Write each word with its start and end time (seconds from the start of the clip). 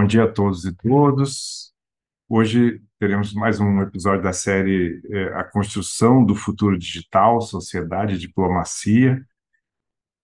Bom 0.00 0.06
dia 0.06 0.22
a 0.22 0.32
todos 0.32 0.64
e 0.64 0.72
todas. 0.72 1.72
Hoje 2.28 2.80
teremos 3.00 3.34
mais 3.34 3.58
um 3.58 3.82
episódio 3.82 4.22
da 4.22 4.32
série 4.32 5.02
é, 5.10 5.24
A 5.34 5.42
Construção 5.42 6.24
do 6.24 6.36
Futuro 6.36 6.78
Digital, 6.78 7.40
Sociedade 7.40 8.14
e 8.14 8.18
Diplomacia. 8.18 9.20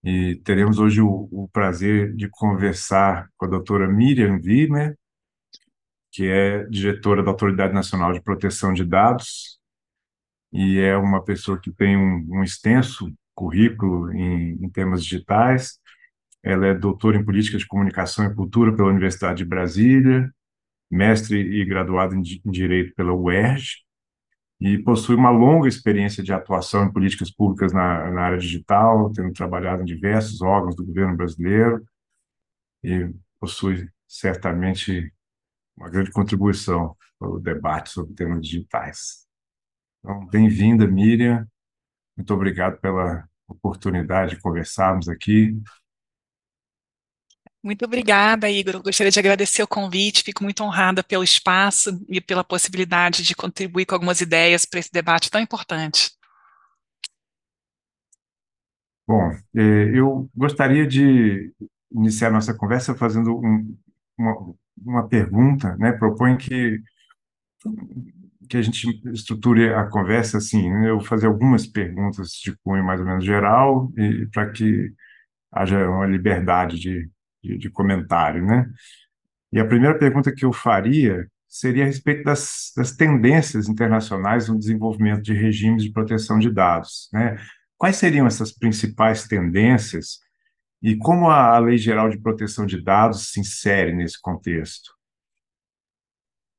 E 0.05 0.37
teremos 0.45 0.79
hoje 0.79 1.01
o, 1.01 1.29
o 1.29 1.49
prazer 1.53 2.15
de 2.15 2.29
conversar 2.29 3.29
com 3.37 3.47
a 3.47 3.49
doutora 3.49 3.89
Miriam 3.89 4.39
Wiener, 4.45 4.97
que 6.13 6.29
é 6.29 6.63
diretora 6.67 7.21
da 7.25 7.33
Autoridade 7.33 7.75
Nacional 7.75 8.13
de 8.13 8.23
Proteção 8.23 8.73
de 8.73 8.85
Dados 8.85 9.59
e 10.53 10.79
é 10.79 10.97
uma 10.97 11.21
pessoa 11.21 11.61
que 11.61 11.73
tem 11.73 11.97
um, 11.97 12.25
um 12.29 12.45
extenso 12.45 13.13
currículo 13.35 14.13
em, 14.13 14.53
em 14.53 14.71
temas 14.71 15.03
digitais, 15.03 15.81
ela 16.45 16.67
é 16.67 16.75
doutora 16.75 17.17
em 17.17 17.25
Política 17.25 17.57
de 17.57 17.67
Comunicação 17.67 18.27
e 18.27 18.35
Cultura 18.35 18.77
pela 18.77 18.91
Universidade 18.91 19.39
de 19.39 19.45
Brasília, 19.47 20.31
mestre 20.91 21.39
e 21.41 21.65
graduada 21.65 22.15
em 22.15 22.21
Direito 22.21 22.95
pela 22.95 23.15
UERJ, 23.15 23.83
e 24.61 24.79
possui 24.79 25.17
uma 25.17 25.31
longa 25.31 25.67
experiência 25.67 26.23
de 26.23 26.35
atuação 26.35 26.85
em 26.85 26.93
políticas 26.93 27.31
públicas 27.31 27.73
na, 27.73 28.11
na 28.11 28.23
área 28.23 28.39
digital, 28.39 29.11
tendo 29.11 29.33
trabalhado 29.33 29.83
em 29.83 29.87
diversos 29.87 30.43
órgãos 30.43 30.77
do 30.77 30.85
governo 30.85 31.17
brasileiro, 31.17 31.83
e 32.83 33.11
possui 33.41 33.89
certamente 34.07 35.11
uma 35.75 35.89
grande 35.89 36.11
contribuição 36.11 36.95
para 37.19 37.29
o 37.29 37.41
debate 37.41 37.89
sobre 37.89 38.15
temas 38.15 38.43
digitais. 38.43 39.27
Então, 40.01 40.27
bem-vinda, 40.27 40.87
Miriam. 40.87 41.47
Muito 42.15 42.35
obrigado 42.35 42.79
pela 42.81 43.27
oportunidade 43.49 44.35
de 44.35 44.41
conversarmos 44.43 45.09
aqui. 45.09 45.59
Muito 47.65 47.83
obrigada, 47.87 48.51
Igor. 48.51 48.83
Gostaria 48.83 49.11
de 49.11 49.19
agradecer 49.19 49.63
o 49.63 49.67
convite, 49.67 50.23
fico 50.23 50.45
muito 50.45 50.63
honrada 50.63 51.03
pelo 51.03 51.25
espaço 51.25 51.99
e 52.11 52.21
pela 52.21 52.45
possibilidade 52.45 53.23
de 53.23 53.35
contribuir 53.35 53.87
com 53.87 53.95
algumas 53.95 54.21
ideias 54.21 54.67
para 54.67 54.81
esse 54.81 54.93
debate 54.93 55.31
tão 55.31 55.41
importante. 55.41 56.11
Bom, 59.09 59.31
é, 59.57 59.99
eu 59.99 60.29
gostaria 60.37 60.87
de 60.87 61.55
iniciar 61.91 62.31
nossa 62.31 62.53
conversa 62.53 62.95
fazendo 62.95 63.35
um, 63.35 63.75
uma, 64.19 64.55
uma 64.85 65.09
pergunta, 65.09 65.75
né? 65.79 65.93
Propõe 65.93 66.37
que 66.37 66.83
que 68.47 68.59
a 68.59 68.63
gente 68.63 69.01
estruture 69.11 69.73
a 69.73 69.87
conversa 69.87 70.37
assim, 70.37 70.71
né? 70.71 70.91
eu 70.91 70.99
vou 70.99 71.07
fazer 71.07 71.27
algumas 71.27 71.67
perguntas 71.67 72.29
de 72.33 72.55
cunho 72.59 72.85
mais 72.85 73.01
ou 73.01 73.07
menos 73.07 73.25
geral 73.25 73.91
para 74.31 74.51
que 74.51 74.93
haja 75.51 75.89
uma 75.89 76.07
liberdade 76.07 76.79
de 76.79 77.09
de, 77.45 77.59
de 77.59 77.71
comentário, 77.71 78.45
né? 78.45 78.71
E 79.53 79.61
a 79.61 79.67
primeira 79.67 79.97
pergunta 79.97 80.33
que 80.35 80.45
eu 80.45 80.53
faria 80.53 81.29
seria 81.47 81.85
a 81.85 81.87
respeito 81.87 82.25
das, 82.25 82.73
das 82.77 82.93
tendências 82.97 83.69
internacionais 83.69 84.49
no 84.49 84.59
desenvolvimento 84.59 85.23
de 85.23 85.35
regimes 85.35 85.85
de 85.85 85.93
proteção 85.93 86.39
de 86.39 86.51
dados, 86.51 87.09
né? 87.13 87.37
Quais 87.77 87.97
seriam 87.97 88.27
essas 88.27 88.51
principais 88.51 89.29
tendências 89.29 90.19
e 90.83 90.97
como 90.97 91.31
a 91.31 91.59
Lei 91.59 91.77
Geral 91.77 92.09
de 92.09 92.19
Proteção 92.19 92.67
de 92.67 92.83
Dados 92.83 93.31
se 93.31 93.41
insere 93.41 93.93
nesse 93.93 94.21
contexto? 94.21 94.93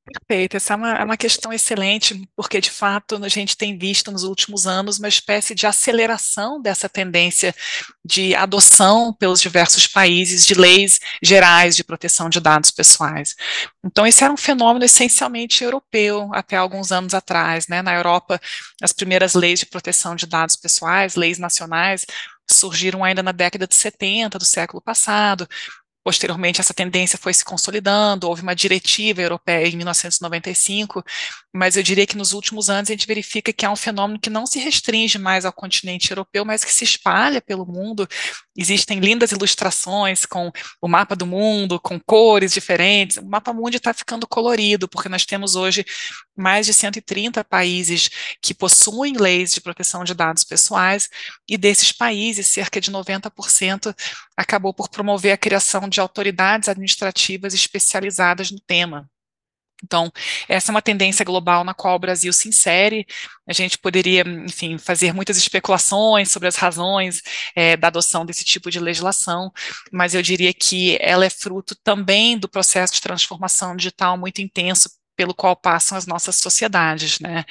Perfeito, 0.05 0.55
essa 0.55 0.73
é 0.73 0.75
uma, 0.75 0.93
é 0.93 1.03
uma 1.03 1.17
questão 1.17 1.51
excelente, 1.51 2.29
porque 2.35 2.61
de 2.61 2.69
fato 2.69 3.15
a 3.23 3.27
gente 3.27 3.57
tem 3.57 3.75
visto 3.75 4.11
nos 4.11 4.23
últimos 4.23 4.67
anos 4.67 4.99
uma 4.99 5.07
espécie 5.07 5.55
de 5.55 5.65
aceleração 5.65 6.61
dessa 6.61 6.87
tendência 6.87 7.55
de 8.05 8.35
adoção 8.35 9.11
pelos 9.11 9.41
diversos 9.41 9.87
países 9.87 10.45
de 10.45 10.53
leis 10.53 10.99
gerais 11.23 11.75
de 11.75 11.83
proteção 11.83 12.29
de 12.29 12.39
dados 12.39 12.69
pessoais. 12.69 13.35
Então, 13.83 14.05
esse 14.05 14.23
era 14.23 14.31
um 14.31 14.37
fenômeno 14.37 14.85
essencialmente 14.85 15.63
europeu 15.63 16.29
até 16.33 16.55
alguns 16.55 16.91
anos 16.91 17.15
atrás. 17.15 17.67
Né? 17.67 17.81
Na 17.81 17.95
Europa, 17.95 18.39
as 18.83 18.93
primeiras 18.93 19.33
leis 19.33 19.59
de 19.59 19.65
proteção 19.65 20.15
de 20.15 20.27
dados 20.27 20.55
pessoais, 20.55 21.15
leis 21.15 21.39
nacionais, 21.39 22.05
surgiram 22.49 23.03
ainda 23.03 23.23
na 23.23 23.31
década 23.31 23.65
de 23.65 23.73
70 23.73 24.37
do 24.37 24.45
século 24.45 24.79
passado, 24.81 25.47
Posteriormente, 26.05 26.61
essa 26.61 26.71
tendência 26.71 27.17
foi 27.17 27.33
se 27.33 27.43
consolidando, 27.43 28.27
houve 28.27 28.43
uma 28.43 28.55
diretiva 28.55 29.23
europeia 29.23 29.67
em 29.67 29.75
1995, 29.75 31.03
mas 31.51 31.75
eu 31.75 31.81
diria 31.81 32.05
que 32.05 32.15
nos 32.15 32.31
últimos 32.31 32.69
anos 32.69 32.91
a 32.91 32.93
gente 32.93 33.07
verifica 33.07 33.51
que 33.51 33.65
há 33.65 33.71
um 33.71 33.75
fenômeno 33.75 34.19
que 34.19 34.29
não 34.29 34.45
se 34.45 34.59
restringe 34.59 35.17
mais 35.17 35.45
ao 35.45 35.51
continente 35.51 36.11
europeu, 36.11 36.45
mas 36.45 36.63
que 36.63 36.71
se 36.71 36.83
espalha 36.83 37.41
pelo 37.41 37.65
mundo. 37.65 38.07
Existem 38.55 38.99
lindas 38.99 39.31
ilustrações 39.31 40.25
com 40.25 40.51
o 40.81 40.87
mapa 40.87 41.15
do 41.15 41.25
mundo, 41.25 41.79
com 41.79 41.99
cores 41.99 42.53
diferentes. 42.53 43.17
O 43.17 43.25
mapa 43.25 43.51
mundo 43.51 43.75
está 43.75 43.93
ficando 43.93 44.25
colorido, 44.27 44.87
porque 44.87 45.09
nós 45.09 45.25
temos 45.25 45.55
hoje 45.55 45.85
mais 46.35 46.65
de 46.65 46.73
130 46.73 47.43
países 47.43 48.09
que 48.41 48.53
possuem 48.53 49.13
leis 49.17 49.53
de 49.53 49.61
proteção 49.61 50.03
de 50.03 50.13
dados 50.13 50.43
pessoais, 50.43 51.09
e 51.49 51.57
desses 51.57 51.91
países, 51.91 52.47
cerca 52.47 52.79
de 52.79 52.91
90% 52.91 53.95
acabou 54.37 54.73
por 54.73 54.89
promover 54.89 55.33
a 55.33 55.37
criação 55.37 55.87
de 55.89 55.99
autoridades 55.99 56.69
administrativas 56.69 57.53
especializadas 57.53 58.51
no 58.51 58.59
tema. 58.59 59.09
Então, 59.83 60.11
essa 60.47 60.71
é 60.71 60.73
uma 60.73 60.81
tendência 60.81 61.25
global 61.25 61.63
na 61.63 61.73
qual 61.73 61.95
o 61.95 61.99
Brasil 61.99 62.31
se 62.33 62.47
insere. 62.47 63.05
A 63.47 63.53
gente 63.53 63.77
poderia, 63.77 64.23
enfim, 64.45 64.77
fazer 64.77 65.13
muitas 65.13 65.37
especulações 65.37 66.31
sobre 66.31 66.47
as 66.47 66.55
razões 66.55 67.21
é, 67.55 67.75
da 67.77 67.87
adoção 67.87 68.25
desse 68.25 68.43
tipo 68.43 68.71
de 68.71 68.79
legislação, 68.79 69.51
mas 69.91 70.15
eu 70.15 70.21
diria 70.21 70.53
que 70.53 70.97
ela 71.01 71.25
é 71.25 71.29
fruto 71.29 71.75
também 71.83 72.37
do 72.37 72.49
processo 72.49 72.93
de 72.93 73.01
transformação 73.01 73.75
digital 73.75 74.17
muito 74.17 74.41
intenso 74.41 74.89
pelo 75.15 75.33
qual 75.33 75.55
passam 75.55 75.97
as 75.97 76.05
nossas 76.05 76.35
sociedades, 76.37 77.19
né? 77.19 77.45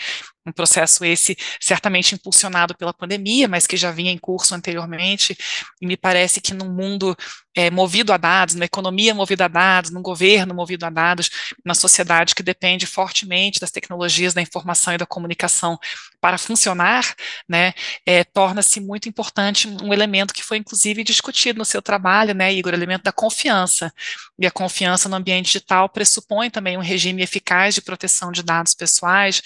Um 0.47 0.53
processo 0.53 1.05
esse 1.05 1.37
certamente 1.60 2.15
impulsionado 2.15 2.77
pela 2.77 2.93
pandemia, 2.93 3.49
mas 3.49 3.66
que 3.66 3.77
já 3.77 3.91
vinha 3.91 4.12
em 4.12 4.19
curso 4.19 4.55
anteriormente, 4.55 5.37
e 5.81 5.87
me 5.87 5.97
parece 5.97 6.41
que 6.41 6.53
num 6.53 6.71
mundo 6.71 7.16
é, 7.55 7.71
movido 7.71 8.12
a 8.12 8.16
dados, 8.16 8.55
numa 8.55 8.65
economia 8.65 9.15
movida 9.15 9.44
a 9.44 9.49
dados, 9.49 9.91
num 9.91 10.03
governo 10.03 10.55
movido 10.55 10.84
a 10.84 10.91
dados, 10.91 11.31
na 11.65 11.75
sociedade 11.75 12.34
que 12.34 12.43
depende 12.43 12.84
fortemente 12.84 13.60
das 13.60 13.71
tecnologias 13.71 14.34
da 14.34 14.43
informação 14.43 14.93
e 14.93 14.99
da 14.99 15.06
comunicação 15.06 15.78
para 16.21 16.37
funcionar, 16.37 17.15
né, 17.49 17.72
é, 18.05 18.25
torna-se 18.25 18.81
muito 18.81 19.09
importante 19.09 19.69
um 19.69 19.93
elemento 19.93 20.34
que 20.34 20.43
foi 20.43 20.56
inclusive 20.56 21.05
discutido 21.05 21.59
no 21.59 21.65
seu 21.65 21.81
trabalho, 21.81 22.34
né, 22.34 22.53
Igor, 22.53 22.72
o 22.72 22.76
elemento 22.76 23.05
da 23.05 23.12
confiança. 23.12 23.93
E 24.38 24.47
a 24.47 24.50
confiança 24.50 25.09
no 25.09 25.16
ambiente 25.16 25.47
digital 25.47 25.88
pressupõe 25.88 26.50
também 26.50 26.76
um 26.76 26.81
regime 26.81 27.22
eficaz 27.22 27.75
de 27.75 27.82
proteção 27.82 28.32
de 28.32 28.43
dados 28.43 28.75
pessoais, 28.75 29.43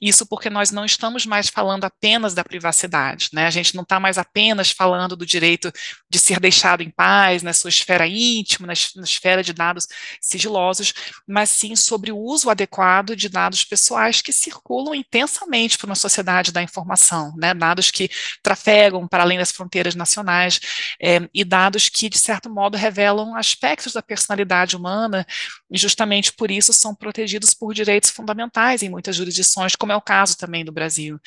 isso 0.00 0.24
porque 0.26 0.48
nós 0.48 0.70
não 0.70 0.84
estamos 0.84 1.26
mais 1.26 1.48
falando 1.48 1.84
apenas 1.84 2.32
da 2.32 2.42
privacidade, 2.42 3.28
né? 3.32 3.46
A 3.46 3.50
gente 3.50 3.74
não 3.74 3.82
está 3.82 4.00
mais 4.00 4.16
apenas 4.16 4.70
falando 4.70 5.14
do 5.14 5.26
direito 5.26 5.70
de 6.08 6.18
ser 6.18 6.40
deixado 6.40 6.82
em 6.82 6.90
paz 6.90 7.42
na 7.42 7.52
sua 7.52 7.68
esfera 7.68 8.06
íntima, 8.06 8.66
na, 8.66 8.72
esfera 8.72 9.42
de 9.42 9.52
dados 9.52 9.86
sigilosos, 10.20 10.94
mas 11.26 11.50
sim 11.50 11.76
sobre 11.76 12.10
o 12.10 12.18
uso 12.18 12.48
adequado 12.48 13.14
de 13.14 13.28
dados 13.28 13.62
pessoais 13.62 14.22
que 14.22 14.32
circulam 14.32 14.94
intensamente 14.94 15.76
por 15.76 15.86
uma 15.86 15.94
sociedade 15.94 16.50
da 16.50 16.62
informação, 16.62 17.34
né? 17.36 17.52
Dados 17.52 17.90
que 17.90 18.10
trafegam 18.42 19.06
para 19.06 19.22
além 19.22 19.38
das 19.38 19.50
fronteiras 19.50 19.94
nacionais 19.94 20.60
é, 21.00 21.28
e 21.34 21.44
dados 21.44 21.88
que, 21.90 22.08
de 22.08 22.18
certo 22.18 22.48
modo, 22.48 22.78
revelam 22.78 23.36
aspectos 23.36 23.92
da 23.92 24.02
personalidade 24.02 24.76
humana 24.76 25.26
e 25.70 25.76
justamente 25.76 26.32
por 26.32 26.50
isso 26.50 26.72
são 26.72 26.94
protegidos 26.94 27.52
por 27.52 27.74
direitos 27.74 28.10
fundamentais 28.10 28.82
em 28.82 28.88
muitas 28.88 29.16
jurisdições, 29.16 29.76
como 29.76 29.89
como 29.90 29.92
é 29.92 29.96
o 29.96 30.00
caso 30.00 30.36
também 30.36 30.64
do 30.64 30.70
Brasil. 30.70 31.18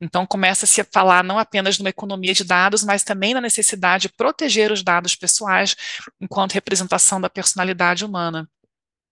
Então, 0.00 0.26
começa-se 0.26 0.80
a 0.80 0.86
falar 0.92 1.24
não 1.24 1.38
apenas 1.38 1.78
numa 1.78 1.88
economia 1.88 2.34
de 2.34 2.44
dados, 2.44 2.84
mas 2.84 3.02
também 3.02 3.32
na 3.32 3.40
necessidade 3.40 4.02
de 4.02 4.08
proteger 4.10 4.70
os 4.70 4.82
dados 4.82 5.16
pessoais 5.16 5.74
enquanto 6.20 6.52
representação 6.52 7.20
da 7.20 7.30
personalidade 7.30 8.04
humana. 8.04 8.48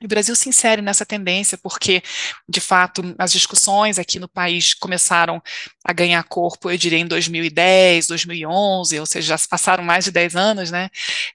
O 0.00 0.06
Brasil 0.06 0.36
se 0.36 0.48
insere 0.48 0.80
nessa 0.80 1.04
tendência 1.04 1.58
porque, 1.58 2.02
de 2.48 2.60
fato, 2.60 3.02
as 3.18 3.32
discussões 3.32 3.98
aqui 3.98 4.20
no 4.20 4.28
país 4.28 4.72
começaram 4.72 5.42
a 5.84 5.92
ganhar 5.92 6.22
corpo, 6.22 6.70
eu 6.70 6.78
diria, 6.78 6.98
em 6.98 7.06
2010, 7.06 8.06
2011, 8.06 9.00
ou 9.00 9.06
seja, 9.06 9.36
já 9.36 9.48
passaram 9.48 9.82
mais 9.82 10.04
de 10.04 10.12
10 10.12 10.36
anos, 10.36 10.70
né? 10.70 10.88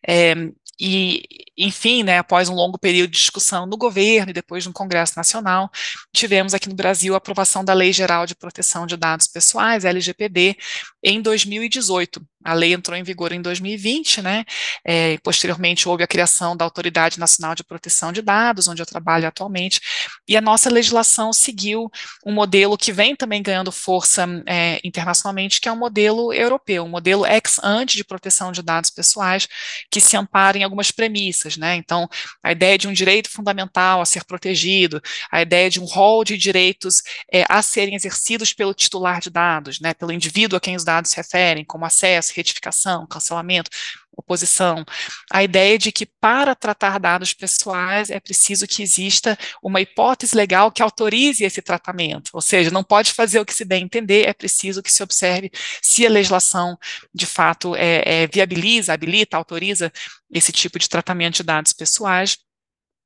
É, 0.07 0.33
e, 0.80 1.24
enfim, 1.58 2.04
né, 2.04 2.18
após 2.18 2.50
um 2.50 2.56
longo 2.56 2.78
período 2.78 3.12
de 3.12 3.18
discussão 3.18 3.66
no 3.66 3.78
governo 3.78 4.31
e 4.31 4.34
depois 4.34 4.66
no 4.66 4.74
Congresso 4.74 5.14
Nacional, 5.16 5.72
tivemos 6.12 6.54
aqui 6.54 6.68
no 6.68 6.75
Brasil 6.75 7.14
a 7.14 7.18
aprovação 7.18 7.64
da 7.64 7.74
Lei 7.74 7.94
Geral 7.94 8.25
de 8.25 8.36
Proteção 8.36 8.86
de 8.88 8.98
Dados 8.98 9.28
Pessoais, 9.28 9.86
LGPD, 9.86 10.58
em 11.03 11.21
2018. 11.21 12.25
A 12.44 12.53
lei 12.53 12.73
entrou 12.73 12.97
em 12.97 13.03
vigor 13.03 13.31
em 13.31 13.41
2020, 13.41 14.21
né? 14.21 14.44
É, 14.85 15.17
posteriormente 15.19 15.88
houve 15.88 16.03
a 16.03 16.07
criação 16.07 16.57
da 16.57 16.65
Autoridade 16.65 17.19
Nacional 17.19 17.55
de 17.55 17.63
Proteção 17.63 18.11
de 18.11 18.21
Dados, 18.21 18.67
onde 18.67 18.81
eu 18.81 18.85
trabalho 18.85 19.27
atualmente, 19.27 19.79
e 20.27 20.35
a 20.35 20.41
nossa 20.41 20.69
legislação 20.69 21.31
seguiu 21.31 21.89
um 22.25 22.33
modelo 22.33 22.77
que 22.77 22.91
vem 22.91 23.15
também 23.15 23.41
ganhando 23.41 23.71
força 23.71 24.27
é, 24.45 24.79
internacionalmente, 24.83 25.61
que 25.61 25.69
é 25.69 25.71
um 25.71 25.77
modelo 25.77 26.33
europeu, 26.33 26.83
um 26.83 26.89
modelo 26.89 27.25
ex 27.25 27.59
ante 27.63 27.95
de 27.95 28.03
proteção 28.03 28.51
de 28.51 28.61
dados 28.61 28.89
pessoais, 28.89 29.47
que 29.89 30.01
se 30.01 30.17
ampara 30.17 30.57
em 30.57 30.63
algumas 30.63 30.91
premissas, 30.91 31.55
né? 31.55 31.75
Então, 31.75 32.09
a 32.44 32.51
ideia 32.51 32.77
de 32.77 32.88
um 32.88 32.94
direito 32.94 33.29
fundamental 33.29 34.01
a 34.01 34.05
ser 34.05 34.25
protegido, 34.25 35.01
a 35.31 35.41
ideia 35.41 35.69
de 35.69 35.79
um 35.79 35.85
rol 35.85 36.25
de 36.25 36.38
direitos 36.38 37.01
é, 37.31 37.45
a 37.47 37.61
serem 37.61 37.95
exercidos 37.95 38.53
pelo 38.53 38.73
titular 38.73 39.21
de 39.21 39.29
dados, 39.29 39.79
né? 39.79 39.94
Pelo 39.94 40.11
indivíduo 40.11 40.57
a 40.57 40.59
quem 40.59 40.75
os 40.75 40.83
dados 40.83 40.93
se 41.07 41.16
referem, 41.16 41.66
como 41.66 41.86
acesso 41.86 42.34
retificação, 42.36 43.07
cancelamento, 43.07 43.69
oposição, 44.16 44.86
a 45.31 45.44
ideia 45.44 45.78
de 45.78 45.92
que 45.92 46.06
para 46.06 46.56
tratar 46.56 47.00
dados 47.00 47.34
pessoais 47.34 48.10
é 48.10 48.19
preciso 48.19 48.68
que 48.68 48.84
exista 48.84 49.38
uma 49.62 49.81
hipótese 49.81 50.36
legal 50.36 50.72
que 50.72 50.84
autorize 50.84 51.44
esse 51.44 51.62
tratamento, 51.62 52.30
ou 52.34 52.42
seja, 52.42 52.69
não 52.69 52.84
pode 52.84 53.12
fazer 53.12 53.40
o 53.40 53.45
que 53.45 53.54
se 53.54 53.66
bem 53.66 53.84
entender, 53.84 54.28
é 54.28 54.34
preciso 54.34 54.84
que 54.84 54.92
se 54.92 55.01
observe 55.01 55.51
se 55.81 56.06
a 56.06 56.10
legislação 56.10 56.78
de 57.13 57.25
fato 57.25 57.75
é, 57.75 58.24
é, 58.24 58.28
viabiliza, 58.28 58.94
habilita, 58.94 59.38
autoriza 59.38 59.92
esse 60.31 60.51
tipo 60.51 60.78
de 60.78 60.88
tratamento 60.88 61.38
de 61.38 61.44
dados 61.44 61.74
pessoais 61.74 62.38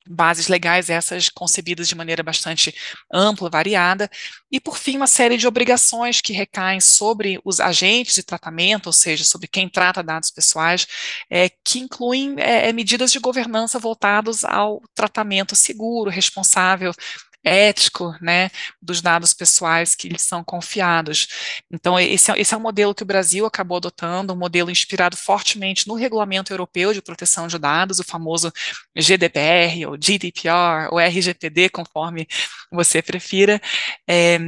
bases 0.09 0.47
legais, 0.47 0.89
essas 0.89 1.29
concebidas 1.29 1.87
de 1.87 1.95
maneira 1.95 2.23
bastante 2.23 2.73
ampla, 3.11 3.49
variada, 3.49 4.09
e 4.51 4.59
por 4.59 4.77
fim 4.77 4.97
uma 4.97 5.07
série 5.07 5.37
de 5.37 5.47
obrigações 5.47 6.21
que 6.21 6.33
recaem 6.33 6.79
sobre 6.79 7.39
os 7.43 7.59
agentes 7.59 8.15
de 8.15 8.23
tratamento, 8.23 8.87
ou 8.87 8.93
seja, 8.93 9.23
sobre 9.23 9.47
quem 9.47 9.69
trata 9.69 10.03
dados 10.03 10.31
pessoais, 10.31 10.87
é, 11.29 11.49
que 11.63 11.79
incluem 11.79 12.35
é, 12.37 12.71
medidas 12.71 13.11
de 13.11 13.19
governança 13.19 13.79
voltados 13.79 14.43
ao 14.45 14.81
tratamento 14.95 15.55
seguro, 15.55 16.09
responsável 16.09 16.93
ético, 17.47 18.15
né, 18.21 18.49
dos 18.81 19.01
dados 19.01 19.33
pessoais 19.33 19.95
que 19.95 20.09
lhes 20.09 20.21
são 20.21 20.43
confiados. 20.43 21.27
Então, 21.71 21.99
esse 21.99 22.31
é, 22.31 22.39
esse 22.39 22.53
é 22.53 22.57
um 22.57 22.61
modelo 22.61 22.93
que 22.93 23.03
o 23.03 23.05
Brasil 23.05 23.45
acabou 23.45 23.77
adotando, 23.77 24.33
um 24.33 24.37
modelo 24.37 24.69
inspirado 24.69 25.15
fortemente 25.17 25.87
no 25.87 25.95
Regulamento 25.95 26.53
Europeu 26.53 26.93
de 26.93 27.01
Proteção 27.01 27.47
de 27.47 27.57
Dados, 27.57 27.99
o 27.99 28.03
famoso 28.03 28.51
GDPR, 28.95 29.85
ou 29.87 29.97
GDPR, 29.97 30.89
ou 30.91 30.99
RGPD, 30.99 31.69
conforme 31.69 32.27
você 32.71 33.01
prefira, 33.01 33.61
é, 34.07 34.39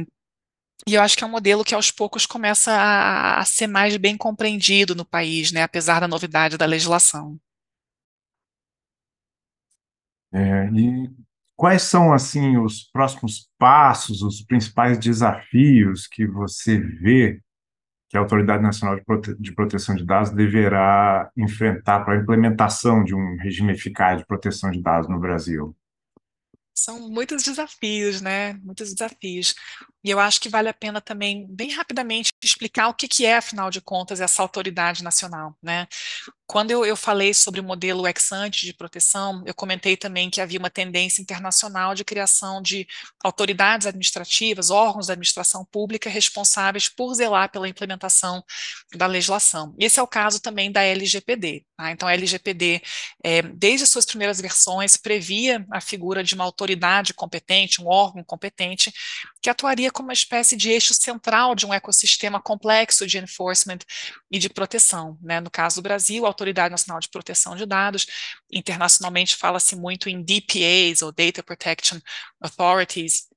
e 0.86 0.94
eu 0.94 1.02
acho 1.02 1.16
que 1.16 1.24
é 1.24 1.26
um 1.26 1.30
modelo 1.30 1.64
que 1.64 1.74
aos 1.74 1.90
poucos 1.90 2.24
começa 2.26 2.72
a, 2.72 3.40
a, 3.40 3.44
ser 3.44 3.66
mais 3.66 3.96
bem 3.96 4.16
compreendido 4.16 4.94
no 4.94 5.04
país, 5.04 5.52
né, 5.52 5.62
apesar 5.62 6.00
da 6.00 6.08
novidade 6.08 6.56
da 6.56 6.64
legislação. 6.66 7.38
É, 10.32 10.68
e 10.72 11.10
Quais 11.60 11.82
são, 11.82 12.10
assim, 12.10 12.56
os 12.56 12.84
próximos 12.90 13.46
passos, 13.58 14.22
os 14.22 14.40
principais 14.40 14.98
desafios 14.98 16.06
que 16.06 16.26
você 16.26 16.80
vê 16.80 17.38
que 18.08 18.16
a 18.16 18.20
Autoridade 18.20 18.62
Nacional 18.62 18.96
de, 18.96 19.04
Prote 19.04 19.34
de 19.38 19.52
Proteção 19.54 19.94
de 19.94 20.02
Dados 20.02 20.30
deverá 20.30 21.30
enfrentar 21.36 22.00
para 22.00 22.14
a 22.14 22.16
implementação 22.16 23.04
de 23.04 23.14
um 23.14 23.36
regime 23.36 23.74
eficaz 23.74 24.20
de 24.20 24.26
proteção 24.26 24.70
de 24.70 24.80
dados 24.80 25.06
no 25.06 25.20
Brasil? 25.20 25.76
São 26.74 27.10
muitos 27.10 27.42
desafios, 27.42 28.22
né? 28.22 28.54
Muitos 28.62 28.94
desafios. 28.94 29.54
E 30.02 30.10
eu 30.10 30.18
acho 30.18 30.40
que 30.40 30.48
vale 30.48 30.68
a 30.68 30.74
pena 30.74 31.00
também, 31.00 31.46
bem 31.48 31.70
rapidamente, 31.70 32.32
explicar 32.42 32.88
o 32.88 32.94
que, 32.94 33.06
que 33.06 33.26
é, 33.26 33.36
afinal 33.36 33.70
de 33.70 33.80
contas, 33.80 34.20
essa 34.20 34.42
autoridade 34.42 35.02
nacional, 35.02 35.56
né? 35.62 35.86
Quando 36.50 36.72
eu, 36.72 36.84
eu 36.84 36.96
falei 36.96 37.32
sobre 37.32 37.60
o 37.60 37.64
modelo 37.64 38.08
ex-ante 38.08 38.66
de 38.66 38.74
proteção, 38.74 39.40
eu 39.46 39.54
comentei 39.54 39.96
também 39.96 40.28
que 40.28 40.40
havia 40.40 40.58
uma 40.58 40.68
tendência 40.68 41.22
internacional 41.22 41.94
de 41.94 42.04
criação 42.04 42.60
de 42.60 42.88
autoridades 43.22 43.86
administrativas, 43.86 44.68
órgãos 44.68 45.06
da 45.06 45.12
administração 45.12 45.64
pública 45.64 46.10
responsáveis 46.10 46.88
por 46.88 47.14
zelar 47.14 47.52
pela 47.52 47.68
implementação 47.68 48.42
da 48.96 49.06
legislação. 49.06 49.76
E 49.78 49.84
esse 49.84 50.00
é 50.00 50.02
o 50.02 50.08
caso 50.08 50.40
também 50.40 50.72
da 50.72 50.82
LGPD. 50.82 51.64
Tá? 51.76 51.92
Então, 51.92 52.08
a 52.08 52.14
LGPD, 52.14 52.82
é, 53.22 53.42
desde 53.42 53.86
suas 53.86 54.04
primeiras 54.04 54.40
versões, 54.40 54.96
previa 54.96 55.64
a 55.70 55.80
figura 55.80 56.24
de 56.24 56.34
uma 56.34 56.42
autoridade 56.42 57.14
competente, 57.14 57.80
um 57.80 57.86
órgão 57.86 58.24
competente, 58.24 58.92
que 59.40 59.48
atuaria 59.48 59.89
como 59.92 60.08
uma 60.08 60.12
espécie 60.12 60.56
de 60.56 60.70
eixo 60.70 60.94
central 60.94 61.54
de 61.54 61.66
um 61.66 61.74
ecossistema 61.74 62.40
complexo 62.40 63.06
de 63.06 63.18
enforcement 63.18 63.78
e 64.30 64.38
de 64.38 64.48
proteção. 64.48 65.18
Né? 65.22 65.40
No 65.40 65.50
caso 65.50 65.76
do 65.76 65.82
Brasil, 65.82 66.24
a 66.24 66.28
Autoridade 66.28 66.70
Nacional 66.70 67.00
de 67.00 67.08
Proteção 67.08 67.56
de 67.56 67.66
Dados, 67.66 68.06
internacionalmente 68.50 69.36
fala-se 69.36 69.76
muito 69.76 70.08
em 70.08 70.22
DPAs, 70.22 71.02
ou 71.02 71.12
Data 71.12 71.42
Protection 71.42 71.98
Authorities, 72.40 73.28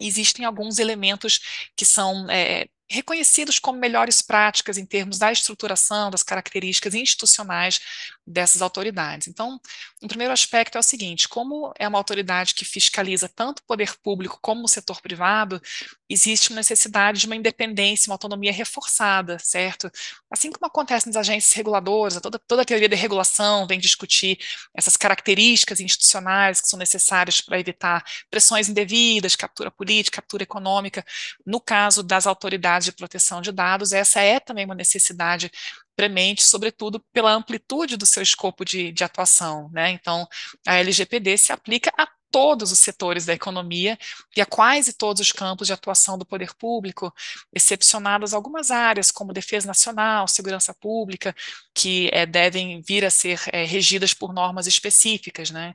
existem 0.00 0.44
alguns 0.44 0.78
elementos 0.78 1.70
que 1.76 1.84
são 1.84 2.30
é, 2.30 2.68
reconhecidos 2.90 3.58
como 3.58 3.78
melhores 3.78 4.22
práticas 4.22 4.78
em 4.78 4.86
termos 4.86 5.18
da 5.18 5.30
estruturação, 5.30 6.10
das 6.10 6.22
características 6.22 6.94
institucionais 6.94 7.80
dessas 8.26 8.62
autoridades. 8.62 9.28
Então, 9.28 9.60
o 10.02 10.08
primeiro 10.08 10.32
aspecto 10.32 10.76
é 10.76 10.80
o 10.80 10.82
seguinte: 10.82 11.28
como 11.28 11.72
é 11.78 11.88
uma 11.88 11.98
autoridade 11.98 12.54
que 12.54 12.64
fiscaliza 12.64 13.28
tanto 13.28 13.60
o 13.60 13.64
poder 13.64 13.96
público 14.02 14.38
como 14.40 14.64
o 14.64 14.68
setor 14.68 15.00
privado, 15.00 15.60
existe 16.08 16.50
uma 16.50 16.56
necessidade 16.56 17.20
de 17.20 17.26
uma 17.26 17.36
independência, 17.36 18.08
uma 18.08 18.14
autonomia 18.14 18.52
reforçada, 18.52 19.38
certo? 19.38 19.90
Assim 20.30 20.50
como 20.50 20.66
acontece 20.66 21.06
nas 21.06 21.16
agências 21.16 21.52
reguladoras, 21.52 22.20
toda, 22.20 22.38
toda 22.38 22.62
a 22.62 22.64
teoria 22.64 22.88
de 22.88 22.96
regulação 22.96 23.66
vem 23.66 23.78
discutir 23.78 24.38
essas 24.74 24.96
características 24.96 25.80
institucionais 25.80 26.60
que 26.60 26.68
são 26.68 26.78
necessárias 26.78 27.40
para 27.40 27.58
evitar 27.58 28.04
pressões 28.30 28.68
indevidas, 28.68 29.36
captura 29.36 29.70
política, 29.70 30.20
captura 30.20 30.42
econômica. 30.42 31.04
No 31.46 31.60
caso 31.60 32.02
das 32.02 32.26
autoridades 32.26 32.77
de 32.84 32.92
proteção 32.92 33.40
de 33.40 33.52
dados, 33.52 33.92
essa 33.92 34.20
é 34.20 34.40
também 34.40 34.64
uma 34.64 34.74
necessidade 34.74 35.50
premente, 35.96 36.44
sobretudo 36.44 37.04
pela 37.12 37.32
amplitude 37.32 37.96
do 37.96 38.06
seu 38.06 38.22
escopo 38.22 38.64
de, 38.64 38.92
de 38.92 39.02
atuação. 39.04 39.68
Né? 39.72 39.90
Então, 39.90 40.26
a 40.66 40.76
LGPD 40.76 41.36
se 41.36 41.52
aplica 41.52 41.90
a 41.98 42.08
todos 42.30 42.72
os 42.72 42.78
setores 42.78 43.24
da 43.24 43.32
economia 43.32 43.98
e 44.36 44.40
a 44.40 44.46
quase 44.46 44.92
todos 44.92 45.20
os 45.20 45.32
campos 45.32 45.66
de 45.66 45.72
atuação 45.72 46.18
do 46.18 46.26
poder 46.26 46.54
público, 46.54 47.12
excepcionadas 47.52 48.34
algumas 48.34 48.70
áreas, 48.70 49.10
como 49.10 49.32
defesa 49.32 49.66
nacional, 49.66 50.28
segurança 50.28 50.74
pública, 50.74 51.34
que 51.74 52.10
é, 52.12 52.26
devem 52.26 52.80
vir 52.82 53.04
a 53.04 53.10
ser 53.10 53.40
é, 53.52 53.64
regidas 53.64 54.12
por 54.12 54.32
normas 54.32 54.66
específicas. 54.66 55.50
Né? 55.50 55.74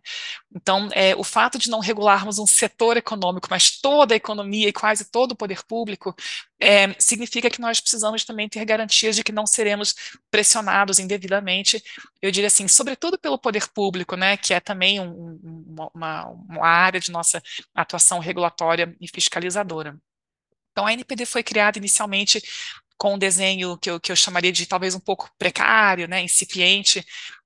Então, 0.55 0.89
é, 0.93 1.15
o 1.15 1.23
fato 1.23 1.57
de 1.57 1.69
não 1.69 1.79
regularmos 1.79 2.39
um 2.39 2.47
setor 2.47 2.97
econômico, 2.97 3.47
mas 3.49 3.79
toda 3.79 4.13
a 4.13 4.17
economia 4.17 4.67
e 4.67 4.73
quase 4.73 5.05
todo 5.05 5.31
o 5.31 5.35
poder 5.35 5.63
público, 5.63 6.15
significa 6.97 7.49
que 7.49 7.59
nós 7.59 7.81
precisamos 7.81 8.23
também 8.23 8.47
ter 8.47 8.63
garantias 8.63 9.17
de 9.17 9.23
que 9.23 9.33
não 9.33 9.45
seremos 9.45 9.93
pressionados 10.31 10.97
indevidamente, 10.97 11.83
eu 12.21 12.31
diria 12.31 12.47
assim, 12.47 12.69
sobretudo 12.69 13.19
pelo 13.19 13.37
poder 13.37 13.67
público, 13.67 14.15
né, 14.15 14.37
que 14.37 14.53
é 14.53 14.61
também 14.61 14.97
um, 14.99 15.67
uma, 15.73 15.89
uma 15.93 16.42
área 16.61 16.99
de 16.99 17.11
nossa 17.11 17.41
atuação 17.73 18.19
regulatória 18.19 18.95
e 18.99 19.07
fiscalizadora. 19.07 19.97
Então, 20.71 20.85
a 20.85 20.93
NPD 20.93 21.25
foi 21.25 21.43
criada 21.43 21.77
inicialmente 21.77 22.41
com 22.97 23.15
um 23.15 23.17
desenho 23.17 23.77
que 23.77 23.89
eu, 23.89 23.99
que 23.99 24.11
eu 24.11 24.15
chamaria 24.15 24.51
de 24.51 24.65
talvez 24.65 24.95
um 24.95 24.99
pouco 24.99 25.29
precário, 25.37 26.07
né, 26.07 26.21
incipiente, 26.23 27.05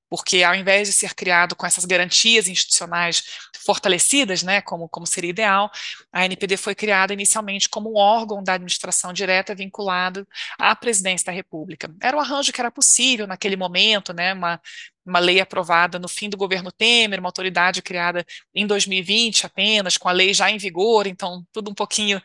porque 0.09 0.43
ao 0.43 0.55
invés 0.55 0.87
de 0.87 0.93
ser 0.93 1.13
criado 1.13 1.55
com 1.55 1.65
essas 1.65 1.85
garantias 1.85 2.47
institucionais 2.47 3.23
fortalecidas, 3.65 4.43
né, 4.43 4.61
como, 4.61 4.87
como 4.87 5.05
seria 5.05 5.29
ideal, 5.29 5.69
a 6.11 6.25
NPD 6.25 6.57
foi 6.57 6.73
criada 6.73 7.13
inicialmente 7.13 7.67
como 7.67 7.91
um 7.91 7.97
órgão 7.97 8.41
da 8.43 8.53
administração 8.53 9.11
direta 9.11 9.53
vinculado 9.53 10.27
à 10.57 10.75
presidência 10.75 11.25
da 11.25 11.31
República. 11.31 11.93
Era 12.01 12.15
o 12.15 12.19
um 12.19 12.23
arranjo 12.23 12.53
que 12.53 12.61
era 12.61 12.71
possível 12.71 13.27
naquele 13.27 13.57
momento, 13.57 14.13
né, 14.13 14.33
uma, 14.33 14.61
uma 15.05 15.19
lei 15.19 15.39
aprovada 15.39 15.97
no 15.99 16.07
fim 16.07 16.29
do 16.29 16.37
governo 16.37 16.71
Temer, 16.71 17.19
uma 17.19 17.29
autoridade 17.29 17.81
criada 17.81 18.25
em 18.53 18.67
2020 18.67 19.45
apenas, 19.45 19.97
com 19.97 20.09
a 20.09 20.11
lei 20.11 20.33
já 20.33 20.49
em 20.49 20.57
vigor, 20.57 21.07
então 21.07 21.45
tudo 21.51 21.71
um 21.71 21.73
pouquinho 21.73 22.21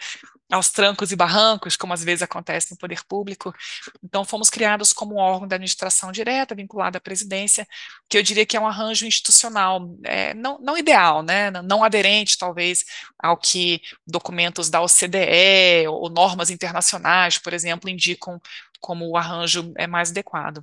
aos 0.52 0.70
trancos 0.70 1.10
e 1.10 1.16
barrancos, 1.16 1.76
como 1.76 1.94
às 1.94 2.04
vezes 2.04 2.22
acontece 2.22 2.70
no 2.70 2.76
poder 2.76 3.02
público. 3.04 3.54
Então, 4.04 4.22
fomos 4.24 4.50
criados 4.50 4.92
como 4.92 5.16
órgão 5.16 5.48
da 5.48 5.56
administração 5.56 6.12
direta, 6.12 6.54
vinculado 6.54 6.98
à 6.98 7.00
presidência, 7.00 7.66
que 8.08 8.18
eu 8.18 8.22
diria 8.22 8.44
que 8.44 8.56
é 8.56 8.60
um 8.60 8.66
arranjo 8.66 9.06
institucional, 9.06 9.96
é, 10.04 10.34
não, 10.34 10.58
não 10.60 10.76
ideal, 10.76 11.22
né, 11.22 11.50
não 11.50 11.82
aderente, 11.82 12.36
talvez, 12.36 12.84
ao 13.18 13.36
que 13.36 13.80
documentos 14.06 14.68
da 14.68 14.82
OCDE 14.82 15.88
ou 15.88 16.10
normas 16.10 16.50
internacionais, 16.50 17.38
por 17.38 17.54
exemplo, 17.54 17.88
indicam 17.88 18.40
como 18.80 19.08
o 19.08 19.16
arranjo 19.16 19.72
é 19.78 19.86
mais 19.86 20.10
adequado. 20.10 20.62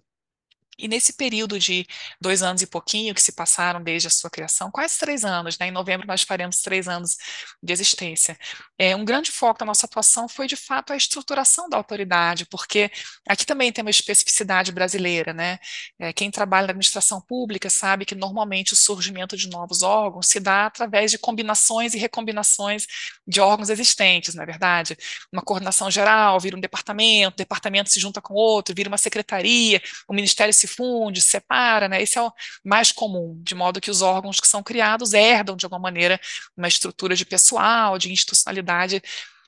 E 0.79 0.87
nesse 0.87 1.13
período 1.13 1.59
de 1.59 1.85
dois 2.21 2.41
anos 2.41 2.61
e 2.61 2.67
pouquinho 2.67 3.13
que 3.13 3.21
se 3.21 3.33
passaram 3.33 3.83
desde 3.83 4.07
a 4.07 4.11
sua 4.11 4.29
criação, 4.29 4.71
quase 4.71 4.97
três 4.97 5.25
anos, 5.25 5.57
né? 5.59 5.67
Em 5.67 5.71
novembro 5.71 6.07
nós 6.07 6.21
faremos 6.23 6.61
três 6.61 6.87
anos 6.87 7.17
de 7.61 7.73
existência. 7.73 8.37
É, 8.77 8.95
um 8.95 9.03
grande 9.03 9.31
foco 9.31 9.59
da 9.59 9.65
nossa 9.65 9.85
atuação 9.85 10.29
foi, 10.29 10.47
de 10.47 10.55
fato, 10.55 10.93
a 10.93 10.95
estruturação 10.95 11.67
da 11.69 11.77
autoridade, 11.77 12.45
porque 12.45 12.89
aqui 13.27 13.45
também 13.45 13.71
tem 13.71 13.81
uma 13.83 13.91
especificidade 13.91 14.71
brasileira, 14.71 15.33
né? 15.33 15.59
É, 15.99 16.13
quem 16.13 16.31
trabalha 16.31 16.67
na 16.67 16.71
administração 16.71 17.19
pública 17.21 17.69
sabe 17.69 18.05
que 18.05 18.15
normalmente 18.15 18.73
o 18.73 18.75
surgimento 18.75 19.35
de 19.35 19.49
novos 19.49 19.83
órgãos 19.83 20.27
se 20.27 20.39
dá 20.39 20.65
através 20.67 21.11
de 21.11 21.17
combinações 21.17 21.93
e 21.93 21.97
recombinações 21.97 22.85
de 23.27 23.41
órgãos 23.41 23.69
existentes, 23.69 24.33
não 24.33 24.43
é 24.43 24.45
verdade? 24.45 24.97
Uma 25.31 25.41
coordenação 25.41 25.91
geral 25.91 26.39
vira 26.39 26.55
um 26.55 26.61
departamento, 26.61 27.35
o 27.35 27.37
departamento 27.37 27.89
se 27.89 27.99
junta 27.99 28.21
com 28.21 28.33
outro, 28.33 28.73
vira 28.73 28.89
uma 28.89 28.97
secretaria, 28.97 29.81
o 30.07 30.13
ministério 30.13 30.53
se 30.53 30.68
funde, 30.69 31.21
se 31.21 31.29
separa, 31.29 31.87
né? 31.87 32.01
Esse 32.01 32.17
é 32.17 32.21
o 32.21 32.31
mais 32.63 32.91
comum, 32.91 33.41
de 33.43 33.55
modo 33.55 33.81
que 33.81 33.91
os 33.91 34.01
órgãos 34.01 34.39
que 34.39 34.47
são 34.47 34.63
criados 34.63 35.13
herdam, 35.13 35.55
de 35.55 35.65
alguma 35.65 35.81
maneira, 35.81 36.19
uma 36.55 36.67
estrutura 36.67 37.15
de 37.15 37.25
pessoal, 37.25 37.97
de 37.97 38.11
institucionalidade 38.11 39.01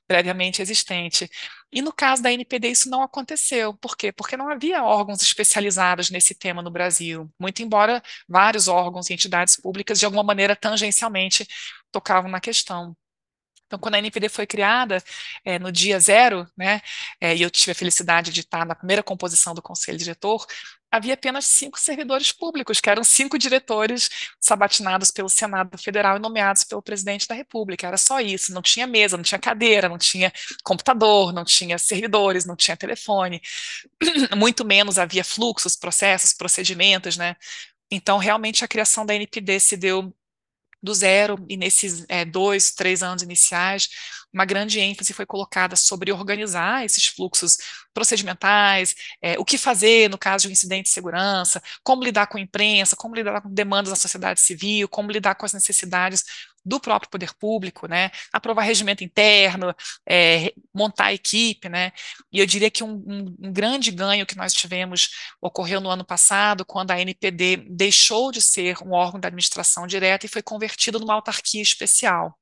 previamente 0.07 0.61
existente. 0.61 1.29
E 1.71 1.81
no 1.81 1.93
caso 1.93 2.21
da 2.21 2.33
NPD 2.33 2.69
isso 2.69 2.89
não 2.89 3.01
aconteceu. 3.01 3.73
Por 3.75 3.95
quê? 3.95 4.11
Porque 4.11 4.35
não 4.35 4.49
havia 4.49 4.83
órgãos 4.83 5.21
especializados 5.21 6.09
nesse 6.09 6.35
tema 6.35 6.61
no 6.61 6.69
Brasil, 6.69 7.31
muito 7.39 7.61
embora 7.63 8.03
vários 8.27 8.67
órgãos 8.67 9.09
e 9.09 9.13
entidades 9.13 9.55
públicas, 9.55 9.99
de 9.99 10.05
alguma 10.05 10.23
maneira, 10.23 10.55
tangencialmente, 10.55 11.47
tocavam 11.91 12.29
na 12.29 12.41
questão. 12.41 12.95
Então, 13.71 13.79
quando 13.79 13.95
a 13.95 13.99
NPD 13.99 14.27
foi 14.27 14.45
criada, 14.45 15.01
é, 15.45 15.57
no 15.57 15.71
dia 15.71 15.97
zero, 15.97 16.45
né, 16.57 16.81
é, 17.21 17.33
e 17.33 17.41
eu 17.41 17.49
tive 17.49 17.71
a 17.71 17.75
felicidade 17.75 18.29
de 18.29 18.41
estar 18.41 18.65
na 18.65 18.75
primeira 18.75 19.01
composição 19.01 19.55
do 19.55 19.61
conselho 19.61 19.97
diretor, 19.97 20.45
havia 20.91 21.13
apenas 21.13 21.45
cinco 21.45 21.79
servidores 21.79 22.31
públicos, 22.31 22.81
que 22.81 22.89
eram 22.89 23.03
cinco 23.03 23.37
diretores 23.37 24.09
sabatinados 24.39 25.09
pelo 25.09 25.29
Senado 25.29 25.77
Federal 25.77 26.17
e 26.17 26.19
nomeados 26.19 26.63
pelo 26.65 26.81
presidente 26.81 27.27
da 27.27 27.33
República. 27.33 27.87
Era 27.87 27.97
só 27.97 28.19
isso, 28.19 28.53
não 28.53 28.61
tinha 28.61 28.85
mesa, 28.85 29.15
não 29.15 29.23
tinha 29.23 29.39
cadeira, 29.39 29.87
não 29.87 29.97
tinha 29.97 30.31
computador, 30.63 31.31
não 31.31 31.45
tinha 31.45 31.77
servidores, 31.77 32.45
não 32.45 32.55
tinha 32.55 32.75
telefone, 32.75 33.41
muito 34.37 34.65
menos 34.65 34.99
havia 34.99 35.23
fluxos, 35.23 35.75
processos, 35.75 36.33
procedimentos, 36.33 37.15
né? 37.15 37.35
Então, 37.89 38.17
realmente, 38.17 38.63
a 38.63 38.67
criação 38.67 39.05
da 39.05 39.15
NPD 39.15 39.59
se 39.59 39.77
deu 39.77 40.13
do 40.81 40.93
zero, 40.93 41.37
e 41.47 41.55
nesses 41.57 42.05
é, 42.09 42.25
dois, 42.25 42.71
três 42.71 43.03
anos 43.03 43.21
iniciais, 43.21 43.89
uma 44.33 44.45
grande 44.45 44.79
ênfase 44.79 45.13
foi 45.13 45.25
colocada 45.25 45.75
sobre 45.75 46.11
organizar 46.11 46.85
esses 46.85 47.07
fluxos 47.07 47.57
procedimentais, 47.93 48.95
é, 49.21 49.37
o 49.37 49.45
que 49.45 49.57
fazer 49.57 50.09
no 50.09 50.17
caso 50.17 50.43
de 50.43 50.49
um 50.49 50.51
incidente 50.51 50.85
de 50.85 50.93
segurança, 50.93 51.61
como 51.83 52.03
lidar 52.03 52.27
com 52.27 52.37
a 52.37 52.41
imprensa, 52.41 52.95
como 52.95 53.15
lidar 53.15 53.41
com 53.41 53.53
demandas 53.53 53.89
da 53.89 53.95
sociedade 53.95 54.39
civil, 54.39 54.87
como 54.87 55.11
lidar 55.11 55.35
com 55.35 55.45
as 55.45 55.53
necessidades 55.53 56.23
do 56.63 56.79
próprio 56.79 57.09
poder 57.09 57.33
público, 57.33 57.87
né, 57.87 58.11
aprovar 58.31 58.61
regimento 58.63 59.03
interno, 59.03 59.75
é, 60.07 60.53
montar 60.73 61.05
a 61.05 61.13
equipe, 61.13 61.67
né, 61.67 61.91
e 62.31 62.39
eu 62.39 62.45
diria 62.45 62.69
que 62.69 62.83
um, 62.83 63.03
um, 63.07 63.35
um, 63.47 63.51
grande 63.51 63.91
ganho 63.91 64.25
que 64.25 64.37
nós 64.37 64.53
tivemos 64.53 65.09
ocorreu 65.41 65.81
no 65.81 65.89
ano 65.89 66.05
passado, 66.05 66.63
quando 66.63 66.91
a 66.91 67.01
NPD 67.01 67.57
deixou 67.69 68.31
de 68.31 68.41
ser 68.41 68.77
um 68.83 68.91
órgão 68.91 69.19
da 69.19 69.27
administração 69.27 69.87
direta 69.87 70.25
e 70.25 70.29
foi 70.29 70.41
convertido 70.41 70.99
numa 70.99 71.15
autarquia 71.15 71.61
especial. 71.61 72.37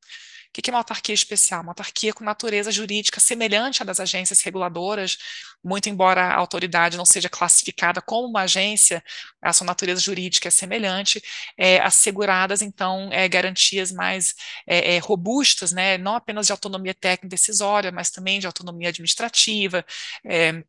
O 0.49 0.61
que 0.61 0.69
é 0.69 0.73
uma 0.73 0.79
autarquia 0.79 1.13
especial? 1.13 1.61
Uma 1.61 1.71
autarquia 1.71 2.11
com 2.11 2.23
natureza 2.23 2.71
jurídica 2.71 3.19
semelhante 3.19 3.83
à 3.83 3.85
das 3.85 3.99
agências 3.99 4.41
reguladoras, 4.41 5.17
muito 5.63 5.89
embora 5.89 6.23
a 6.23 6.35
autoridade 6.35 6.97
não 6.97 7.05
seja 7.05 7.29
classificada 7.29 8.01
como 8.01 8.27
uma 8.27 8.41
agência, 8.41 9.03
a 9.41 9.53
sua 9.53 9.67
natureza 9.67 10.01
jurídica 10.01 10.47
é 10.47 10.51
semelhante, 10.51 11.21
é, 11.57 11.79
asseguradas, 11.79 12.61
então, 12.63 13.09
é, 13.11 13.27
garantias 13.29 13.91
mais 13.91 14.33
é, 14.67 14.95
é 14.95 14.99
robustas, 14.99 15.71
né, 15.71 15.97
não 15.99 16.15
apenas 16.15 16.47
de 16.47 16.51
autonomia 16.51 16.95
técnica 16.95 17.29
decisória, 17.29 17.91
mas 17.91 18.09
também 18.09 18.39
de 18.39 18.47
autonomia 18.47 18.89
administrativa, 18.89 19.85
é, 20.25 20.63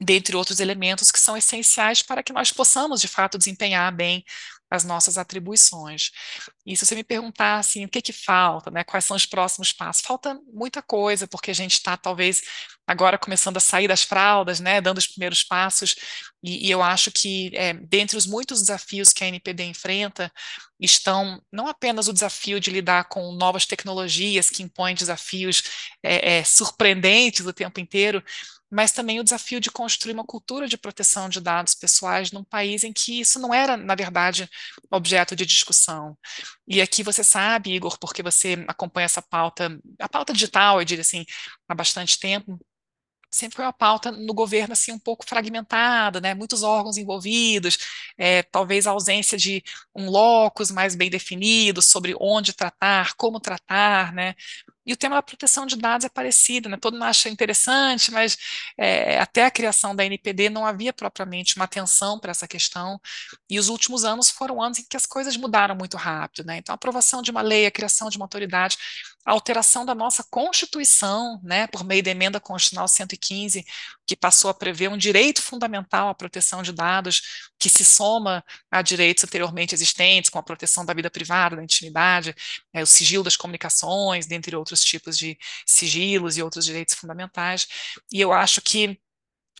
dentre 0.00 0.36
outros 0.36 0.60
elementos 0.60 1.10
que 1.10 1.20
são 1.20 1.36
essenciais 1.36 2.02
para 2.02 2.22
que 2.22 2.32
nós 2.32 2.52
possamos, 2.52 3.00
de 3.00 3.08
fato, 3.08 3.38
desempenhar 3.38 3.94
bem 3.94 4.24
as 4.72 4.84
nossas 4.84 5.18
atribuições. 5.18 6.10
E 6.64 6.74
se 6.74 6.86
você 6.86 6.94
me 6.94 7.04
perguntar 7.04 7.58
assim, 7.58 7.84
o 7.84 7.88
que 7.88 8.00
que 8.00 8.12
falta, 8.12 8.70
né, 8.70 8.82
quais 8.82 9.04
são 9.04 9.14
os 9.16 9.26
próximos 9.26 9.70
passos? 9.70 10.02
Falta 10.02 10.40
muita 10.52 10.80
coisa, 10.80 11.26
porque 11.26 11.50
a 11.50 11.54
gente 11.54 11.72
está 11.74 11.94
talvez 11.96 12.42
agora 12.86 13.18
começando 13.18 13.58
a 13.58 13.60
sair 13.60 13.86
das 13.86 14.02
fraldas, 14.02 14.60
né, 14.60 14.80
dando 14.80 14.98
os 14.98 15.06
primeiros 15.06 15.44
passos, 15.44 15.94
e, 16.42 16.66
e 16.66 16.70
eu 16.70 16.82
acho 16.82 17.12
que 17.12 17.50
é, 17.54 17.74
dentre 17.74 18.16
os 18.16 18.26
muitos 18.26 18.60
desafios 18.60 19.12
que 19.12 19.22
a 19.22 19.28
NPD 19.28 19.64
enfrenta, 19.64 20.32
estão 20.80 21.40
não 21.52 21.68
apenas 21.68 22.08
o 22.08 22.12
desafio 22.12 22.58
de 22.58 22.70
lidar 22.70 23.04
com 23.04 23.32
novas 23.32 23.66
tecnologias 23.66 24.48
que 24.48 24.62
impõem 24.62 24.94
desafios 24.94 25.62
é, 26.02 26.38
é, 26.38 26.44
surpreendentes 26.44 27.44
o 27.46 27.52
tempo 27.52 27.78
inteiro, 27.78 28.22
mas 28.72 28.92
também 28.92 29.20
o 29.20 29.24
desafio 29.24 29.60
de 29.60 29.70
construir 29.70 30.14
uma 30.14 30.24
cultura 30.24 30.66
de 30.66 30.78
proteção 30.78 31.28
de 31.28 31.40
dados 31.40 31.74
pessoais 31.74 32.32
num 32.32 32.44
país 32.44 32.84
em 32.84 32.92
que 32.92 33.20
isso 33.20 33.38
não 33.38 33.52
era, 33.52 33.76
na 33.76 33.94
verdade, 33.94 34.48
objeto 34.90 35.36
de 35.36 35.44
discussão. 35.46 36.16
E 36.66 36.80
aqui 36.80 37.02
você 37.02 37.22
sabe, 37.22 37.72
Igor, 37.74 37.98
porque 37.98 38.22
você 38.22 38.64
acompanha 38.68 39.04
essa 39.06 39.22
pauta, 39.22 39.78
a 40.00 40.08
pauta 40.08 40.32
digital, 40.32 40.80
eu 40.80 40.84
diria 40.86 41.02
assim, 41.02 41.24
há 41.68 41.74
bastante 41.74 42.18
tempo, 42.18 42.58
sempre 43.30 43.56
foi 43.56 43.64
uma 43.64 43.72
pauta 43.72 44.12
no 44.12 44.34
governo 44.34 44.72
assim 44.74 44.92
um 44.92 44.98
pouco 44.98 45.24
fragmentada, 45.26 46.20
né? 46.20 46.34
Muitos 46.34 46.62
órgãos 46.62 46.98
envolvidos, 46.98 47.78
é, 48.18 48.42
talvez 48.42 48.86
a 48.86 48.90
ausência 48.90 49.38
de 49.38 49.62
um 49.94 50.10
locus 50.10 50.70
mais 50.70 50.94
bem 50.94 51.08
definido 51.10 51.80
sobre 51.80 52.14
onde 52.20 52.52
tratar, 52.52 53.14
como 53.16 53.40
tratar, 53.40 54.12
né? 54.12 54.34
E 54.86 54.92
o 54.92 54.96
tema 54.96 55.16
da 55.16 55.22
proteção 55.22 55.66
de 55.66 55.76
dados 55.76 56.04
é 56.04 56.08
parecido, 56.08 56.68
né? 56.68 56.76
Todo 56.76 56.94
mundo 56.94 57.04
acha 57.04 57.28
interessante, 57.28 58.10
mas 58.10 58.36
é, 58.78 59.18
até 59.18 59.44
a 59.44 59.50
criação 59.50 59.94
da 59.94 60.04
NPD 60.04 60.50
não 60.50 60.66
havia 60.66 60.92
propriamente 60.92 61.56
uma 61.56 61.64
atenção 61.64 62.18
para 62.18 62.30
essa 62.32 62.48
questão. 62.48 63.00
E 63.48 63.58
os 63.58 63.68
últimos 63.68 64.04
anos 64.04 64.30
foram 64.30 64.62
anos 64.62 64.78
em 64.78 64.84
que 64.88 64.96
as 64.96 65.06
coisas 65.06 65.36
mudaram 65.36 65.74
muito 65.76 65.96
rápido, 65.96 66.44
né? 66.46 66.56
Então, 66.58 66.72
a 66.72 66.76
aprovação 66.76 67.22
de 67.22 67.30
uma 67.30 67.42
lei, 67.42 67.66
a 67.66 67.70
criação 67.70 68.08
de 68.08 68.16
uma 68.16 68.24
autoridade, 68.24 68.76
a 69.24 69.32
alteração 69.32 69.86
da 69.86 69.94
nossa 69.94 70.24
Constituição, 70.30 71.40
né, 71.42 71.66
por 71.68 71.84
meio 71.84 72.02
da 72.02 72.10
emenda 72.10 72.40
constitucional 72.40 72.88
115, 72.88 73.64
que 74.06 74.16
passou 74.16 74.50
a 74.50 74.54
prever 74.54 74.88
um 74.88 74.96
direito 74.96 75.40
fundamental 75.40 76.08
à 76.08 76.14
proteção 76.14 76.62
de 76.62 76.72
dados, 76.72 77.50
que 77.58 77.68
se 77.68 77.84
soma 77.84 78.44
a 78.70 78.82
direitos 78.82 79.24
anteriormente 79.24 79.74
existentes, 79.74 80.30
como 80.30 80.40
a 80.40 80.44
proteção 80.44 80.84
da 80.84 80.94
vida 80.94 81.10
privada, 81.10 81.56
da 81.56 81.62
intimidade, 81.62 82.34
é, 82.72 82.82
o 82.82 82.86
sigilo 82.86 83.22
das 83.24 83.36
comunicações, 83.36 84.26
dentre 84.26 84.56
outros 84.56 84.82
tipos 84.82 85.16
de 85.16 85.38
sigilos 85.66 86.36
e 86.36 86.42
outros 86.42 86.64
direitos 86.64 86.94
fundamentais. 86.94 87.66
E 88.12 88.20
eu 88.20 88.32
acho 88.32 88.60
que 88.60 88.98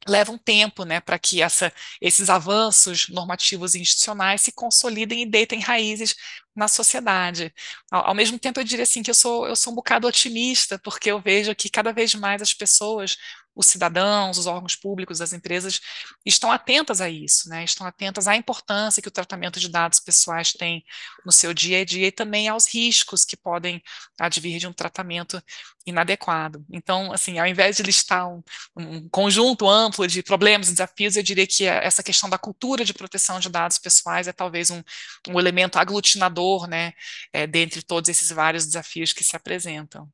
leva 0.09 0.33
um 0.33 0.39
tempo, 0.39 0.85
né, 0.85 1.01
para 1.01 1.19
que 1.19 1.43
essa, 1.43 1.73
esses 2.01 2.29
avanços 2.31 3.09
normativos 3.09 3.75
e 3.75 3.81
institucionais 3.81 4.41
se 4.41 4.53
consolidem 4.53 5.23
e 5.23 5.27
deitem 5.27 5.61
raízes 5.61 6.15
na 6.55 6.69
sociedade. 6.69 7.53
Ao, 7.91 8.09
ao, 8.09 8.15
mesmo 8.15 8.39
tempo, 8.39 8.61
eu 8.61 8.65
diria 8.65 8.83
assim 8.83 9.03
que 9.03 9.11
eu 9.11 9.15
sou, 9.15 9.47
eu 9.47 9.57
sou 9.57 9.73
um 9.73 9.77
bocado 9.77 10.07
otimista, 10.07 10.79
porque 10.79 11.11
eu 11.11 11.21
vejo 11.21 11.55
que 11.55 11.71
cada 11.71 11.93
vez 11.93 12.15
mais 12.15 12.43
as 12.43 12.53
pessoas 12.55 13.17
os 13.55 13.67
cidadãos, 13.67 14.39
os 14.39 14.47
órgãos 14.47 14.75
públicos, 14.75 15.21
as 15.21 15.33
empresas 15.33 15.81
estão 16.25 16.51
atentas 16.51 17.01
a 17.01 17.09
isso, 17.09 17.49
né? 17.49 17.65
Estão 17.65 17.87
atentas 17.87 18.27
à 18.27 18.37
importância 18.37 19.03
que 19.03 19.09
o 19.09 19.11
tratamento 19.11 19.61
de 19.61 19.69
dados 19.69 20.01
pessoais 20.01 20.53
tem 20.53 20.85
no 21.25 21.33
seu 21.33 21.53
dia 21.53 21.81
a 21.81 21.85
dia 21.85 22.09
e 22.09 22.13
também 22.13 22.49
aos 22.49 22.67
riscos 22.73 23.25
que 23.25 23.37
podem 23.37 23.83
advir 24.19 24.59
de 24.59 24.67
um 24.67 24.73
tratamento 24.73 25.43
inadequado. 25.87 26.65
Então, 26.71 27.13
assim, 27.13 27.39
ao 27.39 27.47
invés 27.47 27.77
de 27.77 27.83
listar 27.83 28.29
um, 28.29 28.43
um 28.77 29.09
conjunto 29.09 29.69
amplo 29.69 30.07
de 30.07 30.23
problemas 30.23 30.69
e 30.69 30.73
desafios, 30.73 31.17
eu 31.17 31.23
diria 31.23 31.47
que 31.47 31.65
essa 31.67 32.03
questão 32.03 32.31
da 32.31 32.39
cultura 32.39 32.85
de 32.85 32.95
proteção 32.95 33.41
de 33.41 33.49
dados 33.49 33.79
pessoais 33.79 34.29
é 34.29 34.33
talvez 34.33 34.71
um, 34.71 34.83
um 35.29 35.39
elemento 35.39 35.79
aglutinador, 35.79 36.67
né, 36.67 36.93
é, 37.33 37.47
dentre 37.47 37.83
todos 37.83 38.09
esses 38.09 38.31
vários 38.31 38.67
desafios 38.67 39.13
que 39.13 39.25
se 39.25 39.37
apresentam. 39.37 40.09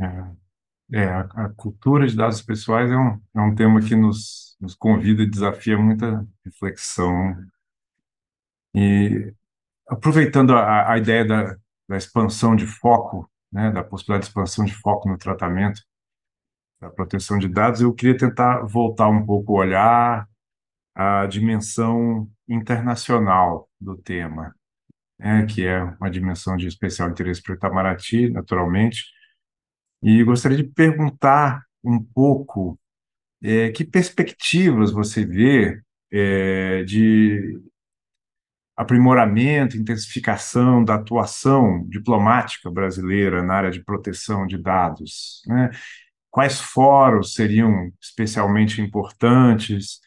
É. 0.00 0.43
É, 0.94 1.06
a, 1.06 1.22
a, 1.22 1.48
cultura 1.48 2.06
de 2.06 2.14
dados 2.14 2.40
pessoais 2.40 2.88
é 2.88 2.96
um, 2.96 3.20
é 3.34 3.40
um 3.40 3.52
tema 3.52 3.80
que 3.80 3.96
nos, 3.96 4.56
nos 4.60 4.76
convida 4.76 5.24
e 5.24 5.28
desafia 5.28 5.76
muita 5.76 6.24
reflexão. 6.44 7.36
E 8.72 9.34
aproveitando 9.88 10.52
a, 10.54 10.92
a 10.92 10.96
ideia 10.96 11.24
da, 11.24 11.56
da 11.88 11.96
expansão 11.96 12.54
de 12.54 12.64
foco, 12.64 13.28
né, 13.50 13.72
da 13.72 13.82
possibilidade 13.82 14.26
de 14.26 14.28
expansão 14.28 14.64
de 14.64 14.72
foco 14.72 15.08
no 15.08 15.18
tratamento 15.18 15.82
da 16.80 16.88
proteção 16.90 17.40
de 17.40 17.48
dados, 17.48 17.80
eu 17.80 17.92
queria 17.92 18.16
tentar 18.16 18.62
voltar 18.62 19.08
um 19.08 19.26
pouco 19.26 19.52
o 19.52 19.56
olhar 19.56 20.28
à 20.94 21.26
dimensão 21.26 22.30
internacional 22.48 23.68
do 23.80 23.96
tema, 23.96 24.54
né, 25.18 25.44
que 25.46 25.66
é 25.66 25.82
uma 25.82 26.08
dimensão 26.08 26.56
de 26.56 26.68
especial 26.68 27.10
interesse 27.10 27.42
para 27.42 27.54
o 27.54 27.56
Itamaraty, 27.56 28.30
naturalmente, 28.30 29.13
e 30.04 30.22
gostaria 30.24 30.58
de 30.58 30.64
perguntar 30.64 31.64
um 31.84 32.00
pouco 32.00 32.78
É, 33.42 33.70
que 33.72 33.84
perspectivas 33.84 34.90
você 34.90 35.24
vê 35.26 35.80
é, 36.10 36.82
de 36.84 37.60
aprimoramento, 38.76 39.76
intensificação 39.76 40.82
da 40.84 40.96
atuação 40.96 41.86
diplomática 41.88 42.70
brasileira 42.70 43.42
na 43.42 43.54
área 43.54 43.70
de 43.70 43.84
proteção 43.84 44.46
de 44.46 44.58
dados? 44.58 45.42
Né? 45.46 45.70
Quais 46.30 46.60
fóruns 46.60 47.34
seriam 47.34 47.92
especialmente 48.00 48.80
importantes? 48.80 50.00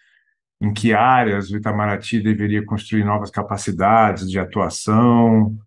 Em 0.60 0.74
que 0.74 0.94
áreas 0.94 1.52
o 1.52 1.58
Itamaraty 1.58 2.20
deveria 2.22 2.66
construir 2.66 3.04
novas 3.06 3.30
capacidades 3.30 4.30
de 4.30 4.40
atuação? 4.40 5.58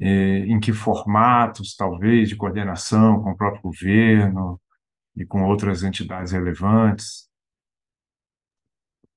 Em 0.00 0.58
que 0.58 0.72
formatos, 0.72 1.76
talvez, 1.76 2.28
de 2.28 2.36
coordenação 2.36 3.22
com 3.22 3.32
o 3.32 3.36
próprio 3.36 3.62
governo 3.62 4.60
e 5.14 5.26
com 5.26 5.44
outras 5.44 5.82
entidades 5.82 6.32
relevantes? 6.32 7.30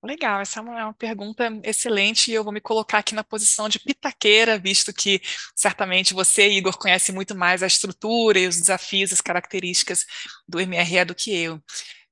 Legal, 0.04 0.42
essa 0.42 0.60
é 0.60 0.62
uma, 0.62 0.80
é 0.80 0.84
uma, 0.84 0.94
pergunta 0.94 1.50
excelente 1.64 2.30
e 2.30 2.34
eu 2.34 2.44
vou 2.44 2.52
me 2.52 2.60
colocar 2.60 2.98
aqui 2.98 3.16
na 3.16 3.24
posição 3.24 3.70
de 3.70 3.80
pitaqueira, 3.80 4.60
visto 4.60 4.92
que 4.92 5.22
certamente 5.56 6.14
você, 6.14 6.50
Igor, 6.50 6.78
conhece 6.78 7.14
muito 7.14 7.34
mais 7.34 7.64
a 7.64 7.68
estrutura 7.68 8.38
e 8.38 8.46
os 8.46 8.58
desafios, 8.58 9.14
as 9.14 9.22
características 9.22 10.06
do 10.46 10.60
MRE 10.60 11.06
do 11.06 11.16
que 11.16 11.34
eu. 11.34 11.62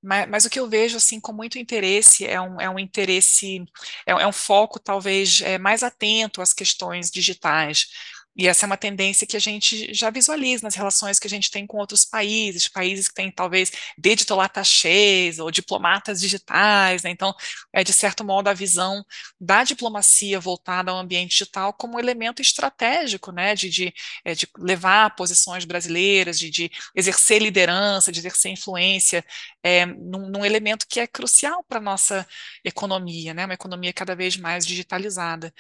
Mas, 0.01 0.28
mas, 0.30 0.46
o 0.46 0.50
que 0.50 0.60
eu 0.60 0.70
vejo 0.70 0.98
assim 0.98 1.20
com 1.20 1.34
muito 1.34 1.60
interesse 1.60 2.25
é 2.25 2.40
um, 2.42 2.62
é 2.62 2.70
um 2.70 2.80
interesse, 2.80 3.63
é, 4.06 4.12
é 4.13 4.28
um 4.28 4.32
foco 4.32 4.80
talvez 4.80 5.42
é, 5.42 5.58
mais 5.60 5.84
atento 5.84 6.42
às 6.42 6.54
questões 6.54 7.12
digitais. 7.12 7.88
E 8.35 8.47
essa 8.47 8.65
é 8.65 8.67
uma 8.67 8.77
tendência 8.77 9.27
que 9.27 9.35
a 9.35 9.39
gente 9.39 9.93
já 9.93 10.09
visualiza 10.09 10.63
nas 10.63 10.75
relações 10.75 11.19
que 11.19 11.27
a 11.27 11.29
gente 11.29 11.51
tem 11.51 11.67
com 11.67 11.77
outros 11.77 12.05
países, 12.05 12.67
países 12.67 13.09
que 13.09 13.13
têm 13.13 13.29
talvez 13.29 13.71
digital 13.97 14.39
attachés 14.39 15.38
ou 15.38 15.51
diplomatas 15.51 16.21
digitais, 16.21 17.03
né? 17.03 17.09
Então, 17.09 17.33
é 17.73 17.83
de 17.83 17.91
certo 17.91 18.23
modo 18.23 18.47
a 18.47 18.53
visão 18.53 19.05
da 19.39 19.63
diplomacia 19.65 20.39
voltada 20.39 20.91
ao 20.91 20.97
ambiente 20.97 21.31
digital 21.31 21.73
como 21.73 22.00
elemento 22.00 22.41
estratégico, 22.41 23.31
né? 23.33 23.53
De, 23.53 23.69
de, 23.69 23.93
é, 24.23 24.33
de 24.33 24.47
levar 24.57 25.13
posições 25.15 25.65
brasileiras, 25.65 26.39
de, 26.39 26.50
de, 26.50 26.71
exercer 26.95 27.41
liderança, 27.41 28.11
de 28.11 28.19
exercer 28.19 28.51
influência, 28.51 29.25
é, 29.63 29.86
num, 29.86 30.30
num 30.30 30.46
elemento 30.46 30.86
que 30.88 31.00
é 31.00 31.08
crucial 31.08 31.63
para 31.63 31.80
a 31.80 31.82
nossa 31.82 32.27
economia, 32.63 33.34
né? 33.34 33.46
Uma 33.46 33.53
economia 33.53 33.94
cada 33.94 34.15
vez 34.15 34.38
mais 34.38 34.65
digitalizada. 34.65 35.53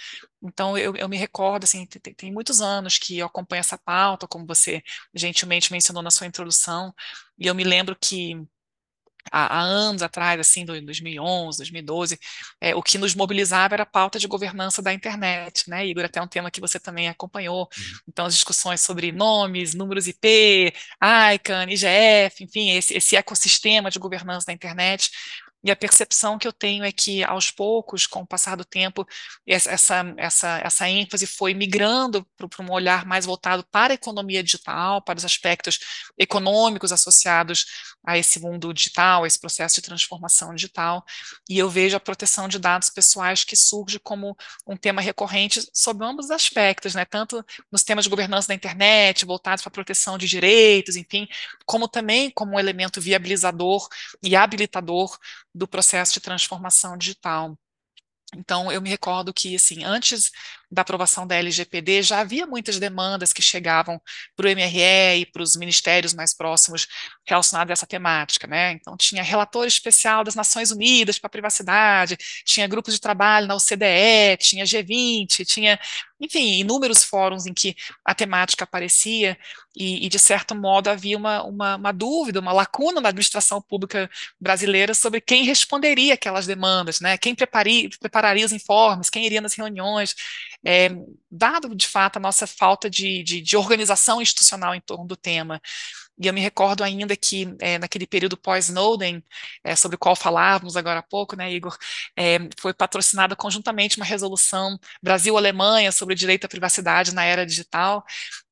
Então, 0.43 0.77
eu, 0.77 0.95
eu 0.95 1.07
me 1.09 1.17
recordo, 1.17 1.65
assim, 1.65 1.85
tem, 1.85 2.13
tem, 2.13 2.31
muitos 2.33 2.61
anos 2.61 2.97
que 2.97 3.17
eu 3.19 3.27
acompanho 3.27 3.59
essa 3.59 3.77
pauta, 3.77 4.27
como 4.27 4.45
você 4.45 4.81
gentilmente 5.13 5.71
mencionou 5.71 6.01
na 6.03 6.11
sua 6.11 6.27
introdução, 6.27 6.93
e 7.37 7.47
eu 7.47 7.55
me 7.55 7.63
lembro 7.63 7.95
que 7.99 8.35
há, 9.31 9.57
há 9.57 9.61
anos 9.61 10.01
atrás, 10.01 10.39
assim, 10.39 10.61
em 10.61 10.85
2011, 10.85 11.57
2012, 11.57 12.19
é, 12.59 12.75
o 12.75 12.81
que 12.81 12.97
nos 12.97 13.15
mobilizava 13.15 13.75
era 13.75 13.83
a 13.83 13.85
pauta 13.85 14.19
de 14.19 14.27
governança 14.27 14.81
da 14.81 14.93
internet, 14.93 15.69
né, 15.69 15.85
Igor? 15.85 16.05
Até 16.05 16.21
um 16.21 16.27
tema 16.27 16.51
que 16.51 16.61
você 16.61 16.79
também 16.79 17.09
acompanhou. 17.09 17.61
Uhum. 17.61 17.83
Então, 18.07 18.25
as 18.25 18.33
discussões 18.33 18.81
sobre 18.81 19.11
nomes, 19.11 19.73
números 19.73 20.07
IP, 20.07 20.73
ICANN, 21.33 21.71
IGF, 21.71 22.43
enfim, 22.43 22.71
esse, 22.71 22.95
esse 22.95 23.15
ecossistema 23.15 23.89
de 23.89 23.99
governança 23.99 24.47
da 24.47 24.53
internet 24.53 25.11
e 25.63 25.69
a 25.69 25.75
percepção 25.75 26.37
que 26.37 26.47
eu 26.47 26.53
tenho 26.53 26.83
é 26.83 26.91
que, 26.91 27.23
aos 27.23 27.51
poucos, 27.51 28.07
com 28.07 28.21
o 28.21 28.27
passar 28.27 28.55
do 28.57 28.65
tempo, 28.65 29.05
essa, 29.45 30.13
essa, 30.17 30.59
essa 30.63 30.89
ênfase 30.89 31.27
foi 31.27 31.53
migrando 31.53 32.25
para 32.35 32.65
um 32.65 32.71
olhar 32.71 33.05
mais 33.05 33.25
voltado 33.25 33.63
para 33.69 33.93
a 33.93 33.95
economia 33.95 34.43
digital, 34.43 35.01
para 35.01 35.17
os 35.17 35.25
aspectos 35.25 35.79
econômicos 36.17 36.91
associados 36.91 37.65
a 38.03 38.17
esse 38.17 38.39
mundo 38.39 38.73
digital, 38.73 39.23
a 39.23 39.27
esse 39.27 39.39
processo 39.39 39.75
de 39.75 39.81
transformação 39.81 40.55
digital. 40.55 41.05
E 41.47 41.57
eu 41.59 41.69
vejo 41.69 41.95
a 41.95 41.99
proteção 41.99 42.47
de 42.47 42.57
dados 42.57 42.89
pessoais 42.89 43.43
que 43.43 43.55
surge 43.55 43.99
como 43.99 44.35
um 44.65 44.75
tema 44.75 45.01
recorrente 45.01 45.61
sob 45.73 46.03
ambos 46.03 46.25
os 46.25 46.31
aspectos, 46.31 46.95
né? 46.95 47.05
tanto 47.05 47.45
nos 47.71 47.83
temas 47.83 48.05
de 48.05 48.09
governança 48.09 48.47
da 48.47 48.53
internet, 48.53 49.25
voltados 49.25 49.63
para 49.63 49.69
a 49.69 49.73
proteção 49.73 50.17
de 50.17 50.27
direitos, 50.27 50.95
enfim, 50.95 51.27
como 51.65 51.87
também 51.87 52.31
como 52.31 52.55
um 52.55 52.59
elemento 52.59 52.99
viabilizador 52.99 53.87
e 54.23 54.35
habilitador 54.35 55.17
do 55.53 55.67
processo 55.67 56.13
de 56.13 56.21
transformação 56.21 56.97
digital. 56.97 57.57
Então, 58.35 58.71
eu 58.71 58.81
me 58.81 58.89
recordo 58.89 59.33
que, 59.33 59.55
assim, 59.55 59.83
antes 59.83 60.31
da 60.71 60.83
aprovação 60.83 61.27
da 61.27 61.35
LGPD, 61.35 62.01
já 62.01 62.19
havia 62.19 62.47
muitas 62.47 62.79
demandas 62.79 63.33
que 63.33 63.41
chegavam 63.41 64.01
para 64.37 64.47
o 64.47 64.49
MRE 64.49 65.19
e 65.19 65.25
para 65.25 65.43
os 65.43 65.57
ministérios 65.57 66.13
mais 66.13 66.33
próximos 66.33 66.87
relacionados 67.27 67.71
a 67.71 67.73
essa 67.73 67.85
temática, 67.85 68.47
né? 68.47 68.71
Então, 68.71 68.95
tinha 68.95 69.21
relator 69.21 69.67
especial 69.67 70.23
das 70.23 70.33
Nações 70.33 70.71
Unidas 70.71 71.19
para 71.19 71.27
a 71.27 71.31
privacidade, 71.31 72.15
tinha 72.45 72.67
grupos 72.67 72.93
de 72.93 73.01
trabalho 73.01 73.47
na 73.47 73.55
OCDE, 73.55 74.37
tinha 74.39 74.63
G20, 74.65 75.45
tinha, 75.45 75.77
enfim, 76.19 76.59
inúmeros 76.59 77.03
fóruns 77.03 77.45
em 77.45 77.53
que 77.53 77.75
a 78.05 78.15
temática 78.15 78.63
aparecia 78.63 79.37
e, 79.75 80.05
e 80.05 80.09
de 80.09 80.19
certo 80.19 80.53
modo, 80.55 80.89
havia 80.89 81.17
uma, 81.17 81.43
uma, 81.43 81.75
uma 81.77 81.91
dúvida, 81.93 82.39
uma 82.39 82.51
lacuna 82.51 82.99
na 82.99 83.09
administração 83.09 83.61
pública 83.61 84.09
brasileira 84.39 84.93
sobre 84.93 85.21
quem 85.21 85.43
responderia 85.43 86.13
aquelas 86.13 86.45
demandas, 86.45 86.99
né? 86.99 87.17
Quem 87.17 87.33
prepararia, 87.33 87.89
prepararia 87.99 88.20
os 88.43 88.51
informes, 88.51 89.09
quem 89.09 89.25
iria 89.25 89.41
nas 89.41 89.53
reuniões 89.53 90.15
é, 90.65 90.89
dado 91.29 91.75
de 91.75 91.87
fato 91.87 92.17
a 92.17 92.19
nossa 92.19 92.45
falta 92.45 92.89
de, 92.89 93.23
de, 93.23 93.41
de, 93.41 93.57
organização 93.57 94.21
institucional 94.21 94.75
em 94.75 94.81
torno 94.81 95.05
do 95.05 95.15
tema. 95.15 95.61
E 96.19 96.27
eu 96.27 96.33
me 96.33 96.41
recordo 96.41 96.83
ainda 96.83 97.15
que 97.15 97.55
é, 97.59 97.79
naquele 97.79 98.05
período 98.05 98.37
pós-Snowden, 98.37 99.23
é, 99.63 99.75
sobre 99.75 99.95
o 99.95 99.99
qual 99.99 100.15
falávamos 100.15 100.77
agora 100.77 100.99
há 100.99 101.03
pouco, 101.03 101.35
né, 101.35 101.51
Igor, 101.51 101.75
é, 102.15 102.37
foi 102.59 102.73
patrocinada 102.73 103.35
conjuntamente 103.35 103.97
uma 103.97 104.05
resolução 104.05 104.77
Brasil-Alemanha 105.01 105.91
sobre 105.91 106.13
o 106.13 106.17
direito 106.17 106.45
à 106.45 106.49
privacidade 106.49 107.13
na 107.15 107.23
era 107.23 107.45
digital. 107.45 108.03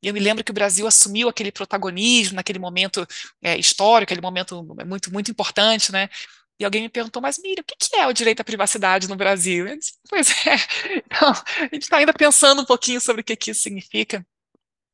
E 0.01 0.07
eu 0.07 0.13
me 0.13 0.19
lembro 0.19 0.43
que 0.43 0.51
o 0.51 0.53
Brasil 0.53 0.87
assumiu 0.87 1.29
aquele 1.29 1.51
protagonismo 1.51 2.35
naquele 2.35 2.57
momento 2.59 3.05
é, 3.41 3.57
histórico, 3.57 4.11
aquele 4.11 4.21
momento 4.21 4.63
muito, 4.85 5.11
muito 5.13 5.29
importante, 5.29 5.91
né? 5.91 6.09
E 6.59 6.65
alguém 6.65 6.81
me 6.81 6.89
perguntou, 6.89 7.21
mas 7.21 7.39
Miriam, 7.39 7.61
o 7.61 7.65
que 7.65 7.95
é 7.95 8.05
o 8.07 8.13
direito 8.13 8.41
à 8.41 8.43
privacidade 8.43 9.07
no 9.07 9.15
Brasil? 9.15 9.67
Eu 9.67 9.77
disse, 9.77 9.93
pois 10.09 10.29
é, 10.45 10.55
então, 11.05 11.29
a 11.29 11.63
gente 11.73 11.83
está 11.83 11.97
ainda 11.97 12.13
pensando 12.13 12.61
um 12.61 12.65
pouquinho 12.65 12.99
sobre 12.99 13.21
o 13.21 13.23
que, 13.23 13.35
que 13.35 13.51
isso 13.51 13.61
significa. 13.61 14.25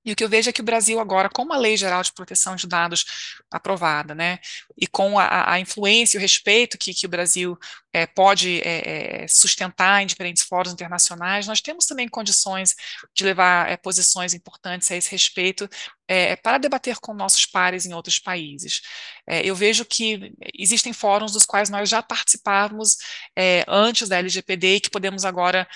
E 0.06 0.12
o 0.12 0.16
que 0.16 0.24
eu 0.24 0.30
vejo 0.30 0.50
é 0.50 0.54
que 0.54 0.62
o 0.62 0.64
Brasil 0.64 1.00
agora, 1.00 1.30
com 1.30 1.42
uma 1.42 1.58
lei 1.58 1.76
geral 1.76 2.04
de 2.04 2.14
proteção 2.14 2.56
de 2.56 2.68
dados 2.68 3.42
aprovada, 3.50 4.14
né, 4.14 4.38
e 4.78 4.86
com 4.86 5.18
a, 5.18 5.54
a 5.54 5.60
influência 5.60 6.18
e 6.18 6.20
o 6.20 6.22
respeito 6.22 6.78
que, 6.78 6.94
que 6.94 7.08
o 7.08 7.10
Brasil 7.10 7.58
é, 7.92 8.06
pode 8.06 8.62
é, 8.62 9.24
é, 9.24 9.28
sustentar 9.28 10.04
em 10.04 10.06
diferentes 10.06 10.44
fóruns 10.44 10.74
internacionais, 10.74 11.48
nós 11.48 11.60
temos 11.60 11.88
também 11.88 12.08
condições 12.08 12.76
de 13.16 13.24
levar 13.24 13.68
é, 13.68 13.78
posições 13.78 14.36
importantes 14.36 14.92
a 14.92 14.96
esse 14.96 15.10
respeito 15.10 15.68
é, 16.08 16.36
para 16.36 16.58
debater 16.58 16.98
com 17.00 17.14
nossos 17.14 17.46
pares 17.46 17.86
em 17.86 17.94
outros 17.94 18.20
países. 18.20 18.82
É, 19.28 19.46
eu 19.46 19.56
vejo 19.56 19.86
que 19.86 20.34
existem 20.58 20.94
fóruns 20.94 21.32
dos 21.32 21.46
quais 21.46 21.70
nós 21.70 21.90
já 21.90 22.02
participávamos 22.02 22.98
antes 23.68 24.08
da 24.08 24.18
LGPD 24.18 24.76
e 24.76 24.80
que 24.80 24.90
podemos 24.90 25.26
agora, 25.26 25.68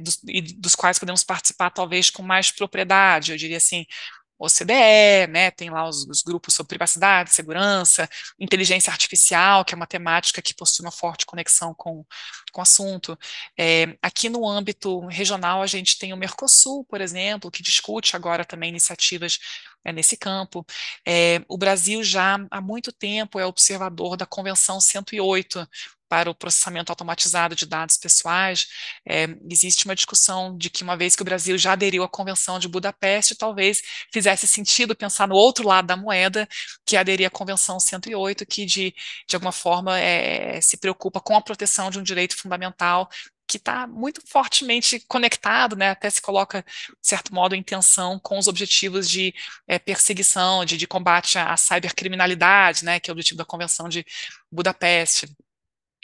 dos, 0.00 0.20
dos 0.56 0.74
quais 0.74 0.98
podemos 0.98 1.24
participar 1.24 1.70
talvez 1.70 2.10
com 2.10 2.22
mais 2.22 2.50
propriedade, 2.50 3.32
eu 3.32 3.38
diria 3.38 3.56
assim, 3.56 3.86
OCDE, 4.44 5.28
né, 5.30 5.50
tem 5.52 5.70
lá 5.70 5.88
os, 5.88 6.04
os, 6.08 6.22
grupos 6.22 6.54
sobre 6.54 6.70
privacidade, 6.70 7.32
segurança, 7.32 8.08
inteligência 8.40 8.90
artificial, 8.90 9.64
que 9.64 9.72
é 9.72 9.76
uma 9.76 9.86
temática 9.86 10.42
que 10.42 10.52
possui 10.54 10.84
uma 10.84 10.90
forte 10.90 11.24
conexão 11.24 11.72
com, 11.74 12.04
com 12.52 12.60
o 12.60 12.62
assunto. 12.62 13.16
É, 13.56 13.96
aqui 14.02 14.28
no 14.28 14.48
âmbito 14.48 15.06
regional, 15.06 15.62
a 15.62 15.66
gente 15.66 15.98
tem 15.98 16.12
o 16.12 16.16
Mercosul, 16.16 16.84
por 16.84 17.00
exemplo, 17.00 17.50
que 17.50 17.62
discute 17.62 18.16
agora 18.16 18.44
também 18.44 18.70
iniciativas 18.70 19.38
é, 19.84 19.92
nesse 19.92 20.16
campo. 20.16 20.66
É, 21.06 21.42
o 21.48 21.56
Brasil 21.56 22.02
já 22.02 22.38
há 22.50 22.60
muito 22.60 22.92
tempo 22.92 23.38
é 23.38 23.46
observador 23.46 24.16
da 24.16 24.26
Convenção 24.26 24.80
108 24.80 25.68
para 26.12 26.30
o 26.30 26.34
processamento 26.34 26.92
automatizado 26.92 27.56
de 27.56 27.64
dados 27.64 27.96
pessoais, 27.96 28.66
é, 29.08 29.28
existe 29.50 29.86
uma 29.86 29.94
discussão 29.94 30.54
de 30.54 30.68
que, 30.68 30.82
uma 30.82 30.94
vez 30.94 31.16
que 31.16 31.22
o 31.22 31.24
Brasil 31.24 31.56
já 31.56 31.72
aderiu 31.72 32.02
à 32.02 32.08
Convenção 32.08 32.58
de 32.58 32.68
Budapeste, 32.68 33.34
talvez 33.34 33.80
fizesse 34.12 34.46
sentido 34.46 34.94
pensar 34.94 35.26
no 35.26 35.34
outro 35.34 35.66
lado 35.66 35.86
da 35.86 35.96
moeda, 35.96 36.46
que 36.84 36.96
é 36.96 37.00
aderir 37.00 37.26
à 37.26 37.30
Convenção 37.30 37.80
108, 37.80 38.44
que, 38.44 38.66
de, 38.66 38.94
de 39.26 39.36
alguma 39.36 39.52
forma, 39.52 39.98
é, 39.98 40.60
se 40.60 40.76
preocupa 40.76 41.18
com 41.18 41.34
a 41.34 41.40
proteção 41.40 41.88
de 41.90 41.98
um 41.98 42.02
direito 42.02 42.36
fundamental 42.36 43.08
que 43.46 43.56
está 43.58 43.86
muito 43.86 44.22
fortemente 44.26 45.00
conectado, 45.08 45.76
né, 45.76 45.90
até 45.90 46.08
se 46.08 46.22
coloca, 46.22 46.62
de 46.62 47.08
certo 47.08 47.34
modo, 47.34 47.54
em 47.54 47.62
tensão 47.62 48.18
com 48.18 48.38
os 48.38 48.48
objetivos 48.48 49.08
de 49.08 49.34
é, 49.66 49.78
perseguição, 49.78 50.64
de, 50.64 50.76
de 50.76 50.86
combate 50.86 51.38
à, 51.38 51.56
cybercriminalidade, 51.56 52.84
né, 52.84 53.00
que 53.00 53.10
é 53.10 53.12
o 53.12 53.14
objetivo 53.14 53.38
da 53.38 53.44
Convenção 53.44 53.88
de 53.88 54.04
Budapeste. 54.50 55.26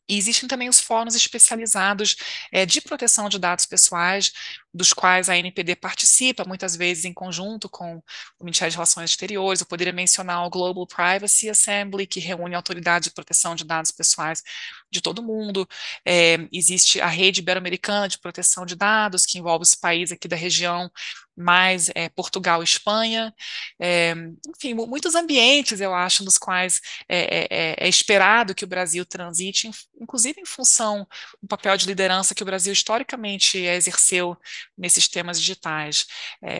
E 0.08 0.16
existem 0.16 0.48
também 0.48 0.68
os 0.68 0.80
fóruns 0.80 1.14
especializados 1.14 2.16
é, 2.52 2.64
de 2.64 2.80
proteção 2.80 3.28
de 3.28 3.38
dados 3.38 3.66
pessoais, 3.66 4.32
dos 4.72 4.92
quais 4.92 5.28
a 5.28 5.36
NPD 5.36 5.76
participa, 5.76 6.44
muitas 6.46 6.76
vezes 6.76 7.04
em 7.04 7.12
conjunto 7.12 7.68
com 7.68 7.96
o 8.38 8.44
Ministério 8.44 8.70
de 8.70 8.76
Relações 8.76 9.10
Exteriores. 9.10 9.60
Eu 9.60 9.66
poderia 9.66 9.92
mencionar 9.92 10.46
o 10.46 10.50
Global 10.50 10.86
Privacy 10.86 11.50
Assembly, 11.50 12.06
que 12.06 12.20
reúne 12.20 12.54
autoridades 12.54 13.08
de 13.08 13.14
proteção 13.14 13.54
de 13.54 13.64
dados 13.64 13.90
pessoais 13.90 14.42
de 14.90 15.00
todo 15.00 15.22
mundo. 15.22 15.68
É, 16.04 16.38
existe 16.52 17.00
a 17.00 17.06
Rede 17.06 17.40
Ibero-Americana 17.40 18.08
de 18.08 18.18
Proteção 18.18 18.64
de 18.64 18.76
Dados, 18.76 19.26
que 19.26 19.38
envolve 19.38 19.62
os 19.62 19.74
países 19.74 20.12
aqui 20.12 20.28
da 20.28 20.36
região, 20.36 20.90
mais 21.38 21.90
é, 21.94 22.08
Portugal 22.08 22.60
e 22.60 22.64
Espanha. 22.64 23.34
É, 23.80 24.14
enfim, 24.48 24.74
muitos 24.74 25.14
ambientes, 25.14 25.80
eu 25.80 25.94
acho, 25.94 26.24
nos 26.24 26.36
quais 26.36 26.80
é, 27.08 27.76
é, 27.78 27.88
esperado 27.88 28.54
que 28.54 28.64
o 28.64 28.66
Brasil 28.66 29.06
transite, 29.06 29.70
inclusive 30.00 30.40
em 30.40 30.44
função 30.44 31.06
do 31.42 31.48
papel 31.48 31.76
de 31.76 31.86
liderança 31.86 32.34
que 32.34 32.42
o 32.42 32.46
Brasil 32.46 32.72
historicamente 32.72 33.58
exerceu 33.58 34.36
nesses 34.76 35.08
temas 35.08 35.40
digitais. 35.40 36.06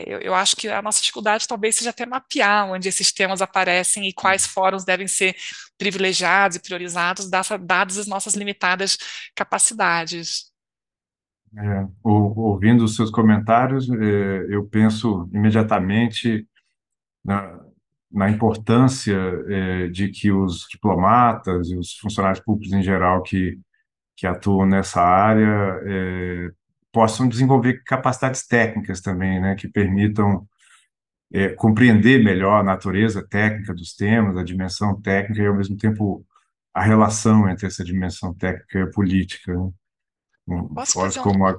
Eu, 0.07 0.21
eu, 0.21 0.35
acho 0.35 0.57
que 0.57 0.69
a 0.69 0.81
nossa 0.81 1.01
dificuldade 1.01 1.47
talvez 1.47 1.77
seja 1.77 1.91
até 1.91 2.07
mapear 2.07 2.71
onde 2.71 2.88
esses 2.88 3.12
temas 3.12 3.43
aparecem 3.43 4.07
e 4.09 4.12
quais 4.12 4.47
fóruns 4.47 4.85
devem 4.85 5.09
ser 5.09 5.37
privilegiados 5.77 6.57
e 6.57 6.61
priorizados, 6.61 7.31
dadas 7.31 7.99
as 7.99 8.07
nossas 8.07 8.35
limitadas 8.35 8.99
capacidades. 9.35 10.53
É, 11.56 11.87
ouvindo 12.02 12.84
os 12.84 12.94
seus 12.96 13.11
comentários, 13.11 13.88
é, 13.90 14.46
eu 14.50 14.66
penso 14.66 15.28
imediatamente 15.32 16.46
na, 17.24 17.61
na 18.11 18.30
importância 18.30 19.16
é, 19.48 19.88
de 19.88 20.08
que 20.08 20.30
os 20.32 20.66
diplomatas 20.70 21.70
e 21.70 21.76
os 21.76 21.94
funcionários 21.98 22.40
públicos 22.40 22.72
em 22.72 22.82
geral 22.82 23.22
que, 23.22 23.58
que 24.16 24.26
atuam 24.26 24.66
nessa 24.66 25.02
área 25.02 25.80
é, 25.84 26.50
possam 26.92 27.28
desenvolver 27.28 27.82
capacidades 27.84 28.46
técnicas 28.46 29.00
também, 29.00 29.40
né, 29.40 29.54
que 29.54 29.68
permitam 29.68 30.46
é, 31.32 31.50
compreender 31.50 32.22
melhor 32.22 32.61
a 32.61 32.64
natureza 32.64 33.26
técnica 33.26 33.74
dos 33.74 33.94
temas, 33.94 34.37
a 34.37 34.44
dimensão 34.44 35.00
técnica 35.00 35.42
e, 35.42 35.46
ao 35.46 35.56
mesmo 35.56 35.76
tempo, 35.76 36.24
a 36.72 36.82
relação 36.82 37.48
entre 37.48 37.66
essa 37.66 37.84
dimensão 37.84 38.34
técnica 38.34 38.78
e 38.78 38.82
a 38.82 38.90
política. 38.90 39.54
Né? 39.54 39.70
Posso 40.74 40.92
fazer 40.92 41.20
um... 41.20 41.22
como 41.22 41.46
a... 41.46 41.58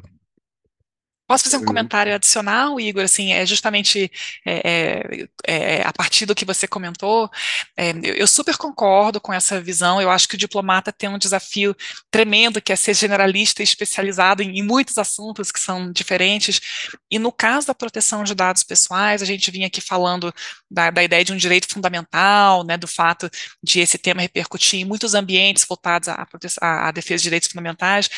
Posso 1.30 1.44
fazer 1.44 1.58
um 1.58 1.64
comentário 1.64 2.12
adicional, 2.12 2.80
Igor? 2.80 3.04
Assim, 3.04 3.34
é 3.34 3.46
justamente 3.46 4.12
é, 4.44 5.28
é, 5.48 5.78
é, 5.78 5.82
a 5.86 5.94
partir 5.94 6.26
do 6.26 6.34
que 6.34 6.44
você 6.44 6.68
comentou. 6.68 7.30
É, 7.78 7.92
eu, 7.92 8.16
eu, 8.16 8.26
super 8.26 8.58
concordo 8.58 9.22
com 9.22 9.32
essa 9.32 9.62
visão. 9.62 10.02
Eu 10.02 10.10
acho 10.10 10.28
que 10.28 10.34
o 10.34 10.38
diplomata 10.40 10.92
tem 10.92 11.08
um 11.08 11.20
desafio 11.20 11.76
tremendo, 12.10 12.60
que 12.60 12.74
é 12.74 12.76
ser 12.76 12.96
generalista 12.96 13.62
e 13.62 13.64
especializado 13.64 14.42
em, 14.42 14.58
em 14.58 14.64
muitos 14.64 14.98
assuntos 14.98 15.52
que 15.52 15.60
são 15.60 15.92
diferentes. 15.92 16.60
E 17.12 17.20
no 17.20 17.32
caso 17.32 17.68
da 17.68 17.76
proteção 17.76 18.24
de 18.24 18.34
dados 18.34 18.64
pessoais, 18.64 19.22
a 19.22 19.26
gente 19.26 19.52
vinha 19.52 19.68
aqui 19.68 19.82
falando 19.82 20.34
da, 20.70 20.90
da 20.90 21.04
ideia 21.04 21.24
de 21.24 21.32
um 21.32 21.38
direito 21.38 21.72
fundamental, 21.72 22.66
né, 22.66 22.76
do 22.76 22.88
fato 22.88 23.30
de 23.62 23.82
esse 23.82 24.00
tema 24.00 24.22
repercutir 24.22 24.80
em 24.80 24.86
muitos 24.86 25.14
ambientes 25.14 25.64
voltados 25.64 26.10
à, 26.10 26.26
à, 26.60 26.88
à 26.88 26.92
defesa 26.92 27.18
de 27.18 27.24
direitos 27.24 27.50
fundamentais, 27.50 28.10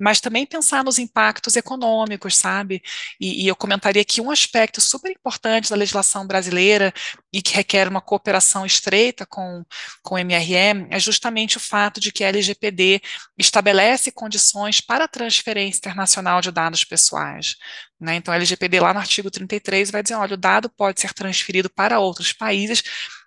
mas 0.00 0.20
também 0.20 0.46
pensar 0.46 0.82
nos 0.82 0.98
impactos 0.98 1.56
econômicos, 1.56 2.36
sabe? 2.36 2.82
E, 3.20 3.44
e, 3.44 3.48
eu 3.48 3.54
comentaria 3.54 4.04
que 4.04 4.20
um 4.20 4.30
aspecto 4.30 4.80
super 4.80 5.10
importante 5.10 5.68
da 5.68 5.76
legislação 5.76 6.26
brasileira 6.26 6.92
e 7.32 7.42
que 7.42 7.54
requer 7.54 7.86
uma 7.86 8.00
cooperação 8.00 8.64
estreita 8.64 9.26
com, 9.26 9.62
com 10.02 10.14
o 10.14 10.18
MRM 10.18 10.86
é 10.90 10.98
justamente 10.98 11.58
o 11.58 11.60
fato 11.60 12.00
de 12.00 12.10
que 12.10 12.24
a 12.24 12.28
LGPD 12.28 13.02
estabelece 13.38 14.10
condições 14.10 14.80
para 14.80 15.04
a 15.04 15.08
transferência 15.08 15.78
internacional 15.78 16.40
de 16.40 16.50
dados 16.50 16.82
pessoais. 16.82 17.56
Né? 18.00 18.16
Então, 18.16 18.32
a 18.32 18.36
LGPD, 18.36 18.80
lá 18.80 18.94
no 18.94 19.00
artigo 19.00 19.30
33, 19.30 19.90
vai 19.90 20.02
dizer: 20.02 20.14
olha, 20.14 20.34
o 20.34 20.38
dado 20.38 20.70
pode 20.70 21.00
ser 21.00 21.12
transferido 21.12 21.68
para 21.68 22.00
outros 22.00 22.32
países 22.32 22.82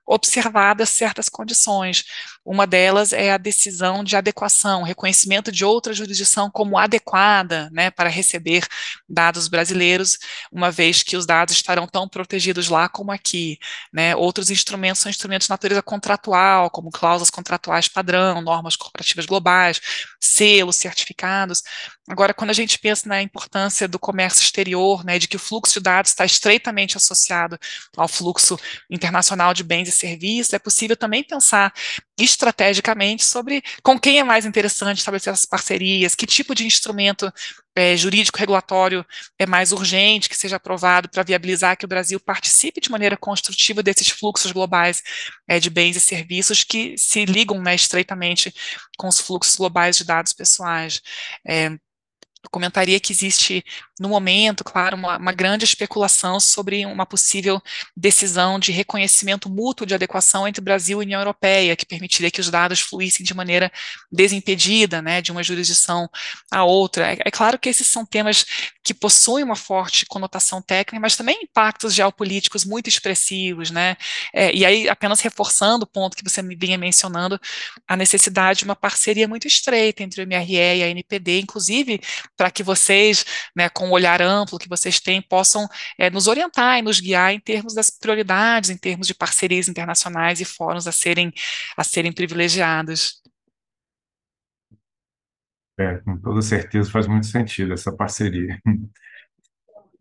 observadas 0.05 0.89
certas 0.89 1.29
condições. 1.29 2.03
Uma 2.45 2.67
delas 2.67 3.13
é 3.13 3.31
a 3.31 3.37
decisão 3.37 4.03
de 4.03 4.15
adequação, 4.17 4.83
reconhecimento 4.83 5.51
de 5.51 5.63
outra 5.63 5.93
jurisdição 5.93 6.51
como 6.51 6.77
adequada 6.77 7.69
né, 7.71 7.89
para 7.89 8.09
receber 8.09 8.67
dados 9.07 9.47
brasileiros, 9.47 10.17
uma 10.51 10.69
vez 10.69 11.03
que 11.03 11.15
os 11.15 11.25
dados 11.25 11.55
estarão 11.55 11.87
tão 11.87 12.07
protegidos 12.07 12.67
lá 12.67 12.89
como 12.89 13.11
aqui. 13.11 13.57
Né. 13.93 14.13
Outros 14.15 14.49
instrumentos 14.49 15.01
são 15.01 15.09
instrumentos 15.09 15.47
de 15.47 15.51
natureza 15.51 15.81
contratual, 15.81 16.69
como 16.69 16.91
cláusulas 16.91 17.29
contratuais 17.29 17.87
padrão, 17.87 18.41
normas 18.41 18.75
corporativas 18.75 19.25
globais, 19.25 19.79
selos, 20.19 20.75
certificados. 20.75 21.63
Agora, 22.09 22.33
quando 22.33 22.49
a 22.49 22.53
gente 22.53 22.77
pensa 22.77 23.07
na 23.07 23.21
importância 23.21 23.87
do 23.87 23.97
comércio 23.97 24.41
exterior, 24.41 25.05
né, 25.05 25.17
de 25.17 25.27
que 25.27 25.37
o 25.37 25.39
fluxo 25.39 25.75
de 25.75 25.79
dados 25.79 26.11
está 26.11 26.25
estreitamente 26.25 26.97
associado 26.97 27.57
ao 27.95 28.09
fluxo 28.09 28.59
internacional 28.89 29.53
de 29.53 29.63
bens 29.63 29.87
serviços, 29.95 30.53
é 30.53 30.59
possível 30.59 30.95
também 30.95 31.23
pensar 31.23 31.73
estrategicamente 32.17 33.25
sobre 33.25 33.63
com 33.81 33.99
quem 33.99 34.19
é 34.19 34.23
mais 34.23 34.45
interessante 34.45 34.99
estabelecer 34.99 35.33
essas 35.33 35.45
parcerias, 35.45 36.15
que 36.15 36.25
tipo 36.27 36.53
de 36.53 36.65
instrumento 36.65 37.31
é, 37.75 37.97
jurídico 37.97 38.37
regulatório 38.37 39.05
é 39.39 39.45
mais 39.45 39.71
urgente 39.71 40.29
que 40.29 40.37
seja 40.37 40.57
aprovado 40.57 41.09
para 41.09 41.23
viabilizar 41.23 41.75
que 41.75 41.85
o 41.85 41.87
Brasil 41.87 42.19
participe 42.19 42.79
de 42.79 42.91
maneira 42.91 43.17
construtiva 43.17 43.81
desses 43.81 44.09
fluxos 44.09 44.51
globais 44.51 45.01
é, 45.47 45.59
de 45.59 45.69
bens 45.69 45.95
e 45.95 45.99
serviços 45.99 46.63
que 46.63 46.97
se 46.97 47.25
ligam 47.25 47.59
né, 47.61 47.73
estreitamente 47.73 48.53
com 48.97 49.07
os 49.07 49.19
fluxos 49.19 49.55
globais 49.55 49.97
de 49.97 50.03
dados 50.03 50.33
pessoais. 50.33 51.01
É, 51.47 51.71
comentaria 52.49 52.99
que 52.99 53.11
existe, 53.11 53.63
no 53.99 54.09
momento, 54.09 54.63
claro, 54.63 54.97
uma, 54.97 55.17
uma, 55.17 55.31
grande 55.31 55.63
especulação 55.65 56.39
sobre 56.39 56.85
uma 56.85 57.05
possível 57.05 57.61
decisão 57.95 58.59
de 58.59 58.71
reconhecimento 58.71 59.49
mútuo 59.49 59.87
de 59.87 59.93
adequação 59.93 60.47
entre 60.47 60.61
Brasil 60.61 61.01
e 61.01 61.05
União 61.05 61.21
Europeia, 61.21 61.75
que 61.75 61.85
permitiria 61.85 62.29
que 62.29 62.41
os 62.41 62.49
dados 62.49 62.79
fluíssem 62.79 63.25
de 63.25 63.33
maneira 63.33 63.71
desimpedida, 64.11 65.01
né, 65.01 65.21
de 65.21 65.31
uma 65.31 65.43
jurisdição 65.43 66.09
a 66.51 66.63
outra. 66.63 67.13
É, 67.13 67.17
é 67.25 67.31
claro 67.31 67.57
que 67.57 67.69
esses 67.69 67.87
são 67.87 68.05
temas 68.05 68.45
que 68.83 68.93
possuem 68.93 69.43
uma 69.43 69.55
forte 69.55 70.05
conotação 70.05 70.61
técnica, 70.61 70.99
mas 70.99 71.15
também 71.15 71.39
impactos 71.43 71.93
geopolíticos 71.93 72.65
muito 72.65 72.87
expressivos, 72.87 73.71
né, 73.71 73.95
é, 74.33 74.53
e 74.53 74.65
aí 74.65 74.89
apenas 74.89 75.21
reforçando 75.21 75.85
o 75.85 75.87
ponto 75.87 76.17
que 76.17 76.23
você 76.23 76.41
me 76.41 76.55
vinha 76.55 76.77
mencionando, 76.77 77.39
a 77.87 77.95
necessidade 77.95 78.59
de 78.59 78.65
uma 78.65 78.75
parceria 78.75 79.27
muito 79.27 79.47
estreita 79.47 80.03
entre 80.03 80.21
o 80.21 80.27
MRE 80.27 80.55
e 80.55 80.83
a 80.83 80.89
NPD, 80.89 81.39
inclusive 81.39 82.01
para 82.35 82.51
que 82.51 82.63
vocês, 82.63 83.25
né, 83.55 83.69
com 83.69 83.89
o 83.89 83.91
olhar 83.91 84.21
amplo 84.21 84.59
que 84.59 84.69
vocês 84.69 84.99
têm, 84.99 85.21
possam 85.21 85.67
é, 85.97 86.09
nos 86.09 86.27
orientar 86.27 86.79
e 86.79 86.81
nos 86.81 86.99
guiar 86.99 87.33
em 87.33 87.39
termos 87.39 87.73
das 87.73 87.89
prioridades, 87.89 88.69
em 88.69 88.77
termos 88.77 89.07
de 89.07 89.13
parcerias 89.13 89.67
internacionais 89.67 90.41
e 90.41 90.45
fóruns 90.45 90.87
a 90.87 90.91
serem, 90.91 91.31
a 91.77 91.83
serem 91.83 92.11
privilegiados. 92.11 93.21
É, 95.79 95.97
com 95.97 96.17
toda 96.19 96.41
certeza 96.41 96.91
faz 96.91 97.07
muito 97.07 97.25
sentido 97.27 97.73
essa 97.73 97.91
parceria. 97.91 98.59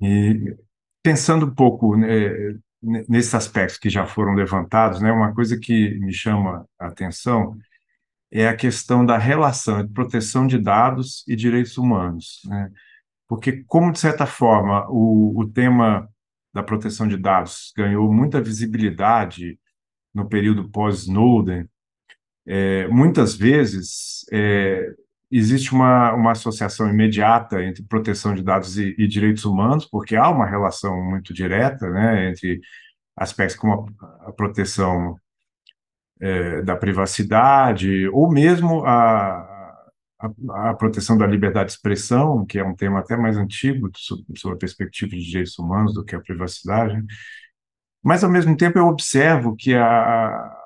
E 0.01 0.57
pensando 1.03 1.47
um 1.47 1.55
pouco 1.55 1.97
né, 1.97 2.59
nesses 3.09 3.35
aspectos 3.35 3.79
que 3.79 3.89
já 3.89 4.07
foram 4.07 4.35
levantados, 4.35 5.01
né, 5.01 5.13
uma 5.13 5.33
coisa 5.33 5.59
que 5.59 5.99
me 6.01 6.13
chama 6.13 6.67
a 6.79 6.89
atenção 6.89 7.57
é 8.33 8.49
a 8.49 8.57
questão 8.57 9.05
da 9.05 9.19
relação 9.19 9.81
entre 9.81 9.93
proteção 9.93 10.47
de 10.47 10.59
dados 10.59 11.23
e 11.29 11.37
direitos 11.37 11.77
humanos. 11.77 12.41
Né? 12.47 12.71
Porque, 13.29 13.63
como, 13.67 13.93
de 13.93 13.99
certa 13.99 14.25
forma, 14.25 14.87
o, 14.89 15.39
o 15.39 15.47
tema 15.47 16.09
da 16.53 16.63
proteção 16.63 17.07
de 17.07 17.19
dados 17.19 17.73
ganhou 17.77 18.11
muita 18.11 18.41
visibilidade 18.41 19.59
no 20.15 20.27
período 20.29 20.71
pós-Snowden, 20.71 21.69
é, 22.47 22.89
muitas 22.89 23.35
vezes 23.35 24.25
é, 24.33 24.93
existe 25.31 25.73
uma, 25.73 26.13
uma 26.15 26.33
associação 26.33 26.89
imediata 26.89 27.63
entre 27.63 27.83
proteção 27.83 28.35
de 28.35 28.43
dados 28.43 28.79
e, 28.79 28.95
e, 28.99 29.07
direitos 29.07 29.45
humanos, 29.45 29.87
porque 29.87 30.17
há 30.17 30.29
uma 30.29 30.47
relação 30.47 31.03
muito 31.03 31.33
direta 31.33 31.89
né, 31.89 32.31
entre 32.31 32.61
aspectos 33.17 33.57
como 33.57 33.95
a, 34.01 34.29
a 34.29 34.33
proteção 34.33 35.17
é, 36.23 36.63
da 36.63 36.77
privacidade, 36.77 38.09
ou 38.11 38.31
mesmo 38.31 38.85
a, 38.85 39.77
a, 40.21 40.71
a, 40.71 40.75
proteção 40.75 41.19
da 41.19 41.27
liberdade 41.27 41.67
de 41.67 41.73
expressão, 41.73 42.47
que 42.47 42.61
é 42.61 42.65
um 42.65 42.77
tema 42.77 43.01
até 43.01 43.17
mais 43.17 43.37
antigo 43.37 43.91
sobre 44.37 44.55
a 44.55 44.59
perspectiva 44.59 45.11
de 45.11 45.25
direitos 45.25 45.59
humanos 45.59 45.93
do 45.93 46.05
que 46.05 46.15
a 46.15 46.21
privacidade. 46.21 47.03
Mas, 48.05 48.23
ao 48.23 48.31
mesmo 48.31 48.57
tempo, 48.57 48.79
eu 48.79 48.87
observo 48.87 49.57
que 49.57 49.75
a, 49.75 50.57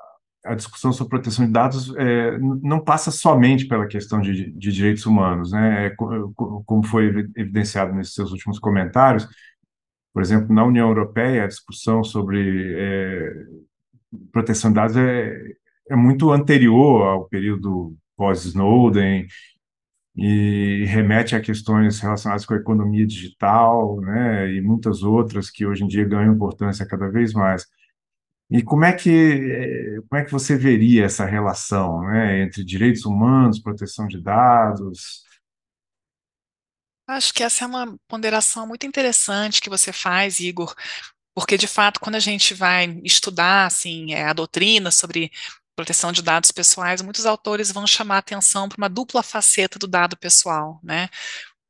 a 0.45 0.53
discussão 0.53 0.93
sobre 0.93 1.09
proteção 1.09 1.45
de 1.45 1.51
dados 1.51 1.91
é, 1.95 2.37
não 2.37 2.79
passa 2.79 3.09
somente 3.09 3.67
pela 3.67 3.87
questão 3.87 4.21
de, 4.21 4.51
de 4.51 4.71
direitos 4.71 5.07
humanos, 5.07 5.51
né? 5.51 5.87
É, 5.87 5.95
como 5.95 6.83
foi 6.85 7.07
evidenciado 7.35 7.93
nesses 7.93 8.13
seus 8.13 8.31
últimos 8.31 8.59
comentários. 8.59 9.27
Por 10.13 10.21
exemplo, 10.21 10.53
na 10.53 10.63
União 10.63 10.87
Europeia, 10.87 11.43
a 11.43 11.47
discussão 11.47 12.03
sobre 12.03 12.75
é, 12.77 13.33
proteção 14.31 14.71
de 14.71 14.75
dados 14.75 14.97
é, 14.97 15.53
é 15.89 15.95
muito 15.95 16.31
anterior 16.31 17.03
ao 17.07 17.27
período 17.27 17.95
pós-Snowden, 18.15 19.27
e 20.17 20.83
remete 20.85 21.35
a 21.35 21.41
questões 21.41 21.99
relacionadas 21.99 22.43
com 22.43 22.55
a 22.55 22.57
economia 22.57 23.05
digital, 23.05 24.01
né, 24.01 24.51
e 24.51 24.61
muitas 24.61 25.03
outras 25.03 25.51
que 25.51 25.63
hoje 25.63 25.83
em 25.83 25.87
dia 25.87 26.03
ganham 26.03 26.33
importância 26.33 26.87
cada 26.87 27.07
vez 27.07 27.33
mais. 27.33 27.67
E 28.49 28.63
como 28.63 28.83
é 28.83 28.93
que 28.93 29.09
eh, 29.11 30.01
como 30.09 30.21
é 30.21 30.25
que 30.25 30.31
você 30.31 30.57
veria 30.57 31.05
essa 31.05 31.25
relação, 31.25 32.01
né, 32.01 32.41
entre 32.41 32.63
direitos 32.63 33.05
humanos, 33.05 33.59
proteção 33.59 34.07
de 34.07 34.19
dados? 34.19 35.23
Acho 37.07 37.33
que 37.33 37.43
essa 37.43 37.65
é 37.65 37.67
uma 37.67 37.95
ponderação 38.07 38.65
muito 38.67 38.87
interessante 38.87 39.61
que 39.61 39.69
você 39.69 39.93
faz, 39.93 40.39
Igor, 40.39 40.73
porque 41.37 41.55
de 41.55 41.67
fato, 41.67 41.99
quando 41.99 42.15
a 42.15 42.19
gente 42.19 42.55
vai 42.55 42.99
estudar 43.03 43.67
assim, 43.67 44.11
é, 44.11 44.23
a 44.23 44.33
doutrina 44.33 44.89
sobre 44.89 45.31
proteção 45.75 46.11
de 46.11 46.23
dados 46.23 46.51
pessoais, 46.51 46.99
muitos 47.03 47.27
autores 47.27 47.71
vão 47.71 47.85
chamar 47.85 48.17
atenção 48.17 48.67
para 48.67 48.77
uma 48.79 48.89
dupla 48.89 49.21
faceta 49.21 49.77
do 49.77 49.85
dado 49.85 50.17
pessoal, 50.17 50.79
né? 50.81 51.07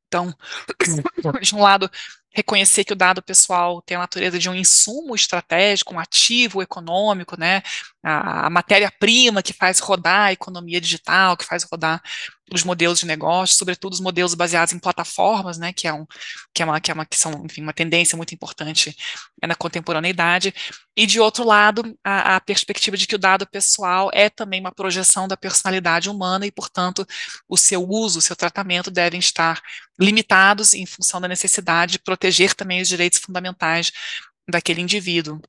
Então, 0.06 0.34
de 1.42 1.54
um 1.54 1.60
lado, 1.60 1.90
reconhecer 2.30 2.82
que 2.82 2.94
o 2.94 2.96
dado 2.96 3.22
pessoal 3.22 3.82
tem 3.82 3.98
a 3.98 4.00
natureza 4.00 4.38
de 4.38 4.48
um 4.48 4.54
insumo 4.54 5.14
estratégico, 5.14 5.92
um 5.92 6.00
ativo 6.00 6.62
econômico, 6.62 7.38
né? 7.38 7.60
A, 8.02 8.46
a 8.46 8.50
matéria-prima 8.50 9.42
que 9.42 9.52
faz 9.52 9.80
rodar 9.80 10.26
a 10.26 10.32
economia 10.32 10.80
digital, 10.80 11.36
que 11.36 11.44
faz 11.44 11.64
rodar 11.64 12.00
os 12.52 12.64
modelos 12.64 13.00
de 13.00 13.06
negócio, 13.06 13.56
sobretudo 13.56 13.92
os 13.92 14.00
modelos 14.00 14.34
baseados 14.34 14.72
em 14.72 14.78
plataformas, 14.78 15.58
né, 15.58 15.72
que 15.72 15.86
é 15.86 15.92
um, 15.92 16.06
que 16.54 16.62
é 16.62 16.66
uma, 16.66 16.80
que 16.80 16.90
é 16.90 16.94
uma, 16.94 17.04
que 17.04 17.16
são, 17.16 17.44
enfim, 17.44 17.62
uma 17.62 17.72
tendência 17.72 18.16
muito 18.16 18.34
importante 18.34 18.96
na 19.42 19.54
contemporaneidade, 19.54 20.54
e 20.96 21.06
de 21.06 21.20
outro 21.20 21.44
lado, 21.44 21.96
a, 22.02 22.36
a, 22.36 22.40
perspectiva 22.40 22.96
de 22.96 23.06
que 23.06 23.14
o 23.14 23.18
dado 23.18 23.46
pessoal 23.46 24.10
é 24.12 24.28
também 24.30 24.60
uma 24.60 24.72
projeção 24.72 25.28
da 25.28 25.36
personalidade 25.36 26.08
humana 26.08 26.46
e, 26.46 26.50
portanto, 26.50 27.06
o 27.48 27.56
seu 27.56 27.86
uso, 27.88 28.18
o 28.18 28.22
seu 28.22 28.34
tratamento 28.34 28.90
devem 28.90 29.20
estar 29.20 29.60
limitados 29.98 30.74
em 30.74 30.86
função 30.86 31.20
da 31.20 31.28
necessidade 31.28 31.92
de 31.92 31.98
proteger 31.98 32.54
também 32.54 32.80
os 32.80 32.88
direitos 32.88 33.18
fundamentais 33.18 33.92
daquele 34.48 34.80
indivíduo. 34.80 35.40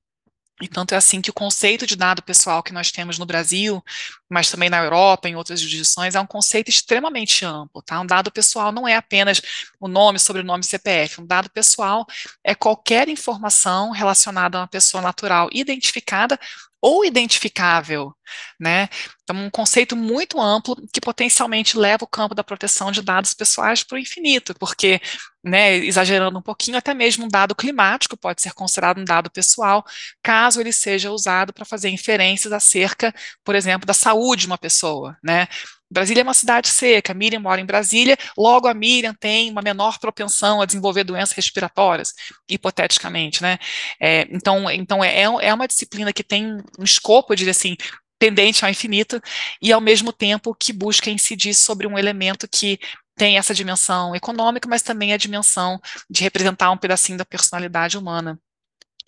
E 0.62 0.68
tanto 0.68 0.94
é 0.94 0.98
assim 0.98 1.22
que 1.22 1.30
o 1.30 1.34
conceito 1.34 1.88
de 1.88 1.96
dado 1.96 2.22
pessoal 2.22 2.62
que 2.62 2.74
nós 2.74 2.92
temos 2.92 3.18
no 3.18 3.26
Brasil, 3.26 3.84
mas 4.30 4.52
também 4.52 4.70
na 4.70 4.84
Europa, 4.84 5.30
em 5.30 5.36
outras 5.36 5.62
jurisdições, 5.62 6.16
é 6.16 6.20
um 6.20 6.26
conceito 6.26 6.70
extremamente 6.70 7.46
amplo, 7.46 7.82
tá? 7.82 8.00
Um 8.02 8.06
dado 8.06 8.30
pessoal 8.30 8.72
não 8.72 8.88
é 8.88 8.96
apenas 8.96 9.42
o 9.80 9.88
nome, 9.88 10.20
sobrenome, 10.20 10.64
CPF. 10.64 11.22
Um 11.22 11.26
dado 11.26 11.50
pessoal 11.50 12.06
é 12.44 12.54
qualquer 12.54 13.08
informação 13.08 13.92
relacionada 13.92 14.58
a 14.58 14.62
uma 14.62 14.68
pessoa 14.68 15.02
natural 15.02 15.50
identificada 15.54 16.38
ou 16.82 17.04
identificável, 17.06 18.14
né? 18.60 18.88
Então, 19.24 19.36
um 19.36 19.50
conceito 19.50 19.96
muito 19.96 20.40
amplo 20.40 20.76
que 20.94 21.02
potencialmente 21.02 21.78
leva 21.78 22.04
o 22.04 22.08
campo 22.08 22.34
da 22.34 22.44
proteção 22.44 22.92
de 22.92 23.02
dados 23.02 23.34
pessoais 23.34 23.84
para 23.84 23.96
o 23.96 24.00
infinito, 24.00 24.54
porque, 24.60 25.00
né, 25.44 25.76
exagerando 25.78 26.40
um 26.40 26.42
pouquinho, 26.42 26.78
até 26.78 26.94
mesmo 26.94 27.26
um 27.26 27.28
dado 27.28 27.56
climático 27.56 28.18
pode 28.18 28.42
ser 28.42 28.54
considerado 28.54 29.00
um 29.00 29.06
dado 29.06 29.30
pessoal, 29.32 29.84
caso 30.24 30.60
ele 30.60 30.72
seja 30.72 31.12
usado 31.12 31.54
para 31.54 31.66
fazer 31.66 31.90
inferências 31.90 32.54
acerca, 32.54 33.14
por 33.44 33.56
exemplo, 33.56 33.86
da 33.86 33.94
saúde 33.94 34.42
de 34.42 34.48
uma 34.48 34.58
pessoa, 34.58 35.18
né? 35.24 35.48
Brasília 35.92 36.22
é 36.22 36.24
uma 36.24 36.34
cidade 36.34 36.68
seca, 36.68 37.14
Miriam 37.14 37.40
mora 37.40 37.60
em 37.60 37.66
Brasília, 37.66 38.18
logo 38.38 38.68
a 38.68 38.74
Miriam 38.74 39.14
tem 39.14 39.50
uma 39.52 39.62
menor 39.62 40.00
propensão 40.00 40.62
a 40.62 40.66
desenvolver 40.66 41.04
doenças 41.04 41.36
respiratórias, 41.36 42.14
hipoteticamente, 42.48 43.42
né? 43.42 43.58
É, 44.00 44.28
então, 44.32 44.70
então 44.70 45.04
é, 45.04 45.22
é 45.22 45.54
uma 45.54 45.68
disciplina 45.68 46.14
que 46.14 46.24
tem 46.24 46.58
um 46.78 46.84
escopo, 46.84 47.36
diria 47.36 47.52
assim, 47.52 47.76
tendente 48.20 48.64
ao 48.64 48.72
infinito, 48.72 49.22
e 49.62 49.72
ao 49.72 49.82
mesmo 49.82 50.12
tempo 50.14 50.54
que 50.54 50.74
busca 50.74 51.10
incidir 51.10 51.54
sobre 51.54 51.88
um 51.88 51.98
elemento 51.98 52.48
que 52.48 52.78
tem 53.16 53.38
essa 53.38 53.54
dimensão 53.54 54.16
econômica, 54.16 54.68
mas 54.70 54.82
também 54.82 55.14
a 55.14 55.18
dimensão 55.18 55.80
de 56.10 56.24
representar 56.24 56.72
um 56.72 56.78
pedacinho 56.78 57.18
da 57.18 57.26
personalidade 57.26 57.98
humana. 57.98 58.40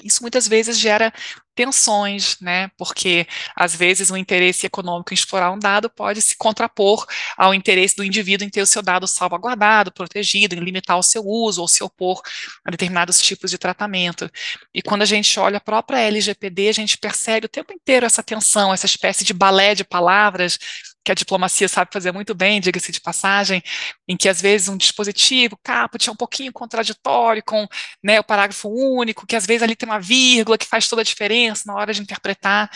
Isso 0.04 0.22
muitas 0.22 0.48
vezes 0.48 0.78
gera 0.80 1.14
tensões, 1.54 2.38
né? 2.40 2.70
Porque 2.78 3.28
às 3.56 3.76
vezes 3.76 4.10
o 4.10 4.18
interesse 4.18 4.66
econômico 4.66 5.14
em 5.14 5.16
explorar 5.16 5.52
um 5.52 5.60
dado 5.60 5.90
pode 5.90 6.22
se 6.22 6.36
contrapor 6.38 7.06
ao 7.38 7.54
interesse 7.54 7.96
do 7.96 8.04
indivíduo 8.04 8.48
em 8.48 8.50
ter 8.50 8.62
o 8.62 8.66
seu 8.66 8.82
dado 8.82 9.08
salvaguardado, 9.08 9.92
protegido, 9.92 10.56
em 10.56 10.60
limitar 10.60 10.98
o 10.98 11.04
seu 11.04 11.24
uso 11.26 11.62
ou 11.62 11.68
se 11.68 11.84
opor 11.84 12.22
a 12.66 12.72
determinados 12.72 13.22
tipos 13.22 13.52
de 13.52 13.58
tratamento. 13.58 14.30
E 14.74 14.82
quando 14.82 15.02
a 15.02 15.06
gente 15.06 15.40
olha 15.40 15.58
a 15.58 15.62
própria 15.62 16.00
LGPD, 16.00 16.70
a 16.70 16.74
gente 16.74 16.98
percebe 16.98 17.46
o 17.46 17.50
tempo 17.50 17.74
inteiro 17.74 18.06
essa 18.06 18.24
tensão, 18.24 18.74
essa 18.74 18.86
espécie 18.86 19.24
de 19.24 19.34
balé 19.34 19.76
de 19.76 19.84
palavras 19.84 20.58
que 21.04 21.12
a 21.12 21.16
diplomacia 21.16 21.68
sabe 21.68 21.92
fazer 21.92 22.12
muito 22.12 22.36
bem, 22.36 22.62
diga-se 22.62 22.92
de 22.92 23.02
passagem, 23.02 23.62
em 24.08 24.16
que 24.16 24.30
às 24.30 24.42
vezes 24.42 24.68
um 24.68 24.78
dispositivo, 24.78 25.58
caput, 25.64 26.08
é 26.08 26.12
um 26.12 26.16
pouquinho 26.16 26.54
contraditório 26.54 27.44
com 27.46 27.68
né, 28.04 28.20
o 28.20 28.24
parágrafo 28.24 28.70
único, 28.70 29.26
que 29.26 29.36
às 29.36 29.46
vezes 29.46 29.64
ali 29.64 29.76
tem 29.76 29.90
uma 29.90 30.00
vírgula 30.00 30.58
que 30.58 30.68
faz 30.68 30.88
toda 30.88 31.02
a 31.02 31.06
diferença 31.06 31.64
na 31.66 31.76
hora 31.76 31.94
de 31.94 32.02
interpretar. 32.02 32.70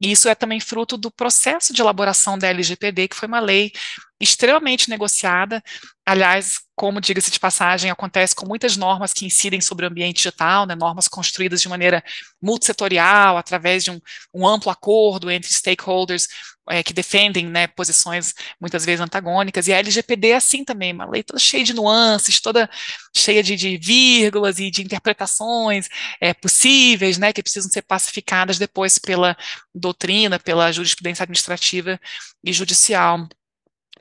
E 0.00 0.10
isso 0.10 0.28
é 0.28 0.34
também 0.34 0.60
fruto 0.60 0.96
do 0.96 1.10
processo 1.10 1.72
de 1.72 1.80
elaboração 1.80 2.36
da 2.36 2.48
LGPD, 2.48 3.08
que 3.08 3.16
foi 3.16 3.28
uma 3.28 3.40
lei 3.40 3.72
extremamente 4.20 4.90
negociada. 4.90 5.62
Aliás, 6.04 6.60
como 6.74 7.00
diga-se 7.00 7.30
de 7.30 7.38
passagem, 7.38 7.90
acontece 7.90 8.34
com 8.34 8.46
muitas 8.46 8.76
normas 8.76 9.12
que 9.12 9.24
incidem 9.24 9.60
sobre 9.60 9.86
o 9.86 9.88
ambiente 9.88 10.16
digital, 10.16 10.66
né, 10.66 10.74
normas 10.74 11.08
construídas 11.08 11.60
de 11.60 11.68
maneira 11.68 12.02
multissetorial, 12.42 13.36
através 13.36 13.84
de 13.84 13.90
um, 13.90 14.00
um 14.32 14.46
amplo 14.46 14.70
acordo 14.70 15.30
entre 15.30 15.52
stakeholders 15.52 16.28
é, 16.68 16.82
que 16.82 16.92
defendem 16.92 17.46
né, 17.46 17.66
posições 17.66 18.34
muitas 18.60 18.84
vezes 18.84 19.00
antagônicas, 19.00 19.68
e 19.68 19.72
a 19.72 19.78
LGPD 19.78 20.28
é 20.30 20.36
assim 20.36 20.64
também, 20.64 20.92
uma 20.92 21.08
lei 21.08 21.22
toda 21.22 21.38
cheia 21.38 21.64
de 21.64 21.74
nuances, 21.74 22.40
toda 22.40 22.68
cheia 23.16 23.42
de, 23.42 23.56
de 23.56 23.76
vírgulas 23.76 24.58
e 24.58 24.70
de 24.70 24.82
interpretações 24.82 25.88
é, 26.20 26.32
possíveis, 26.34 27.18
né, 27.18 27.32
que 27.32 27.42
precisam 27.42 27.70
ser 27.70 27.82
pacificadas 27.82 28.58
depois 28.58 28.98
pela 28.98 29.36
doutrina, 29.74 30.38
pela 30.38 30.72
jurisprudência 30.72 31.22
administrativa 31.22 32.00
e 32.44 32.52
judicial. 32.52 33.28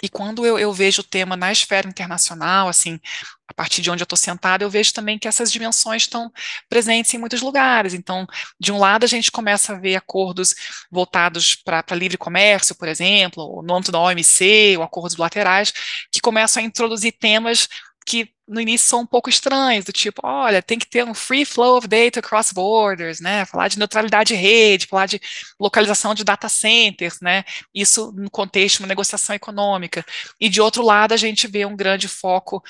E 0.01 0.09
quando 0.09 0.45
eu, 0.45 0.57
eu, 0.57 0.73
vejo 0.73 1.01
o 1.01 1.03
tema 1.03 1.35
na 1.37 1.51
esfera 1.51 1.87
internacional, 1.87 2.67
assim, 2.67 2.99
a 3.47 3.53
partir 3.53 3.81
de 3.81 3.91
onde 3.91 4.01
eu 4.01 4.05
estou 4.05 4.17
sentada, 4.17 4.63
eu 4.63 4.69
vejo 4.69 4.93
também 4.93 5.19
que 5.19 5.27
essas 5.27 5.51
dimensões 5.51 6.03
estão 6.03 6.31
presentes 6.67 7.13
em 7.13 7.17
muitos 7.17 7.41
lugares. 7.41 7.93
Então, 7.93 8.25
de 8.59 8.71
um 8.71 8.79
lado, 8.79 9.03
a 9.03 9.07
gente 9.07 9.31
começa 9.31 9.73
a 9.73 9.79
ver 9.79 9.95
acordos 9.95 10.55
voltados 10.91 11.55
para 11.55 11.95
livre 11.95 12.17
comércio, 12.17 12.75
por 12.75 12.87
exemplo, 12.87 13.61
no 13.63 13.75
âmbito 13.75 13.91
da 13.91 13.99
OMC, 13.99 14.75
ou 14.77 14.83
acordos 14.83 15.15
bilaterais, 15.15 15.71
que 16.11 16.19
começam 16.19 16.61
a 16.61 16.65
introduzir 16.65 17.13
temas 17.13 17.67
que 18.05 18.33
no 18.47 18.59
início 18.59 18.87
são 18.87 19.01
um 19.01 19.05
pouco 19.05 19.29
estranhos, 19.29 19.85
do 19.85 19.91
tipo, 19.91 20.21
olha, 20.23 20.61
tem 20.61 20.77
que 20.77 20.85
ter 20.85 21.03
um 21.03 21.13
free 21.13 21.45
flow 21.45 21.77
of 21.77 21.87
data 21.87 22.19
across 22.19 22.51
borders, 22.51 23.19
né, 23.19 23.45
falar 23.45 23.69
de 23.69 23.79
neutralidade 23.79 24.29
de 24.29 24.35
rede, 24.35 24.87
falar 24.87 25.05
de 25.05 25.19
localização 25.59 26.13
de 26.13 26.23
data 26.23 26.49
centers, 26.49 27.19
né, 27.21 27.43
isso 27.73 28.11
no 28.15 28.29
contexto 28.29 28.77
de 28.77 28.83
uma 28.83 28.89
negociação 28.89 29.35
econômica. 29.35 30.05
E 30.39 30.49
de 30.49 30.61
outro 30.61 30.83
lado, 30.83 31.13
a 31.13 31.17
gente 31.17 31.47
vê 31.47 31.65
um 31.65 31.75
grande 31.75 32.07
foco 32.07 32.61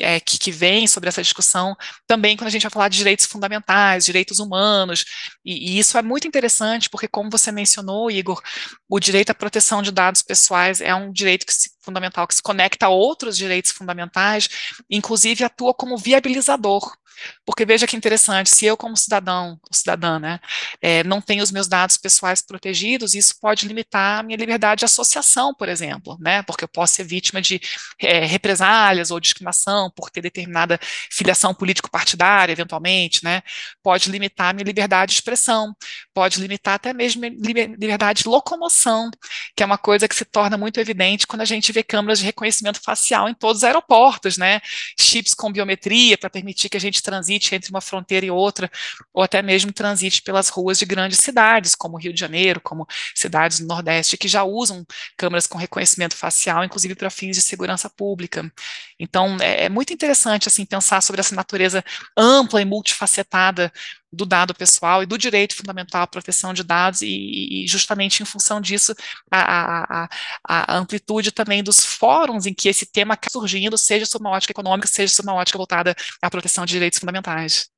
é, 0.00 0.18
que, 0.18 0.38
que, 0.38 0.50
vem 0.50 0.86
sobre 0.86 1.08
essa 1.08 1.22
discussão 1.22 1.76
também 2.06 2.36
quando 2.36 2.48
a 2.48 2.50
gente 2.50 2.62
vai 2.62 2.70
falar 2.70 2.88
de 2.88 2.96
direitos 2.96 3.26
fundamentais, 3.26 4.04
direitos 4.04 4.38
humanos, 4.38 5.04
e, 5.44 5.74
e, 5.74 5.78
isso 5.78 5.96
é 5.98 6.02
muito 6.02 6.26
interessante 6.26 6.88
porque, 6.88 7.06
como 7.06 7.30
você 7.30 7.52
mencionou, 7.52 8.10
Igor, 8.10 8.42
o 8.88 8.98
direito 8.98 9.30
à 9.30 9.34
proteção 9.34 9.82
de 9.82 9.92
dados 9.92 10.22
pessoais 10.22 10.80
é 10.80 10.94
um 10.94 11.12
direito 11.12 11.46
que 11.46 11.52
se, 11.52 11.70
fundamental 11.80 12.26
que 12.26 12.34
se 12.34 12.42
conecta 12.42 12.86
a 12.86 12.88
outros 12.88 13.36
direitos 13.36 13.72
fundamentais, 13.72 14.48
inclusive 14.88 15.19
atua 15.44 15.74
como 15.74 15.96
viabilizador 15.96 16.96
porque 17.44 17.64
veja 17.64 17.86
que 17.86 17.96
interessante, 17.96 18.50
se 18.50 18.66
eu 18.66 18.76
como 18.76 18.96
cidadão, 18.96 19.58
cidadã, 19.70 20.18
né, 20.18 20.40
é, 20.80 21.04
não 21.04 21.20
tenho 21.20 21.42
os 21.42 21.50
meus 21.50 21.68
dados 21.68 21.96
pessoais 21.96 22.42
protegidos, 22.42 23.14
isso 23.14 23.34
pode 23.40 23.66
limitar 23.66 24.20
a 24.20 24.22
minha 24.22 24.36
liberdade 24.36 24.80
de 24.80 24.84
associação, 24.84 25.54
por 25.54 25.68
exemplo, 25.68 26.16
né, 26.20 26.42
porque 26.42 26.64
eu 26.64 26.68
posso 26.68 26.94
ser 26.94 27.04
vítima 27.04 27.40
de 27.40 27.60
é, 27.98 28.24
represálias 28.24 29.10
ou 29.10 29.20
discriminação 29.20 29.90
por 29.90 30.10
ter 30.10 30.20
determinada 30.20 30.78
filiação 31.10 31.54
político-partidária, 31.54 32.52
eventualmente, 32.52 33.24
né, 33.24 33.42
pode 33.82 34.10
limitar 34.10 34.50
a 34.50 34.52
minha 34.52 34.64
liberdade 34.64 35.10
de 35.10 35.18
expressão, 35.18 35.74
pode 36.14 36.40
limitar 36.40 36.74
até 36.74 36.92
mesmo 36.92 37.24
liberdade 37.24 38.22
de 38.22 38.28
locomoção, 38.28 39.10
que 39.56 39.62
é 39.62 39.66
uma 39.66 39.78
coisa 39.78 40.08
que 40.08 40.14
se 40.14 40.24
torna 40.24 40.56
muito 40.56 40.80
evidente 40.80 41.26
quando 41.26 41.42
a 41.42 41.44
gente 41.44 41.72
vê 41.72 41.82
câmeras 41.82 42.18
de 42.18 42.24
reconhecimento 42.24 42.80
facial 42.82 43.28
em 43.28 43.34
todos 43.34 43.58
os 43.58 43.64
aeroportos, 43.64 44.36
né, 44.36 44.60
chips 44.98 45.34
com 45.34 45.52
biometria 45.52 46.16
para 46.18 46.30
permitir 46.30 46.68
que 46.68 46.76
a 46.76 46.80
gente 46.80 47.02
transite 47.10 47.54
entre 47.54 47.70
uma 47.70 47.80
fronteira 47.80 48.24
e 48.24 48.30
outra, 48.30 48.70
ou 49.12 49.22
até 49.22 49.42
mesmo 49.42 49.72
transite 49.72 50.22
pelas 50.22 50.48
ruas 50.48 50.78
de 50.78 50.84
grandes 50.84 51.18
cidades, 51.18 51.74
como 51.74 51.98
Rio 51.98 52.12
de 52.12 52.20
Janeiro, 52.20 52.60
como 52.60 52.86
cidades 53.14 53.58
do 53.60 53.66
Nordeste, 53.66 54.16
que 54.16 54.28
já 54.28 54.44
usam 54.44 54.86
câmeras 55.16 55.46
com 55.46 55.58
reconhecimento 55.58 56.16
facial, 56.16 56.64
inclusive 56.64 56.94
para 56.94 57.10
fins 57.10 57.36
de 57.36 57.42
segurança 57.42 57.90
pública. 57.90 58.50
Então, 58.98 59.36
é, 59.40 59.64
é 59.64 59.68
muito 59.68 59.92
interessante 59.92 60.46
assim 60.46 60.64
pensar 60.64 61.00
sobre 61.02 61.20
essa 61.20 61.34
natureza 61.34 61.84
ampla 62.16 62.62
e 62.62 62.64
multifacetada 62.64 63.72
do 64.12 64.26
dado 64.26 64.54
pessoal 64.54 65.02
e 65.02 65.06
do 65.06 65.16
direito 65.16 65.56
fundamental 65.56 66.02
à 66.02 66.06
proteção 66.06 66.52
de 66.52 66.64
dados, 66.64 67.02
e, 67.02 67.64
e 67.64 67.66
justamente 67.66 68.22
em 68.22 68.26
função 68.26 68.60
disso, 68.60 68.94
a, 69.30 70.04
a, 70.04 70.08
a, 70.46 70.76
amplitude 70.76 71.30
também 71.30 71.62
dos 71.62 71.84
fóruns 71.84 72.46
em 72.46 72.54
que 72.54 72.68
esse 72.68 72.86
tema 72.86 73.14
está 73.14 73.28
surgindo, 73.30 73.78
seja 73.78 74.06
sob 74.06 74.24
uma 74.24 74.34
ótica 74.34 74.52
econômica, 74.52 74.88
seja 74.88 75.14
sob 75.14 75.28
uma 75.28 75.36
ótica 75.36 75.58
voltada 75.58 75.94
à 76.20 76.30
proteção 76.30 76.64
de 76.64 76.72
direitos 76.72 76.98
fundamentais. 76.98 77.70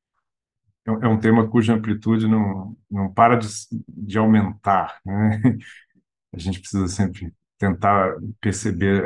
É, 0.87 0.91
é 0.91 1.09
um 1.09 1.19
tema 1.19 1.49
cuja 1.49 1.75
amplitude 1.75 2.27
não, 2.27 2.77
não 2.91 3.13
para 3.13 3.37
de, 3.37 3.49
de 3.89 4.19
aumentar. 4.19 5.01
Né? 5.05 5.41
A 6.33 6.39
gente 6.39 6.61
precisa 6.61 6.89
sempre 6.89 7.33
tentar 7.59 8.15
perceber 8.41 9.05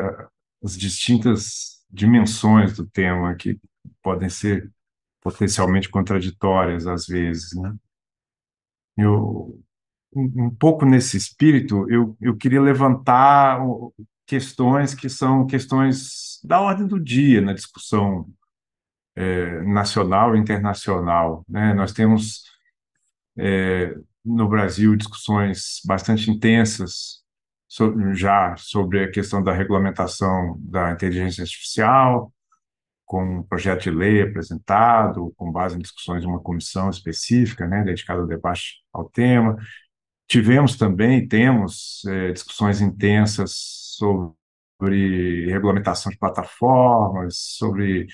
as 0.63 0.77
distintas 0.77 1.85
dimensões 1.91 2.77
do 2.77 2.87
tema 2.87 3.35
que 3.35 3.59
podem 4.03 4.29
ser 4.29 4.71
potencialmente 5.27 5.89
contraditórias 5.89 6.87
às 6.87 7.05
vezes, 7.05 7.53
né? 7.61 7.75
Eu 8.97 9.61
um 10.15 10.49
pouco 10.49 10.87
nesse 10.87 11.17
espírito, 11.17 11.91
eu, 11.91 12.17
eu 12.21 12.35
queria 12.37 12.61
levantar 12.63 13.61
questões 14.25 14.95
que 14.95 15.11
são 15.11 15.47
questões 15.47 16.41
da 16.43 16.59
ordem 16.61 16.87
do 16.87 16.99
dia 16.99 17.43
na 17.43 17.53
discussão 17.53 18.27
é, 19.15 19.61
nacional 19.63 20.35
e 20.35 20.39
internacional. 20.39 21.45
Né? 21.47 21.75
Nós 21.75 21.93
temos 21.93 22.45
é, 23.37 23.95
no 24.25 24.49
Brasil 24.49 24.97
discussões 24.97 25.83
bastante 25.85 26.31
intensas 26.31 27.23
sobre, 27.69 28.15
já 28.15 28.57
sobre 28.57 29.05
a 29.05 29.11
questão 29.11 29.43
da 29.43 29.53
regulamentação 29.53 30.57
da 30.61 30.93
inteligência 30.93 31.43
artificial, 31.43 32.33
com 33.07 33.39
um 33.39 33.43
projeto 33.43 33.85
de 33.85 33.91
lei 33.91 34.21
apresentado, 34.21 35.33
com 35.37 35.51
base 35.53 35.77
em 35.77 35.81
discussões 35.81 36.23
de 36.23 36.27
uma 36.27 36.41
comissão 36.41 36.91
específica, 36.91 37.67
né, 37.67 37.85
dedicada 37.85 38.21
ao 38.21 38.27
debate 38.27 38.83
ao 38.93 39.09
tema. 39.09 39.57
Tivemos 40.29 40.77
também, 40.77 41.27
temos 41.27 42.05
é, 42.07 42.33
discussões 42.33 42.81
intensas 42.81 43.53
sobre 43.97 45.51
regulamentação 45.51 46.11
de 46.11 46.19
plataformas, 46.19 47.37
sobre 47.37 48.09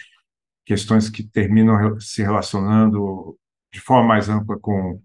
questões 0.65 1.09
que 1.09 1.23
terminam 1.23 1.99
se 1.99 2.23
relacionando 2.23 3.37
de 3.73 3.81
forma 3.81 4.09
mais 4.09 4.29
ampla 4.29 4.59
com, 4.61 5.01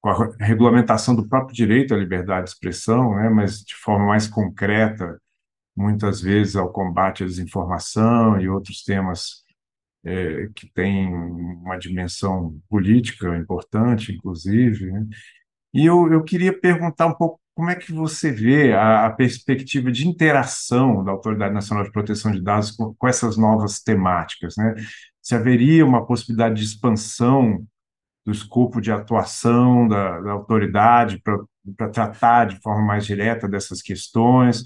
com 0.00 0.10
a 0.10 0.36
regulamentação 0.38 1.16
do 1.16 1.26
próprio 1.28 1.54
direito 1.56 1.94
à 1.94 1.96
liberdade 1.96 2.44
de 2.44 2.50
expressão, 2.50 3.16
né, 3.16 3.30
mas 3.30 3.60
de 3.62 3.74
forma 3.74 4.06
mais 4.06 4.28
concreta, 4.28 5.18
muitas 5.80 6.20
vezes 6.20 6.56
ao 6.56 6.70
combate 6.70 7.24
à 7.24 7.26
desinformação 7.26 8.38
e 8.40 8.48
outros 8.48 8.84
temas 8.84 9.44
é, 10.04 10.48
que 10.54 10.70
têm 10.72 11.12
uma 11.12 11.78
dimensão 11.78 12.58
política 12.68 13.36
importante, 13.36 14.12
inclusive. 14.12 14.90
Né? 14.90 15.06
E 15.74 15.86
eu, 15.86 16.12
eu 16.12 16.22
queria 16.22 16.58
perguntar 16.58 17.06
um 17.06 17.14
pouco 17.14 17.40
como 17.54 17.70
é 17.70 17.74
que 17.74 17.92
você 17.92 18.30
vê 18.30 18.72
a, 18.72 19.06
a, 19.06 19.10
perspectiva 19.10 19.90
de 19.90 20.06
interação 20.06 21.04
da 21.04 21.12
Autoridade 21.12 21.52
Nacional 21.52 21.84
de 21.84 21.92
Proteção 21.92 22.32
de 22.32 22.42
Dados 22.42 22.70
com, 22.70 22.94
com 22.94 23.08
essas 23.08 23.36
novas 23.36 23.80
temáticas, 23.80 24.56
né? 24.56 24.74
Se 25.20 25.34
haveria 25.34 25.84
uma 25.84 26.06
possibilidade 26.06 26.54
de 26.56 26.64
expansão 26.64 27.62
do 28.24 28.32
escopo 28.32 28.80
de 28.80 28.90
atuação 28.90 29.86
da, 29.86 30.20
da 30.20 30.32
autoridade 30.32 31.20
para 31.22 31.88
tratar 31.90 32.46
de 32.46 32.60
forma 32.62 32.82
mais 32.82 33.04
direta 33.04 33.46
dessas 33.46 33.82
questões, 33.82 34.64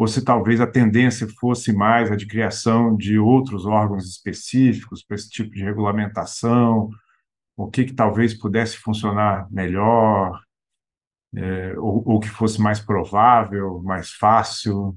ou 0.00 0.08
se 0.08 0.24
talvez 0.24 0.62
a 0.62 0.66
tendência 0.66 1.28
fosse 1.38 1.74
mais 1.74 2.10
a 2.10 2.16
de 2.16 2.26
criação 2.26 2.96
de 2.96 3.18
outros 3.18 3.66
órgãos 3.66 4.08
específicos 4.08 5.04
para 5.04 5.14
esse 5.14 5.28
tipo 5.28 5.50
de 5.50 5.62
regulamentação, 5.62 6.88
o 7.54 7.70
que, 7.70 7.84
que 7.84 7.92
talvez 7.92 8.32
pudesse 8.32 8.78
funcionar 8.78 9.46
melhor, 9.52 10.42
é, 11.36 11.74
ou, 11.78 12.02
ou 12.12 12.18
que 12.18 12.30
fosse 12.30 12.58
mais 12.62 12.80
provável, 12.80 13.82
mais 13.82 14.10
fácil. 14.10 14.96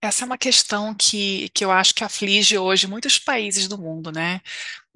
Essa 0.00 0.24
é 0.24 0.26
uma 0.26 0.38
questão 0.38 0.94
que, 0.94 1.48
que 1.48 1.64
eu 1.64 1.72
acho 1.72 1.92
que 1.92 2.04
aflige 2.04 2.56
hoje 2.58 2.86
muitos 2.86 3.18
países 3.18 3.66
do 3.66 3.76
mundo, 3.76 4.12
né? 4.12 4.40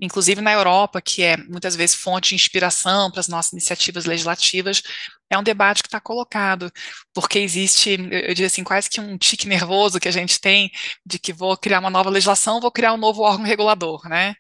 Inclusive 0.01 0.41
na 0.41 0.53
Europa, 0.53 1.01
que 1.01 1.23
é 1.23 1.37
muitas 1.37 1.77
vezes 1.77 1.95
fonte 1.95 2.31
de 2.31 2.35
inspiração 2.35 3.11
para 3.11 3.21
as 3.21 3.29
nossas 3.29 3.53
iniciativas 3.53 4.05
legislativas, 4.05 4.83
é 5.31 5.39
um 5.39 5.43
debate 5.43 5.83
que 5.83 5.89
está 5.89 6.01
colocado, 6.01 6.71
porque 7.13 7.39
existe, 7.39 7.91
eu 7.91 8.35
diria 8.35 8.47
assim, 8.47 8.65
quase 8.65 8.91
que 8.91 9.01
um 9.01 9.17
tique 9.17 9.49
nervoso 9.49 9.99
que 9.99 10.09
a 10.09 10.13
gente 10.13 10.41
tem 10.41 10.71
de 11.05 11.19
que 11.19 11.33
vou 11.33 11.57
criar 11.57 11.81
uma 11.81 11.91
nova 11.91 12.11
legislação, 12.11 12.61
vou 12.61 12.71
criar 12.71 12.93
um 12.93 12.97
novo 12.97 13.23
órgão 13.23 13.45
regulador, 13.45 14.09
né? 14.09 14.35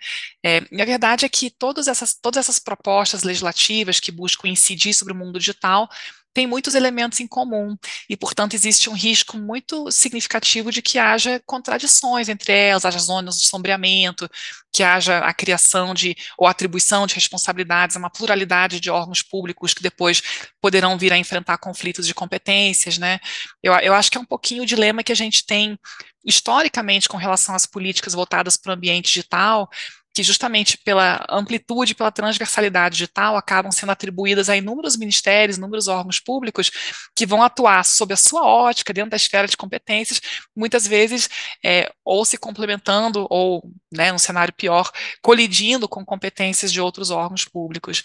É, 0.44 0.62
e 0.70 0.82
a 0.82 0.84
verdade 0.84 1.24
é 1.24 1.28
que 1.28 1.50
todas 1.50 1.88
essas, 1.88 2.14
todas 2.14 2.38
essas 2.44 2.58
propostas 2.58 3.22
legislativas 3.22 4.00
que 4.00 4.12
buscam 4.12 4.48
incidir 4.48 4.94
sobre 4.94 5.12
o 5.12 5.16
mundo 5.16 5.38
digital 5.38 5.88
tem 6.34 6.46
muitos 6.48 6.74
elementos 6.74 7.20
em 7.20 7.26
comum 7.28 7.76
e, 8.10 8.16
portanto, 8.16 8.54
existe 8.54 8.90
um 8.90 8.92
risco 8.92 9.38
muito 9.38 9.90
significativo 9.92 10.72
de 10.72 10.82
que 10.82 10.98
haja 10.98 11.40
contradições 11.46 12.28
entre 12.28 12.52
elas, 12.52 12.84
haja 12.84 12.98
zonas 12.98 13.40
de 13.40 13.46
sombreamento, 13.46 14.28
que 14.72 14.82
haja 14.82 15.18
a 15.18 15.32
criação 15.32 15.94
de 15.94 16.16
ou 16.36 16.48
atribuição 16.48 17.06
de 17.06 17.14
responsabilidades 17.14 17.94
a 17.94 18.00
uma 18.00 18.10
pluralidade 18.10 18.80
de 18.80 18.90
órgãos 18.90 19.22
públicos 19.22 19.72
que 19.72 19.82
depois 19.82 20.20
poderão 20.60 20.98
vir 20.98 21.12
a 21.12 21.18
enfrentar 21.18 21.58
conflitos 21.58 22.06
de 22.06 22.12
competências, 22.12 22.98
né? 22.98 23.20
Eu, 23.62 23.72
eu 23.74 23.94
acho 23.94 24.10
que 24.10 24.18
é 24.18 24.20
um 24.20 24.24
pouquinho 24.24 24.64
o 24.64 24.66
dilema 24.66 25.04
que 25.04 25.12
a 25.12 25.16
gente 25.16 25.46
tem 25.46 25.78
historicamente 26.26 27.08
com 27.08 27.16
relação 27.16 27.54
às 27.54 27.66
políticas 27.66 28.14
voltadas 28.14 28.56
para 28.56 28.70
o 28.70 28.74
ambiente 28.74 29.06
digital, 29.06 29.68
que 30.14 30.22
justamente 30.22 30.78
pela 30.78 31.26
amplitude, 31.28 31.94
pela 31.94 32.12
transversalidade 32.12 32.94
digital, 32.94 33.36
acabam 33.36 33.72
sendo 33.72 33.90
atribuídas 33.90 34.48
a 34.48 34.56
inúmeros 34.56 34.96
ministérios, 34.96 35.58
inúmeros 35.58 35.88
órgãos 35.88 36.20
públicos 36.20 36.70
que 37.16 37.26
vão 37.26 37.42
atuar 37.42 37.84
sob 37.84 38.14
a 38.14 38.16
sua 38.16 38.46
ótica, 38.46 38.92
dentro 38.94 39.10
da 39.10 39.16
esfera 39.16 39.48
de 39.48 39.56
competências, 39.56 40.20
muitas 40.54 40.86
vezes 40.86 41.28
é, 41.64 41.92
ou 42.04 42.24
se 42.24 42.38
complementando, 42.38 43.26
ou, 43.28 43.68
né, 43.92 44.12
num 44.12 44.18
cenário 44.18 44.54
pior, 44.54 44.90
colidindo 45.20 45.88
com 45.88 46.04
competências 46.04 46.72
de 46.72 46.80
outros 46.80 47.10
órgãos 47.10 47.44
públicos. 47.44 48.04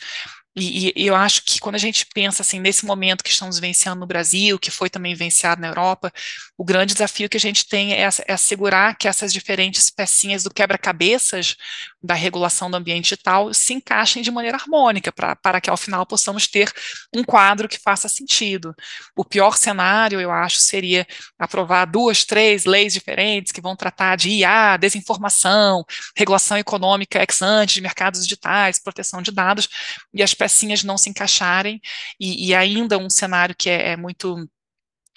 E, 0.59 0.93
e, 0.95 1.07
eu 1.07 1.15
acho 1.15 1.43
que 1.43 1.59
quando 1.59 1.75
a 1.75 1.79
gente 1.79 2.05
pensa 2.13 2.41
assim 2.41 2.59
nesse 2.59 2.85
momento 2.85 3.23
que 3.23 3.29
estamos 3.29 3.57
vivenciando 3.57 3.99
no 3.99 4.07
Brasil, 4.07 4.59
que 4.59 4.69
foi 4.69 4.89
também 4.89 5.13
vivenciado 5.13 5.61
na 5.61 5.67
Europa, 5.67 6.11
o 6.57 6.63
grande 6.63 6.93
desafio 6.93 7.29
que 7.29 7.37
a 7.37 7.39
gente 7.39 7.67
tem 7.67 7.93
é, 7.93 8.09
é 8.27 8.33
assegurar 8.33 8.97
que 8.97 9.07
essas 9.07 9.31
diferentes 9.31 9.89
pecinhas 9.89 10.43
do 10.43 10.53
quebra-cabeças 10.53 11.55
da 12.01 12.13
regulação 12.13 12.69
do 12.69 12.77
ambiente 12.77 13.03
digital 13.05 13.53
se 13.53 13.73
encaixem 13.73 14.21
de 14.21 14.31
maneira 14.31 14.57
harmônica, 14.57 15.11
para 15.11 15.61
que 15.61 15.69
ao 15.69 15.77
final 15.77 16.05
possamos 16.05 16.47
ter 16.47 16.71
um 17.13 17.23
quadro 17.23 17.67
que 17.67 17.77
faça 17.77 18.07
sentido. 18.07 18.73
O 19.15 19.25
pior 19.25 19.57
cenário, 19.57 20.19
eu 20.19 20.31
acho, 20.31 20.57
seria 20.57 21.05
aprovar 21.37 21.85
duas, 21.85 22.23
três 22.23 22.65
leis 22.65 22.93
diferentes 22.93 23.51
que 23.51 23.61
vão 23.61 23.75
tratar 23.75 24.15
de 24.15 24.29
IA, 24.29 24.77
desinformação, 24.77 25.83
regulação 26.15 26.57
econômica 26.57 27.19
ex 27.19 27.41
ante 27.41 27.75
de 27.75 27.81
mercados 27.81 28.23
digitais, 28.23 28.79
proteção 28.79 29.21
de 29.21 29.31
dados, 29.31 29.67
e 30.13 30.23
as 30.23 30.33
pecinhas 30.49 30.83
não 30.83 30.97
se 30.97 31.09
encaixarem, 31.09 31.79
e, 32.19 32.47
e 32.49 32.55
ainda 32.55 32.97
um 32.97 33.09
cenário 33.09 33.55
que 33.55 33.69
é, 33.69 33.91
é 33.91 33.97
muito 33.97 34.49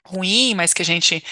ruim, 0.05 0.55
mas 0.55 0.75
que 0.75 0.83
a 0.83 0.85
gente, 0.85 1.25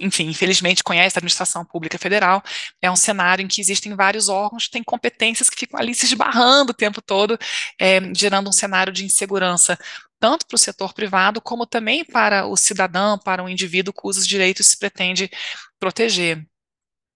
enfim, 0.00 0.28
infelizmente 0.28 0.82
conhece 0.82 1.18
a 1.18 1.20
administração 1.20 1.64
pública 1.64 1.98
federal, 1.98 2.42
é 2.80 2.90
um 2.90 2.96
cenário 2.96 3.44
em 3.44 3.48
que 3.48 3.60
existem 3.60 3.94
vários 3.94 4.28
órgãos 4.28 4.66
que 4.66 4.72
têm 4.72 4.82
competências 4.84 5.50
que 5.50 5.58
ficam 5.58 5.78
ali 5.80 5.94
se 5.94 6.06
esbarrando 6.06 6.70
o 6.70 6.74
tempo 6.74 7.02
todo, 7.02 7.38
é, 7.80 8.00
gerando 8.14 8.48
um 8.48 8.52
cenário 8.52 8.92
de 8.92 9.04
insegurança 9.04 9.78
tanto 10.20 10.46
para 10.46 10.54
o 10.54 10.58
setor 10.58 10.94
privado 10.94 11.40
como 11.40 11.66
também 11.66 12.04
para 12.04 12.46
o 12.46 12.56
cidadão, 12.56 13.18
para 13.18 13.42
o 13.42 13.48
indivíduo 13.48 13.92
cujos 13.92 14.24
direitos 14.26 14.68
se 14.68 14.78
pretende 14.78 15.28
proteger. 15.80 16.46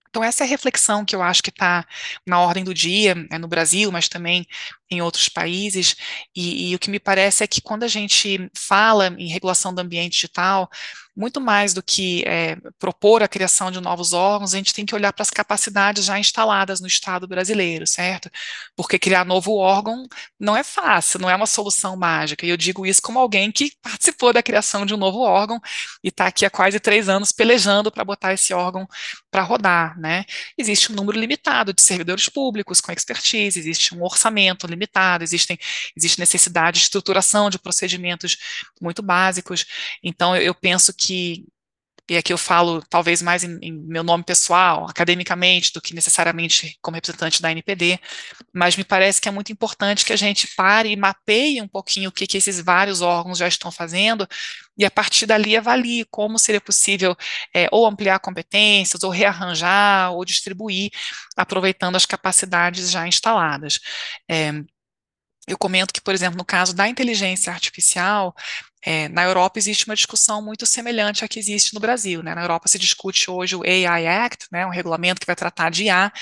Então, 0.09 0.23
essa 0.23 0.45
é 0.45 0.47
a 0.47 0.49
reflexão 0.49 1.05
que 1.05 1.15
eu 1.15 1.23
acho 1.23 1.43
que 1.43 1.51
está 1.51 1.87
na 2.27 2.41
ordem 2.41 2.65
do 2.65 2.75
dia, 2.75 3.15
é 3.31 3.39
no 3.39 3.49
Brasil, 3.49 3.91
mas 3.93 4.09
também 4.09 4.47
em 4.91 5.03
outros 5.03 5.29
países, 5.29 5.97
e, 6.35 6.71
e, 6.71 6.75
o 6.75 6.79
que 6.79 6.91
me 6.91 7.01
parece 7.01 7.43
é 7.43 7.47
que 7.47 7.61
quando 7.61 7.83
a 7.83 7.89
gente 7.89 8.49
fala 8.57 9.09
em 9.19 9.29
regulação 9.29 9.75
do 9.75 9.81
ambiente 9.81 10.13
digital, 10.13 10.71
muito 11.17 11.41
mais 11.41 11.73
do 11.73 11.83
que 11.83 12.23
é, 12.27 12.57
propor 12.79 13.23
a 13.23 13.29
criação 13.29 13.71
de 13.71 13.81
novos 13.81 14.13
órgãos, 14.13 14.53
a 14.53 14.59
gente 14.59 14.75
tem 14.75 14.85
que 14.85 14.95
olhar 14.95 15.13
para 15.13 15.23
as 15.23 15.31
capacidades 15.31 16.05
já 16.05 16.19
instaladas 16.19 16.79
no 16.79 16.87
Estado 16.87 17.27
brasileiro, 17.27 17.87
certo? 17.87 18.31
Porque 18.77 18.99
criar 18.99 19.25
novo 19.25 19.55
órgão 19.57 20.07
não 20.39 20.55
é 20.55 20.63
fácil, 20.63 21.19
não 21.19 21.31
é 21.31 21.35
uma 21.35 21.47
solução 21.47 21.97
mágica. 21.97 22.45
E 22.45 22.51
eu 22.51 22.57
digo 22.57 22.85
isso 22.85 23.01
como 23.01 23.19
alguém 23.19 23.51
que 23.51 23.73
participou 23.83 24.33
da 24.33 24.43
criação 24.43 24.85
de 24.85 24.93
um 24.93 24.99
novo 24.99 25.21
órgão 25.21 25.59
e 26.05 26.09
está 26.09 26.27
aqui 26.27 26.45
há 26.45 26.51
quase 26.51 26.79
três 26.79 27.09
anos 27.09 27.33
pelejando 27.33 27.91
para 27.91 28.05
botar 28.05 28.35
esse 28.35 28.53
órgão 28.53 28.87
para 29.37 29.43
rodar, 29.43 30.01
né? 30.01 30.25
Existe 30.57 30.91
um 30.91 30.95
número 30.95 31.21
limitado 31.21 31.75
de 31.75 31.83
servidores 31.83 32.27
públicos 32.27 32.81
com 32.81 32.91
expertise, 32.91 33.59
existe 33.59 33.95
um 33.95 34.03
orçamento 34.03 34.67
limitado, 34.67 35.23
existem, 35.23 35.59
existe 35.95 36.19
necessidade 36.19 36.79
de 36.79 36.85
estruturação 36.85 37.51
de 37.51 37.59
procedimentos 37.59 38.39
muito 38.81 39.03
básicos. 39.03 39.67
Então, 40.03 40.35
eu 40.35 40.55
penso 40.55 40.91
que 40.95 41.45
e 42.09 42.17
aqui 42.17 42.33
eu 42.33 42.39
falo 42.39 42.81
talvez 42.89 43.21
mais 43.21 43.43
em, 43.43 43.59
em, 43.61 43.73
meu 43.73 44.05
nome 44.05 44.23
pessoal, 44.23 44.89
academicamente, 44.89 45.73
do 45.73 45.81
que 45.81 45.93
necessariamente 45.93 46.79
como 46.81 46.95
representante 46.95 47.43
da 47.43 47.51
NPD, 47.51 47.99
mas 48.55 48.77
me 48.77 48.85
parece 48.85 49.21
que 49.21 49.29
é 49.29 49.33
muito 49.33 49.51
importante 49.53 50.05
que 50.05 50.13
a 50.13 50.17
gente 50.17 50.49
pare 50.57 50.91
e 50.91 50.97
mapeie 50.97 51.61
um 51.61 51.67
pouquinho 51.67 52.11
o 52.11 52.13
que, 52.13 52.27
que 52.27 52.37
esses 52.39 52.61
vários 52.61 53.01
órgãos 53.03 53.39
já 53.39 53.49
estão 53.49 53.73
fazendo, 53.73 54.27
e 54.77 54.85
a 54.85 54.91
partir 54.91 55.27
dali 55.27 55.57
avalie 55.57 56.05
como 56.11 56.39
seria 56.39 56.61
possível 56.61 57.17
é, 57.55 57.69
ou 57.73 57.87
ampliar 57.87 58.19
competências, 58.21 59.03
ou 59.03 59.11
rearranjar, 59.11 60.13
ou 60.13 60.25
distribuir, 60.25 60.91
aproveitando 61.37 61.97
as 61.97 62.07
capacidades 62.07 62.91
já 62.91 63.07
instaladas. 63.07 63.81
É, 64.31 64.53
eu 65.49 65.57
comento 65.57 65.95
que, 65.95 66.01
por 66.01 66.13
exemplo, 66.15 66.37
no 66.37 66.45
caso 66.45 66.75
da 66.75 66.89
inteligência 66.89 67.53
artificial, 67.53 68.35
é, 68.85 69.09
na 69.09 69.25
Europa 69.25 69.59
existe 69.59 69.87
uma 69.87 69.95
discussão 69.95 70.43
muito 70.43 70.67
semelhante 70.67 71.25
à 71.25 71.29
que 71.29 71.39
existe 71.39 71.75
no 71.75 71.81
Brasil. 71.81 72.23
Né? 72.23 72.35
Na 72.35 72.43
Europa 72.43 72.69
se 72.69 72.79
discute 72.79 73.31
hoje 73.31 73.55
o 73.57 73.63
AI 73.63 74.07
Act, 74.07 74.47
né, 74.51 74.67
um 74.67 74.71
regulamento 74.71 75.21
que 75.21 75.27
vai 75.27 75.37
tratar 75.37 75.71
de 75.71 75.85
IA, 75.85 76.13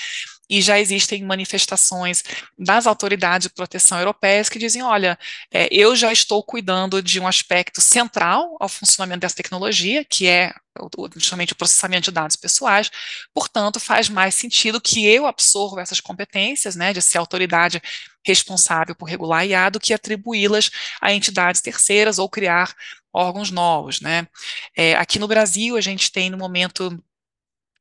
e 0.49 0.61
já 0.61 0.79
existem 0.79 1.23
manifestações 1.23 2.23
das 2.57 2.87
autoridades 2.87 3.47
de 3.47 3.53
proteção 3.53 3.97
europeias 3.97 4.49
que 4.49 4.59
dizem: 4.59 4.81
olha, 4.83 5.17
é, 5.51 5.67
eu 5.71 5.95
já 5.95 6.11
estou 6.11 6.43
cuidando 6.43 7.01
de 7.01 7.19
um 7.19 7.27
aspecto 7.27 7.81
central 7.81 8.55
ao 8.59 8.69
funcionamento 8.69 9.21
dessa 9.21 9.35
tecnologia, 9.35 10.05
que 10.05 10.27
é 10.27 10.53
justamente 11.15 11.53
o 11.53 11.55
processamento 11.55 12.05
de 12.05 12.11
dados 12.11 12.35
pessoais, 12.35 12.91
portanto, 13.33 13.79
faz 13.79 14.09
mais 14.09 14.35
sentido 14.35 14.81
que 14.81 15.05
eu 15.05 15.25
absorva 15.25 15.81
essas 15.81 16.01
competências, 16.01 16.75
né, 16.75 16.93
de 16.93 17.01
ser 17.01 17.17
autoridade 17.17 17.81
responsável 18.25 18.93
por 18.95 19.05
regular 19.05 19.45
IA, 19.45 19.69
do 19.69 19.79
que 19.79 19.93
atribuí-las 19.93 20.69
a 21.01 21.13
entidades 21.13 21.61
terceiras 21.61 22.19
ou 22.19 22.29
criar 22.29 22.75
órgãos 23.13 23.51
novos, 23.51 24.01
né. 24.01 24.27
É, 24.75 24.95
aqui 24.95 25.17
no 25.17 25.27
Brasil, 25.27 25.77
a 25.77 25.81
gente 25.81 26.11
tem, 26.11 26.29
no 26.29 26.37
momento, 26.37 27.01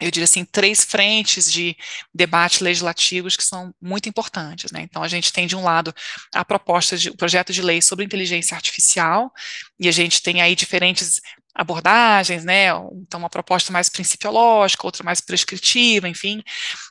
eu 0.05 0.11
diria 0.11 0.25
assim, 0.25 0.45
três 0.45 0.85
frentes 0.85 1.51
de 1.51 1.75
debate 2.13 2.63
legislativos 2.63 3.37
que 3.37 3.43
são 3.43 3.75
muito 3.81 4.09
importantes. 4.09 4.71
Né? 4.71 4.83
Então, 4.83 5.03
a 5.03 5.09
gente 5.09 5.33
tem, 5.33 5.47
de 5.47 5.57
um 5.57 5.63
lado, 5.63 5.95
a 6.35 6.45
proposta 6.45 6.97
de 6.97 7.09
o 7.09 7.17
projeto 7.17 7.53
de 7.53 7.63
lei 7.63 7.81
sobre 7.81 8.05
inteligência 8.05 8.55
artificial, 8.55 9.33
e 9.81 9.89
a 9.89 9.93
gente 9.93 10.23
tem 10.23 10.43
aí 10.43 10.55
diferentes 10.55 11.21
abordagens, 11.55 12.45
né? 12.45 12.69
Então, 13.03 13.21
uma 13.21 13.31
proposta 13.31 13.73
mais 13.73 13.89
principiológica, 13.89 14.87
outra 14.87 15.05
mais 15.05 15.21
prescritiva, 15.21 16.09
enfim. 16.09 16.43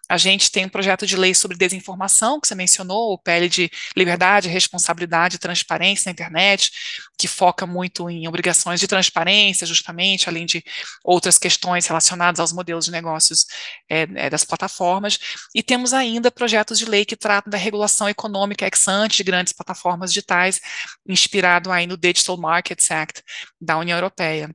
A 0.09 0.18
gente 0.18 0.51
tem 0.51 0.66
um 0.66 0.70
projeto 0.70 1.05
de 1.05 1.18
lei 1.18 1.34
sobre 1.34 1.57
desinformação, 1.57 2.39
que 2.39 2.47
você 2.47 2.55
mencionou, 2.55 3.14
o 3.14 3.18
PL 3.18 3.49
de 3.49 3.70
liberdade, 3.95 4.47
responsabilidade 4.47 5.36
e 5.36 5.39
transparência 5.39 6.09
na 6.09 6.14
internet, 6.14 6.72
que 7.18 7.28
foca 7.28 7.66
muito 7.66 8.09
em 8.09 8.28
obrigações 8.28 8.80
de 8.80 8.88
transparência, 8.88 9.66
justamente, 9.68 10.30
além 10.30 10.45
de 10.45 10.64
outras 11.03 11.38
questões 11.38 11.88
relacionadas 11.88 12.39
aos 12.39 12.53
modelos 12.53 12.86
de 12.86 12.91
negócios 12.91 13.45
é, 13.89 14.07
é, 14.16 14.30
das 14.30 14.43
plataformas. 14.43 15.20
E 15.53 15.64
temos 15.64 15.93
ainda 15.93 16.32
projetos 16.32 16.78
de 16.78 16.86
lei 16.86 17.05
que 17.05 17.16
tratam 17.16 17.49
da 17.51 17.57
regulação 17.57 18.07
econômica 18.07 18.66
ex 18.66 18.88
ante 18.88 19.18
de 19.18 19.24
grandes 19.24 19.53
plataformas 19.53 20.11
digitais, 20.11 20.61
inspirado 21.07 21.72
aí 21.72 21.88
no 21.88 21.97
Digital 21.97 22.38
Markets 22.38 22.89
Act 22.91 23.24
da 23.59 23.78
União 23.78 23.97
Europeia. 23.97 24.52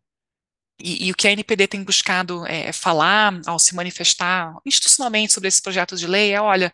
E, 0.81 1.09
e, 1.09 1.11
o 1.11 1.15
que 1.15 1.27
a 1.27 1.33
NPD 1.33 1.67
tem 1.67 1.83
buscado 1.83 2.47
é, 2.47 2.73
falar 2.73 3.41
ao 3.47 3.59
se 3.59 3.75
manifestar 3.75 4.55
institucionalmente 4.65 5.33
sobre 5.33 5.49
esses 5.49 5.59
projetos 5.59 5.99
de 5.99 6.07
lei 6.07 6.33
é, 6.33 6.41
olha, 6.41 6.73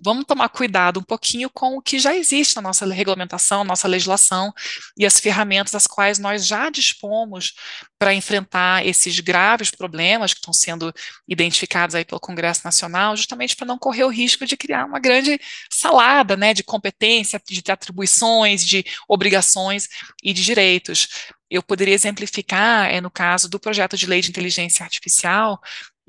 vamos 0.00 0.24
tomar 0.24 0.48
cuidado 0.50 1.00
um 1.00 1.02
pouquinho 1.02 1.50
com 1.50 1.76
o 1.76 1.82
que 1.82 1.98
já 1.98 2.14
existe 2.14 2.54
na 2.54 2.62
nossa 2.62 2.86
regulamentação, 2.86 3.64
nossa 3.64 3.88
legislação 3.88 4.52
e 4.96 5.04
as 5.04 5.18
ferramentas 5.18 5.72
das 5.72 5.86
quais 5.86 6.18
nós 6.18 6.46
já 6.46 6.70
dispomos 6.70 7.54
para 7.98 8.14
enfrentar 8.14 8.86
esses 8.86 9.18
graves 9.18 9.70
problemas 9.70 10.32
que 10.32 10.38
estão 10.38 10.54
sendo 10.54 10.92
identificados 11.28 11.96
aí 11.96 12.04
pelo 12.04 12.20
Congresso 12.20 12.62
Nacional, 12.64 13.16
justamente 13.16 13.56
para 13.56 13.66
não 13.66 13.78
correr 13.78 14.04
o 14.04 14.08
risco 14.08 14.46
de 14.46 14.56
criar 14.56 14.86
uma 14.86 15.00
grande 15.00 15.40
salada, 15.68 16.36
né, 16.36 16.54
de 16.54 16.62
competência, 16.62 17.40
de 17.46 17.62
atribuições, 17.70 18.64
de 18.64 18.84
obrigações 19.08 19.88
e 20.22 20.32
de 20.32 20.44
direitos 20.44 21.08
eu 21.50 21.62
poderia 21.62 21.94
exemplificar, 21.94 22.90
é, 22.90 23.00
no 23.00 23.10
caso 23.10 23.48
do 23.48 23.58
projeto 23.58 23.96
de 23.96 24.06
lei 24.06 24.20
de 24.20 24.30
inteligência 24.30 24.84
artificial, 24.84 25.60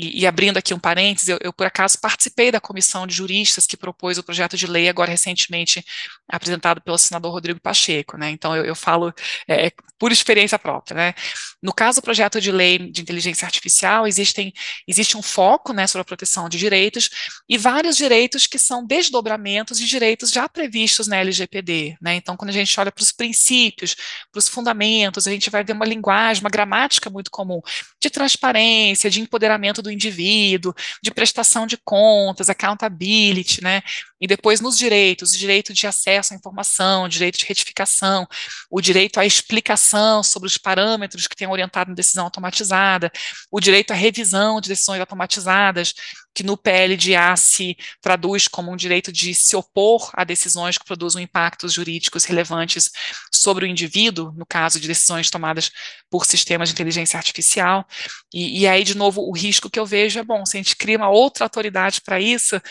e, 0.02 0.22
e, 0.22 0.28
abrindo 0.28 0.58
aqui 0.58 0.74
um 0.74 0.80
parênteses, 0.80 1.30
eu, 1.30 1.38
eu, 1.42 1.54
por 1.54 1.68
acaso 1.68 2.00
participei 2.00 2.52
da 2.52 2.60
comissão 2.60 3.06
de 3.06 3.14
juristas 3.14 3.68
que 3.68 3.78
propôs 3.78 4.18
o 4.18 4.24
projeto 4.24 4.58
de 4.58 4.66
lei 4.66 4.90
agora 4.90 5.12
recentemente 5.12 5.86
apresentado 6.28 6.82
pelo 6.82 6.98
senador 6.98 7.32
Rodrigo 7.32 7.60
Pacheco, 7.62 8.18
né? 8.18 8.32
Então 8.32 8.56
eu, 8.56 8.66
eu 8.66 8.76
falo 8.76 9.14
é, 9.48 9.68
é, 9.68 9.72
por 10.00 10.12
experiência 10.12 10.58
própria, 10.58 10.96
né? 10.96 11.14
No 11.62 11.72
caso 11.72 12.02
do 12.02 12.04
projeto 12.04 12.42
de 12.42 12.52
lei 12.52 12.80
de 12.80 13.02
inteligência 13.02 13.46
artificial, 13.46 14.08
existem, 14.08 14.52
existe 14.88 15.16
um 15.16 15.22
foco, 15.22 15.72
né, 15.72 15.86
sobre 15.86 16.02
a 16.02 16.06
proteção 16.06 16.50
de 16.50 16.58
direitos 16.58 17.10
e 17.48 17.56
vários 17.56 17.96
direitos 17.96 18.48
que 18.48 18.58
são 18.58 18.84
desdobramentos 18.84 19.78
de 19.78 19.86
direitos 19.86 20.32
já 20.32 20.50
previstos 20.50 21.08
na 21.08 21.18
LGPD, 21.18 21.98
né? 22.02 22.16
Então 22.16 22.36
quando 22.36 22.50
a 22.50 22.54
gente 22.54 22.80
olha 22.80 22.92
para 22.92 23.04
os 23.04 23.12
princípios, 23.12 23.96
para 24.32 24.40
os 24.40 24.48
fundamentos, 24.48 25.28
a 25.28 25.32
gente 25.32 25.52
vai 25.52 25.64
ver 25.64 25.74
uma 25.74 25.86
linguagem, 25.86 26.42
uma 26.44 26.50
gramática 26.50 27.08
muito 27.10 27.30
comum 27.30 27.62
de 28.02 28.10
transparência, 28.10 29.10
de 29.10 29.22
empoderamento 29.22 29.82
do 29.82 29.91
indivíduo, 29.92 30.74
de 31.02 31.12
prestação 31.12 31.68
de 31.68 31.78
contas, 31.78 32.50
accountability, 32.50 33.64
né? 33.64 33.82
E 34.20 34.28
depois 34.28 34.62
nos 34.62 34.78
direitos, 34.78 35.34
o 35.34 35.38
direito 35.38 35.74
de 35.74 35.88
acesso 35.88 36.34
à 36.34 36.38
informação, 36.38 37.04
o 37.04 37.10
direito 37.10 37.40
de 37.40 37.46
retificação, 37.46 38.28
o 38.70 38.80
direito 38.80 39.20
à 39.20 39.26
explicação 39.26 40.22
sobre 40.22 40.48
os 40.48 40.58
parâmetros 40.58 41.28
que 41.28 41.36
tenham 41.36 41.52
orientado 41.52 41.92
a 41.92 41.96
decisão 41.96 42.26
automatizada, 42.26 43.12
o 43.52 43.60
direito 43.60 43.92
à 43.92 43.96
revisão 43.96 44.62
de 44.62 44.70
decisões 44.70 45.00
automatizadas, 45.00 45.94
que 46.34 46.44
no 46.44 46.58
PLDA 46.58 47.36
se 47.36 47.78
traduz 48.02 48.48
como 48.48 48.72
um 48.72 48.76
direito 48.76 49.12
de 49.12 49.34
se 49.34 49.56
opor 49.56 50.10
a 50.14 50.24
decisões 50.24 50.78
que 50.78 50.86
produzam 50.86 51.22
impactos 51.22 51.74
jurídicos 51.74 52.26
relevantes 52.26 52.90
sobre 53.34 53.66
o 53.66 53.68
indivíduo, 53.68 54.32
no 54.36 54.46
caso 54.46 54.80
de 54.80 54.88
decisões 54.88 55.30
tomadas 55.30 55.72
por 56.10 56.26
sistemas 56.26 56.70
de 56.70 56.74
inteligência 56.74 57.18
artificial. 57.18 57.86
E, 58.34 58.62
e 58.62 58.68
aí, 58.68 58.84
de 58.84 58.96
novo, 58.96 59.22
o 59.22 59.32
risco 59.32 59.70
que 59.70 59.80
eu 59.80 59.86
vejo 59.86 60.20
é, 60.20 60.24
bom, 60.24 60.46
se 60.46 60.58
a 60.58 60.60
gente 60.60 60.76
cria 60.76 60.98
uma 60.98 61.10
outra 61.10 61.46
autoridade 61.46 62.02
para 62.02 62.20
isso, 62.20 62.62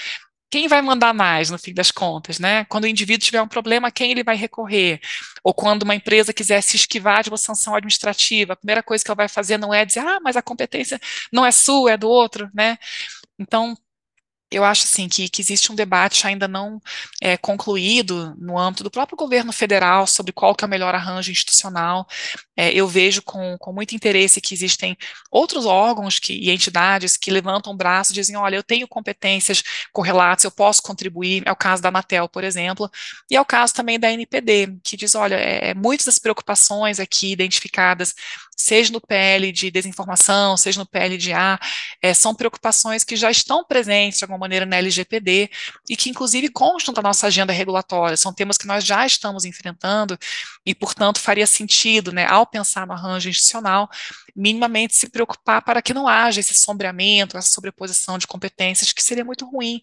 quem 0.51 0.67
vai 0.67 0.83
mandar 0.83 1.15
mais, 1.15 1.49
no 1.49 1.59
fim 1.59 1.73
das 1.73 1.93
contas, 1.93 2.41
né? 2.41 2.65
Quando 2.65 2.85
o 2.85 2.87
indivíduo 2.89 3.25
tiver 3.25 3.41
um 3.41 3.47
problema, 3.47 3.91
quem 3.91 4.11
ele 4.11 4.25
vai 4.25 4.35
recorrer? 4.37 5.01
Ou 5.45 5.55
quando 5.55 5.85
uma 5.85 5.95
empresa 5.95 6.33
quiser 6.33 6.61
se 6.61 6.77
esquivar 6.77 7.23
de 7.23 7.31
uma 7.31 7.37
sanção 7.37 7.75
administrativa, 7.75 8.55
a 8.55 8.57
primeira 8.57 8.83
coisa 8.83 9.05
que 9.05 9.11
ela 9.11 9.17
vai 9.17 9.29
fazer 9.29 9.59
não 9.59 9.73
é 9.73 9.85
dizer, 9.85 10.01
ah, 10.01 10.19
mas 10.21 10.37
a 10.37 10.43
competência 10.43 11.01
não 11.33 11.47
é 11.47 11.53
sua, 11.53 11.93
é 11.93 11.97
do 11.97 12.09
outro, 12.09 12.51
né? 12.53 12.77
Então, 13.41 13.75
eu 14.51 14.65
acho 14.65 14.85
assim 14.85 15.09
que, 15.09 15.29
que, 15.29 15.41
existe 15.41 15.71
um 15.71 15.75
debate 15.75 16.27
ainda 16.27 16.49
não 16.49 16.81
é, 17.21 17.37
concluído 17.37 18.35
no 18.39 18.59
âmbito 18.59 18.83
do 18.83 18.91
próprio 18.91 19.17
governo 19.17 19.53
federal 19.53 20.07
sobre 20.07 20.33
qual 20.33 20.55
que 20.55 20.65
é 20.65 20.67
o 20.67 20.71
melhor 20.71 20.95
arranjo 20.95 21.31
institucional. 21.31 22.07
É, 22.57 22.73
eu 22.73 22.89
vejo 22.89 23.23
com, 23.23 23.57
com 23.59 23.73
muito 23.73 23.95
interesse 23.95 24.41
que 24.41 24.53
existem 24.53 24.97
outros 25.31 25.67
órgãos 25.67 26.19
que, 26.19 26.33
e 26.33 26.51
entidades 26.51 27.17
que 27.17 27.31
levantam 27.31 27.73
o 27.73 27.77
braço 27.77 28.13
e 28.13 28.15
dizem, 28.15 28.37
olha, 28.37 28.57
eu 28.57 28.63
tenho 28.63 28.89
competências 28.89 29.63
correlatas, 29.93 30.45
eu 30.45 30.51
posso 30.51 30.83
contribuir, 30.83 31.43
é 31.47 31.53
o 31.53 31.57
caso 31.57 31.83
da 31.83 31.89
Anatel, 31.89 32.29
por 32.29 32.45
exemplo, 32.45 32.91
e 33.31 33.37
é 33.37 33.41
o 33.41 33.45
caso 33.45 33.73
também 33.73 33.99
da 33.99 34.13
NPD, 34.13 34.79
que 34.83 34.97
diz, 34.97 35.15
olha, 35.15 35.37
é, 35.37 35.75
muitas 35.75 36.07
das 36.07 36.19
preocupações 36.19 36.99
aqui 36.99 37.33
identificadas 37.33 38.15
seja 38.61 38.93
no 38.93 39.01
PL 39.01 39.51
de 39.53 39.71
desinformação, 39.71 40.57
seja 40.57 40.79
no 40.81 40.87
PL 40.87 41.17
de 41.17 41.33
A, 41.33 41.59
é, 42.03 42.15
são 42.15 42.35
preocupações 42.35 43.05
que 43.05 43.17
já 43.17 43.31
estão 43.31 43.65
presentes 43.65 44.19
de 44.19 44.25
alguma 44.25 44.40
maneira 44.41 44.67
na 44.67 44.77
LGPD 44.77 45.51
e 45.89 45.97
que, 45.97 46.11
inclusive, 46.11 46.49
constam 46.49 46.93
da 46.93 47.03
nossa 47.03 47.27
agenda 47.27 47.53
regulatória, 47.53 48.17
são 48.17 48.33
temas 48.33 48.57
que 48.59 48.67
nós 48.67 48.85
já 48.85 49.07
estamos 49.07 49.45
enfrentando 49.45 50.19
e, 50.67 50.75
portanto, 50.75 51.21
faria 51.21 51.47
sentido, 51.47 52.13
né, 52.13 52.27
ao 52.27 52.47
pensar 52.47 52.87
no 52.87 52.93
arranjo 52.93 53.29
institucional, 53.29 53.89
minimamente 54.35 54.97
se 54.97 55.09
preocupar 55.09 55.63
para 55.63 55.83
que 55.83 55.95
não 55.95 56.09
haja 56.09 56.41
esse 56.41 56.55
sombreamento, 56.55 57.37
essa 57.37 57.51
sobreposição 57.51 58.19
de 58.19 58.27
competências, 58.27 58.93
que 58.93 59.03
seria 59.03 59.25
muito 59.25 59.45
ruim, 59.49 59.81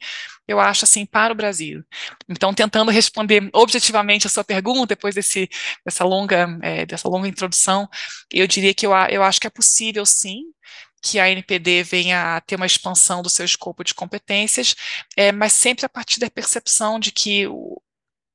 eu 0.47 0.59
acho, 0.59 0.85
assim, 0.85 1.05
para 1.05 1.33
o 1.33 1.35
Brasil. 1.35 1.83
Então, 2.29 2.53
tentando 2.53 2.91
responder 2.91 3.49
objetivamente 3.53 4.27
a 4.27 4.29
sua 4.29 4.43
pergunta, 4.43 4.87
depois 4.87 5.13
desse, 5.15 5.49
dessa, 5.85 6.03
longa, 6.03 6.57
é, 6.61 6.85
dessa 6.85 7.07
longa 7.09 7.27
introdução, 7.27 7.87
eu 8.31 8.47
diria 8.47 8.73
que 8.73 8.85
eu, 8.85 8.91
eu 9.09 9.23
acho 9.23 9.39
que 9.39 9.47
é 9.47 9.49
possível, 9.49 10.05
sim, 10.05 10.45
que 11.01 11.19
a 11.19 11.29
NPD 11.29 11.83
venha 11.83 12.35
a 12.35 12.41
ter 12.41 12.55
uma 12.55 12.65
expansão 12.65 13.21
do 13.21 13.29
seu 13.29 13.45
escopo 13.45 13.83
de 13.83 13.93
competências, 13.93 14.75
é, 15.15 15.31
mas 15.31 15.53
sempre 15.53 15.85
a 15.85 15.89
partir 15.89 16.19
da 16.19 16.29
percepção 16.29 16.99
de 16.99 17.11
que 17.11 17.47
o, 17.47 17.81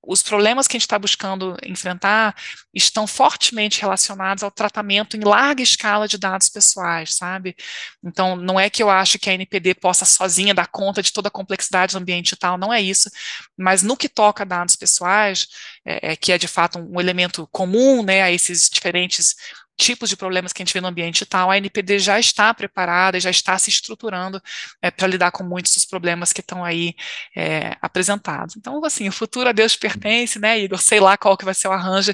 os 0.04 0.20
problemas 0.20 0.66
que 0.66 0.76
a 0.76 0.78
gente 0.78 0.86
está 0.86 0.98
buscando 0.98 1.56
enfrentar 1.64 2.34
estão 2.74 3.06
fortemente 3.06 3.80
relacionados 3.80 4.42
ao 4.42 4.50
tratamento 4.50 5.16
em 5.16 5.20
larga 5.20 5.62
escala 5.62 6.08
de 6.08 6.18
dados 6.18 6.48
pessoais, 6.48 7.14
sabe? 7.14 7.54
Então, 8.02 8.34
não 8.34 8.58
é 8.58 8.68
que 8.68 8.82
eu 8.82 8.90
acho 8.90 9.18
que 9.18 9.30
a 9.30 9.34
NPD 9.34 9.74
possa 9.74 10.04
sozinha 10.04 10.52
dar 10.54 10.66
conta 10.66 11.02
de 11.02 11.12
toda 11.12 11.28
a 11.28 11.30
complexidade 11.30 11.92
do 11.92 11.98
ambiente 11.98 12.32
e 12.32 12.36
tal, 12.36 12.58
não 12.58 12.72
é 12.72 12.80
isso, 12.80 13.08
mas 13.56 13.82
no 13.82 13.96
que 13.96 14.08
toca 14.08 14.42
a 14.42 14.46
dados 14.46 14.74
pessoais, 14.74 15.46
é, 15.84 16.12
é, 16.12 16.16
que 16.16 16.32
é 16.32 16.38
de 16.38 16.48
fato 16.48 16.80
um, 16.80 16.96
um 16.96 17.00
elemento 17.00 17.46
comum, 17.52 18.02
né, 18.02 18.22
a 18.22 18.30
esses 18.32 18.68
diferentes 18.68 19.36
tipos 19.76 20.08
de 20.08 20.16
problemas 20.16 20.52
que 20.52 20.62
a 20.62 20.64
gente 20.64 20.74
vê 20.74 20.80
no 20.80 20.88
ambiente 20.88 21.14
digital, 21.14 21.50
a 21.50 21.56
NPD 21.56 21.98
já 21.98 22.18
está 22.18 22.52
preparada, 22.54 23.18
já 23.18 23.30
está 23.30 23.58
se 23.58 23.70
estruturando 23.70 24.40
é, 24.80 24.90
para 24.90 25.06
lidar 25.06 25.30
com 25.32 25.42
muitos 25.42 25.74
dos 25.74 25.84
problemas 25.84 26.32
que 26.32 26.40
estão 26.40 26.64
aí 26.64 26.94
é, 27.36 27.76
apresentados. 27.80 28.56
Então, 28.56 28.84
assim, 28.84 29.08
o 29.08 29.12
futuro 29.12 29.48
a 29.48 29.52
Deus 29.52 29.76
pertence, 29.76 30.38
né, 30.38 30.58
Igor? 30.58 30.78
Sei 30.78 31.00
lá 31.00 31.16
qual 31.16 31.36
que 31.36 31.44
vai 31.44 31.54
ser 31.54 31.68
o 31.68 31.72
arranjo, 31.72 32.12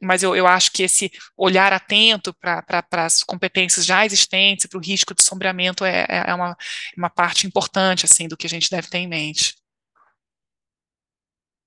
mas 0.00 0.22
eu, 0.22 0.34
eu 0.34 0.46
acho 0.46 0.72
que 0.72 0.82
esse 0.82 1.10
olhar 1.36 1.72
atento 1.72 2.34
para 2.34 2.84
as 2.92 3.22
competências 3.22 3.84
já 3.84 4.04
existentes, 4.04 4.66
para 4.66 4.78
o 4.78 4.82
risco 4.82 5.14
de 5.14 5.22
sombreamento 5.22 5.84
é, 5.84 6.06
é, 6.08 6.24
é 6.28 6.34
uma, 6.34 6.56
uma 6.96 7.10
parte 7.10 7.46
importante, 7.46 8.04
assim, 8.04 8.28
do 8.28 8.36
que 8.36 8.46
a 8.46 8.50
gente 8.50 8.70
deve 8.70 8.88
ter 8.88 8.98
em 8.98 9.08
mente. 9.08 9.54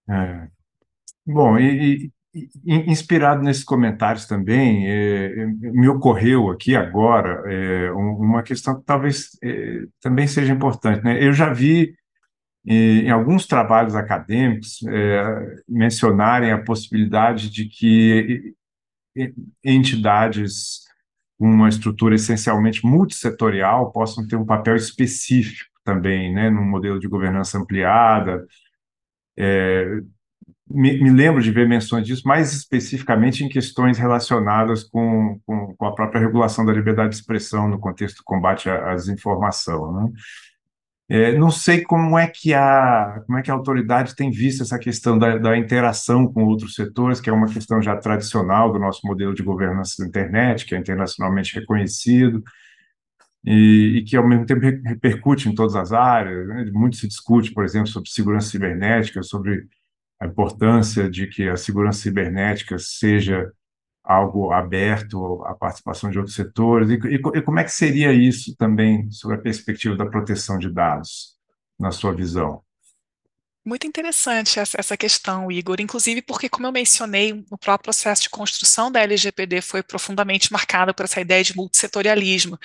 É. 0.09 0.47
Bom, 1.25 1.57
e, 1.57 2.05
e, 2.05 2.11
inspirado 2.65 3.43
nesses 3.43 3.63
comentários 3.63 4.25
também, 4.25 4.87
é, 4.87 5.45
me 5.45 5.87
ocorreu 5.87 6.49
aqui 6.49 6.75
agora 6.75 7.43
é, 7.51 7.91
uma 7.91 8.41
questão 8.41 8.79
que 8.79 8.85
talvez 8.85 9.37
é, 9.43 9.83
também 10.01 10.25
seja 10.25 10.51
importante. 10.51 11.03
Né? 11.03 11.23
Eu 11.23 11.33
já 11.33 11.53
vi 11.53 11.95
em 12.65 13.09
alguns 13.11 13.45
trabalhos 13.45 13.93
acadêmicos 13.93 14.79
é, 14.87 15.55
mencionarem 15.67 16.51
a 16.51 16.63
possibilidade 16.63 17.49
de 17.49 17.65
que 17.65 18.53
entidades 19.63 20.83
com 21.37 21.45
uma 21.45 21.67
estrutura 21.69 22.15
essencialmente 22.15 22.85
multissetorial 22.85 23.91
possam 23.91 24.25
ter 24.25 24.37
um 24.37 24.45
papel 24.45 24.75
específico 24.75 25.69
também, 25.83 26.33
né, 26.33 26.49
num 26.49 26.63
modelo 26.63 26.99
de 26.99 27.07
governança 27.07 27.57
ampliada, 27.59 28.47
é, 29.37 29.99
me, 30.69 31.01
me, 31.01 31.09
lembro 31.09 31.41
de 31.41 31.51
ver 31.51 31.67
menções 31.67 32.05
disso, 32.05 32.27
mais 32.27 32.53
especificamente 32.53 33.43
em 33.43 33.49
questões 33.49 33.97
relacionadas 33.97 34.83
com, 34.83 35.39
com, 35.45 35.75
com, 35.75 35.85
a 35.85 35.93
própria 35.93 36.21
regulação 36.21 36.65
da 36.65 36.73
liberdade 36.73 37.09
de 37.09 37.15
expressão 37.15 37.67
no 37.67 37.79
contexto 37.79 38.17
do 38.17 38.23
combate 38.23 38.69
à, 38.69 38.91
à 38.91 38.95
desinformação. 38.95 39.91
Né? 39.91 40.11
É, 41.09 41.37
não 41.37 41.51
sei 41.51 41.81
como 41.81 42.17
é 42.17 42.27
que 42.27 42.53
a 42.53 43.21
como 43.25 43.37
é 43.37 43.41
que 43.41 43.51
a 43.51 43.53
autoridade 43.53 44.15
tem 44.15 44.31
visto 44.31 44.63
essa 44.63 44.79
questão 44.79 45.19
da, 45.19 45.37
da, 45.37 45.57
interação 45.57 46.25
com 46.31 46.45
outros 46.45 46.75
setores, 46.75 47.19
que 47.19 47.29
é 47.29 47.33
uma 47.33 47.47
questão 47.47 47.81
já 47.81 47.95
tradicional 47.97 48.71
do 48.71 48.79
nosso 48.79 49.05
modelo 49.05 49.33
de 49.33 49.43
governança 49.43 50.01
da 50.01 50.07
internet, 50.07 50.65
que 50.65 50.73
é 50.73 50.77
internacionalmente 50.79 51.55
reconhecido 51.59 52.41
e, 53.45 53.97
e 53.97 54.03
que 54.03 54.15
ao 54.15 54.27
mesmo 54.27 54.45
tempo 54.45 54.61
repercute 54.61 55.49
em 55.49 55.55
todas 55.55 55.75
as 55.75 55.91
áreas. 55.91 56.47
Né? 56.47 56.71
Muito 56.73 56.95
se 56.95 57.07
discute, 57.07 57.53
por 57.53 57.65
exemplo, 57.65 57.87
sobre 57.87 58.09
segurança 58.09 58.49
cibernética, 58.49 59.21
sobre 59.23 59.67
a 60.23 60.27
importância 60.27 61.09
de 61.09 61.27
que 61.27 61.49
a 61.49 61.57
segurança 61.57 61.99
cibernética 61.99 62.77
seja 62.79 63.51
algo 64.03 64.51
aberto 64.51 65.43
à 65.45 65.53
participação 65.53 66.09
de 66.09 66.17
outros 66.17 66.35
setores? 66.35 66.89
E, 66.89 66.93
e, 66.93 67.15
e, 67.15 67.41
como 67.41 67.59
é 67.59 67.63
que 67.63 67.71
seria 67.71 68.13
isso 68.13 68.55
também 68.55 69.09
sobre 69.11 69.37
a 69.37 69.41
perspectiva 69.41 69.95
da 69.95 70.05
proteção 70.05 70.57
de 70.57 70.69
dados, 70.69 71.35
na 71.79 71.91
sua 71.91 72.13
visão? 72.13 72.63
Muito 73.65 73.87
interessante 73.87 74.59
essa, 74.59 74.97
questão, 74.97 75.49
Igor, 75.49 75.77
inclusive 75.79 76.21
porque, 76.21 76.49
como 76.49 76.67
eu 76.67 76.71
mencionei, 76.71 77.45
o 77.49 77.57
próprio 77.57 77.85
processo 77.85 78.23
de 78.23 78.29
construção 78.29 78.91
da 78.91 78.99
LGPD 78.99 79.61
foi 79.61 79.81
profundamente 79.81 80.51
marcado 80.51 80.93
por 80.93 81.05
essa 81.05 81.21
ideia 81.21 81.41
de 81.41 81.55
multissetorialismo. 81.55 82.59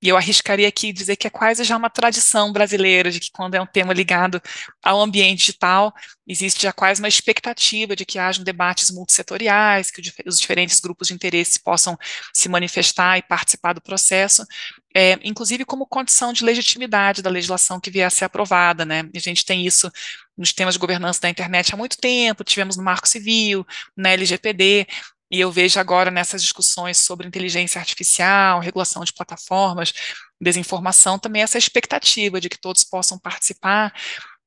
E 0.00 0.08
eu 0.08 0.16
arriscaria 0.16 0.68
aqui 0.68 0.92
dizer 0.92 1.16
que 1.16 1.26
é 1.26 1.30
quase 1.30 1.64
já 1.64 1.76
uma 1.76 1.90
tradição 1.90 2.52
brasileira 2.52 3.10
de 3.10 3.18
que 3.18 3.30
quando 3.32 3.56
é 3.56 3.60
um 3.60 3.66
tema 3.66 3.92
ligado 3.92 4.40
ao 4.82 5.00
ambiente 5.00 5.38
digital, 5.38 5.92
existe 6.26 6.62
já 6.62 6.72
quase 6.72 7.02
uma 7.02 7.08
expectativa 7.08 7.96
de 7.96 8.04
que 8.04 8.18
hajam 8.18 8.44
debates 8.44 8.90
multissetoriais, 8.90 9.90
que 9.90 10.00
os 10.24 10.38
diferentes 10.38 10.78
grupos 10.78 11.08
de 11.08 11.14
interesse 11.14 11.60
possam 11.60 11.98
se 12.32 12.48
manifestar 12.48 13.18
e 13.18 13.22
participar 13.22 13.72
do 13.72 13.80
processo, 13.80 14.46
é, 14.94 15.18
inclusive 15.22 15.64
como 15.64 15.86
condição 15.86 16.32
de 16.32 16.44
legitimidade 16.44 17.22
da 17.22 17.30
legislação 17.30 17.80
que 17.80 17.90
vier 17.90 18.06
a 18.06 18.10
ser 18.10 18.24
aprovada, 18.24 18.84
né? 18.84 19.08
A 19.14 19.18
gente 19.18 19.44
tem 19.44 19.66
isso 19.66 19.90
nos 20.36 20.52
temas 20.52 20.74
de 20.74 20.78
governança 20.80 21.20
da 21.20 21.28
internet 21.28 21.74
há 21.74 21.76
muito 21.76 21.98
tempo, 21.98 22.44
tivemos 22.44 22.76
no 22.76 22.84
Marco 22.84 23.08
Civil, 23.08 23.66
na 23.96 24.10
LGPD, 24.10 24.86
e 25.30 25.40
eu 25.40 25.50
vejo 25.52 25.78
agora 25.78 26.10
nessas 26.10 26.42
discussões 26.42 26.98
sobre 26.98 27.26
inteligência 27.26 27.78
artificial, 27.78 28.60
regulação 28.60 29.04
de 29.04 29.12
plataformas, 29.12 29.92
desinformação, 30.40 31.18
também 31.18 31.42
essa 31.42 31.58
expectativa 31.58 32.40
de 32.40 32.48
que 32.48 32.58
todos 32.58 32.84
possam 32.84 33.18
participar 33.18 33.92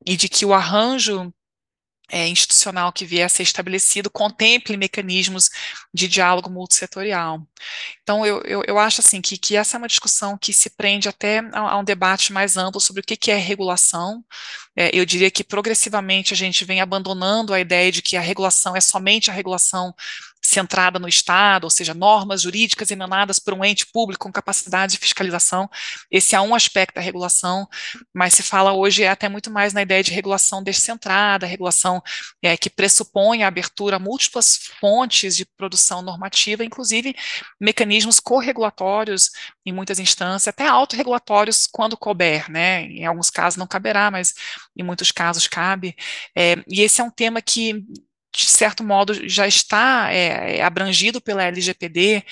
e 0.06 0.16
de 0.18 0.28
que 0.28 0.46
o 0.46 0.54
arranjo 0.54 1.32
é, 2.12 2.28
institucional 2.28 2.92
que 2.92 3.06
vier 3.06 3.26
a 3.26 3.30
ser 3.30 3.44
estabelecido 3.44 4.10
contemple 4.10 4.76
mecanismos 4.76 5.50
de 5.94 6.08
diálogo 6.08 6.50
multissetorial. 6.50 7.48
Então, 8.04 8.26
eu, 8.26 8.42
eu, 8.42 8.64
eu 8.68 8.78
acho 8.78 9.00
assim 9.00 9.22
que, 9.22 9.38
que 9.38 9.56
essa 9.56 9.78
é 9.78 9.80
uma 9.80 9.88
discussão 9.88 10.38
que 10.38 10.52
se 10.52 10.70
prende 10.72 11.08
até 11.08 11.40
a, 11.54 11.60
a 11.60 11.78
um 11.78 11.84
debate 11.84 12.34
mais 12.34 12.58
amplo 12.58 12.82
sobre 12.82 13.02
o 13.02 13.04
que, 13.06 13.16
que 13.16 13.32
é 13.32 13.38
regulação. 13.38 14.24
É, 14.76 14.90
eu 14.94 15.06
diria 15.06 15.32
que 15.32 15.44
progressivamente 15.44 16.34
a 16.34 16.38
gente 16.38 16.66
vem 16.66 16.82
abandonando 16.82 17.54
a 17.54 17.60
ideia 17.60 17.92
de 17.92 18.02
que 18.02 18.18
a 18.18 18.22
regulação 18.22 18.76
é 18.76 18.82
somente 18.82 19.32
a 19.32 19.34
regulação 19.34 19.94
centrada 20.42 20.98
no 20.98 21.08
Estado, 21.08 21.66
ou 21.66 21.70
seja, 21.70 21.94
normas 21.94 22.42
jurídicas 22.42 22.90
emanadas 22.90 23.38
por 23.40 23.54
um 23.54 23.64
ente 23.64 23.86
público 23.86 24.26
com 24.26 24.32
capacidade 24.32 24.94
de 24.94 24.98
fiscalização. 24.98 25.70
Esse 26.10 26.36
é 26.36 26.42
um 26.42 26.56
aspecto 26.56 26.96
da 26.96 27.02
regulação, 27.02 27.68
mas 28.14 28.34
se 28.34 28.44
fala 28.44 28.74
hoje 28.74 29.04
é 29.04 29.10
até 29.10 29.30
muito 29.30 29.52
mais 29.52 29.74
na 29.74 29.82
ideia 29.82 30.04
de 30.04 30.12
regulação 30.12 30.64
descentrada, 30.64 31.46
regulação 31.46 32.02
é, 32.42 32.58
que 32.58 32.70
pressupõe 32.70 33.44
a 33.44 33.48
abertura 33.48 33.98
a 33.98 34.00
múltiplas 34.00 34.58
fontes 34.80 35.36
de 35.36 35.46
produção 35.46 36.02
normativa, 36.02 36.64
inclusive 36.64 37.16
mecanismos 37.60 38.20
corregulatórios 38.20 39.30
em 39.66 39.72
muitas 39.72 40.00
instâncias, 40.00 40.48
até 40.48 40.68
autorregulatórios 40.68 41.68
quando 41.68 41.98
couber, 41.98 42.50
né? 42.50 42.84
Em 42.84 43.06
alguns 43.06 43.30
casos 43.30 43.58
não 43.58 43.68
caberá, 43.68 44.10
mas 44.10 44.34
em 44.76 44.84
muitos 44.84 45.12
casos 45.12 45.48
cabe. 45.48 45.96
É, 46.36 46.56
e 46.68 46.82
esse 46.82 47.00
é 47.02 47.04
um 47.04 47.12
tema 47.12 47.42
que 47.42 47.86
de 48.34 48.46
certo 48.46 48.84
modo, 48.84 49.28
já 49.28 49.48
está 49.48 50.12
é, 50.12 50.58
é 50.58 50.64
abrangido 50.64 51.22
pela 51.22 51.44
LGPD, 51.44 52.24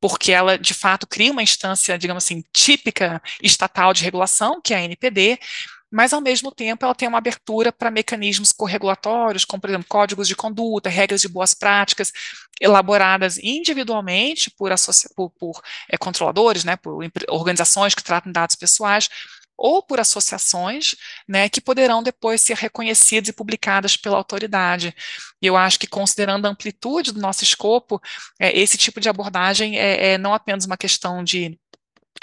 porque 0.00 0.32
ela, 0.32 0.58
de 0.58 0.72
fato, 0.74 1.06
cria 1.06 1.32
uma 1.32 1.42
instância, 1.42 1.98
digamos 1.98 2.24
assim, 2.24 2.42
típica 2.52 3.20
estatal 3.42 3.92
de 3.92 4.04
regulação, 4.04 4.60
que 4.62 4.72
é 4.72 4.78
a 4.78 4.82
NPD, 4.82 5.38
mas, 5.90 6.12
ao 6.12 6.20
mesmo 6.20 6.52
tempo, 6.52 6.84
ela 6.84 6.94
tem 6.94 7.08
uma 7.08 7.18
abertura 7.18 7.72
para 7.72 7.90
mecanismos 7.90 8.52
corregulatórios, 8.52 9.44
como, 9.44 9.60
por 9.60 9.70
exemplo, 9.70 9.88
códigos 9.88 10.28
de 10.28 10.36
conduta, 10.36 10.88
regras 10.88 11.20
de 11.20 11.28
boas 11.28 11.52
práticas, 11.52 12.12
elaboradas 12.60 13.38
individualmente 13.38 14.50
por, 14.50 14.70
por, 15.16 15.30
por 15.30 15.62
é, 15.88 15.98
controladores, 15.98 16.62
né, 16.62 16.76
por 16.76 17.02
organizações 17.28 17.94
que 17.94 18.04
tratam 18.04 18.30
dados 18.30 18.54
pessoais, 18.54 19.08
ou 19.60 19.82
por 19.82 20.00
associações, 20.00 20.96
né, 21.28 21.46
que 21.50 21.60
poderão 21.60 22.02
depois 22.02 22.40
ser 22.40 22.56
reconhecidas 22.56 23.28
e 23.28 23.32
publicadas 23.32 23.94
pela 23.94 24.16
autoridade. 24.16 24.94
Eu 25.40 25.54
acho 25.54 25.78
que, 25.78 25.86
considerando 25.86 26.46
a 26.46 26.48
amplitude 26.48 27.12
do 27.12 27.20
nosso 27.20 27.44
escopo, 27.44 28.00
é, 28.40 28.58
esse 28.58 28.78
tipo 28.78 29.00
de 29.00 29.10
abordagem 29.10 29.78
é, 29.78 30.12
é 30.12 30.18
não 30.18 30.32
apenas 30.32 30.64
uma 30.64 30.78
questão 30.78 31.22
de 31.22 31.58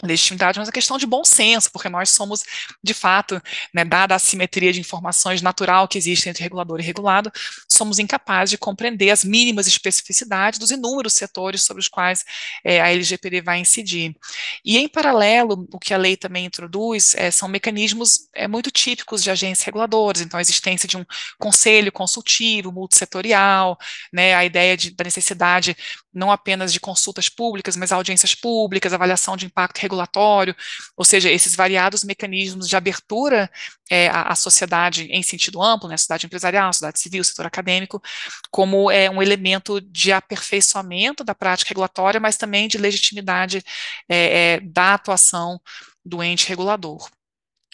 legitimidade, 0.03 0.59
mas 0.59 0.69
a 0.69 0.71
questão 0.71 0.97
de 0.97 1.07
bom 1.07 1.23
senso, 1.23 1.71
porque 1.71 1.89
nós 1.89 2.11
somos, 2.11 2.43
de 2.83 2.93
fato, 2.93 3.41
né, 3.73 3.83
dada 3.83 4.13
a 4.13 4.19
simetria 4.19 4.71
de 4.71 4.79
informações 4.79 5.41
natural 5.41 5.87
que 5.87 5.97
existe 5.97 6.29
entre 6.29 6.43
regulador 6.43 6.79
e 6.79 6.83
regulado, 6.83 7.31
somos 7.71 7.97
incapazes 7.97 8.51
de 8.51 8.57
compreender 8.57 9.09
as 9.09 9.23
mínimas 9.23 9.65
especificidades 9.65 10.59
dos 10.59 10.69
inúmeros 10.69 11.13
setores 11.13 11.63
sobre 11.63 11.81
os 11.81 11.87
quais 11.87 12.23
é, 12.63 12.79
a 12.79 12.89
LGPD 12.89 13.41
vai 13.41 13.59
incidir. 13.59 14.15
E, 14.63 14.77
em 14.77 14.87
paralelo, 14.87 15.67
o 15.71 15.79
que 15.79 15.93
a 15.93 15.97
lei 15.97 16.15
também 16.15 16.45
introduz 16.45 17.15
é, 17.15 17.31
são 17.31 17.47
mecanismos 17.47 18.29
é, 18.35 18.47
muito 18.47 18.69
típicos 18.69 19.23
de 19.23 19.31
agências 19.31 19.65
reguladoras, 19.65 20.21
então 20.21 20.37
a 20.37 20.41
existência 20.41 20.87
de 20.87 20.97
um 20.97 21.05
conselho 21.39 21.91
consultivo, 21.91 22.71
multissetorial, 22.71 23.77
né, 24.13 24.35
a 24.35 24.45
ideia 24.45 24.77
de, 24.77 24.91
da 24.91 25.03
necessidade 25.03 25.75
não 26.17 26.31
apenas 26.31 26.73
de 26.73 26.79
consultas 26.79 27.29
públicas, 27.29 27.75
mas 27.77 27.91
audiências 27.91 28.33
públicas, 28.33 28.91
avaliação 28.91 29.37
de 29.37 29.45
impacto 29.45 29.79
regulatório, 29.79 30.55
ou 30.95 31.05
seja, 31.05 31.29
esses 31.29 31.55
variados 31.55 32.03
mecanismos 32.03 32.67
de 32.67 32.75
abertura 32.75 33.49
é, 33.89 34.09
à, 34.09 34.23
à, 34.23 34.35
sociedade 34.35 35.03
em 35.11 35.21
sentido 35.21 35.61
amplo, 35.61 35.87
né, 35.87 35.95
sociedade 35.95 36.25
empresarial, 36.25 36.73
sociedade 36.73 36.99
civil, 36.99 37.23
setor 37.23 37.45
acadêmico, 37.45 38.01
como 38.49 38.89
é, 38.91 39.09
um 39.09 39.21
elemento 39.21 39.79
de 39.79 40.11
aperfeiçoamento 40.11 41.23
da 41.23 41.35
prática 41.35 41.69
regulatória, 41.69 42.19
mas 42.19 42.35
também 42.35 42.67
de 42.67 42.77
legitimidade 42.77 43.63
é, 44.09 44.55
é, 44.55 44.59
da 44.61 44.95
atuação 44.95 45.61
do 46.03 46.23
ente 46.23 46.49
regulador. 46.49 47.09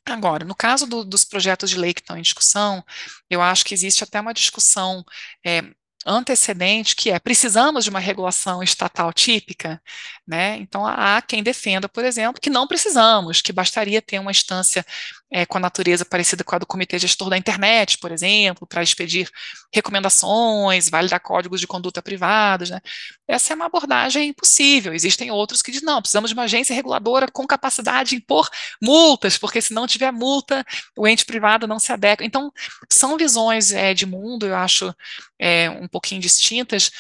Agora, 0.06 0.44
no 0.44 0.54
caso 0.54 0.86
do, 0.86 1.06
dos 1.06 1.24
projetos 1.24 1.70
de 1.70 1.78
lei 1.78 1.94
que 1.94 2.02
estão 2.02 2.18
em 2.18 2.22
discussão, 2.22 2.84
eu 3.30 3.42
acho 3.42 3.64
que 3.64 3.74
existe 3.74 4.04
até 4.04 4.20
uma 4.20 4.34
discussão 4.34 5.04
é, 5.46 5.62
antecedente, 6.06 6.96
que 6.96 7.10
é 7.12 7.20
precisamos 7.20 7.84
de 7.84 7.90
uma 7.90 8.00
regulação 8.00 8.62
estatal 8.64 9.12
típica, 9.14 9.82
né? 10.28 10.58
Então 10.58 10.86
há 10.86 11.22
quem 11.22 11.44
defenda, 11.44 11.88
por 11.90 12.04
exemplo, 12.06 12.42
que 12.42 12.50
não 12.50 12.68
precisamos, 12.68 13.42
que 13.42 13.54
bastaria 13.54 14.02
ter 14.02 14.20
uma 14.20 14.32
instância 14.32 14.86
é, 15.32 15.46
com 15.46 15.58
a 15.58 15.62
natureza 15.62 16.06
parecida 16.06 16.44
com 16.44 16.56
a 16.56 16.60
do 16.60 16.66
Comitê 16.66 17.00
Gestor 17.00 17.30
da 17.30 17.38
Internet, 17.38 17.98
por 17.98 18.12
exemplo, 18.12 18.68
para 18.68 18.84
expedir 18.84 19.30
recomendações, 19.74 20.90
validar 20.90 21.20
códigos 21.20 21.60
de 21.60 21.68
conduta 21.68 22.02
privados, 22.02 22.70
né? 22.70 22.80
essa 23.28 23.54
é 23.54 23.56
uma 23.56 23.66
abordagem 23.66 24.32
possível. 24.34 24.94
Existem 24.94 25.32
outros 25.32 25.62
que 25.62 25.72
dizem, 25.72 25.86
não, 25.86 26.02
precisamos 26.02 26.30
de 26.30 26.34
uma 26.36 26.44
agência 26.44 26.76
reguladora 26.76 27.28
com 27.32 27.48
capacidade 27.48 28.12
de 28.12 28.16
impor 28.18 28.48
multas, 28.82 29.38
porque 29.38 29.62
se 29.62 29.74
não 29.74 29.88
tiver 29.88 30.12
multa, 30.12 30.64
o 30.98 31.08
ente 31.08 31.26
privado 31.26 31.68
não 31.68 31.80
se 31.80 31.92
adequa. 31.92 32.26
Então, 32.26 32.52
são 32.92 33.18
visões 33.18 33.72
é, 33.72 33.94
de 33.94 34.06
mundo, 34.06 34.46
eu 34.46 34.56
acho, 34.56 34.94
é, 35.40 35.70
um 35.70 35.88
pouquinho 35.88 36.22
distintas, 36.22 36.92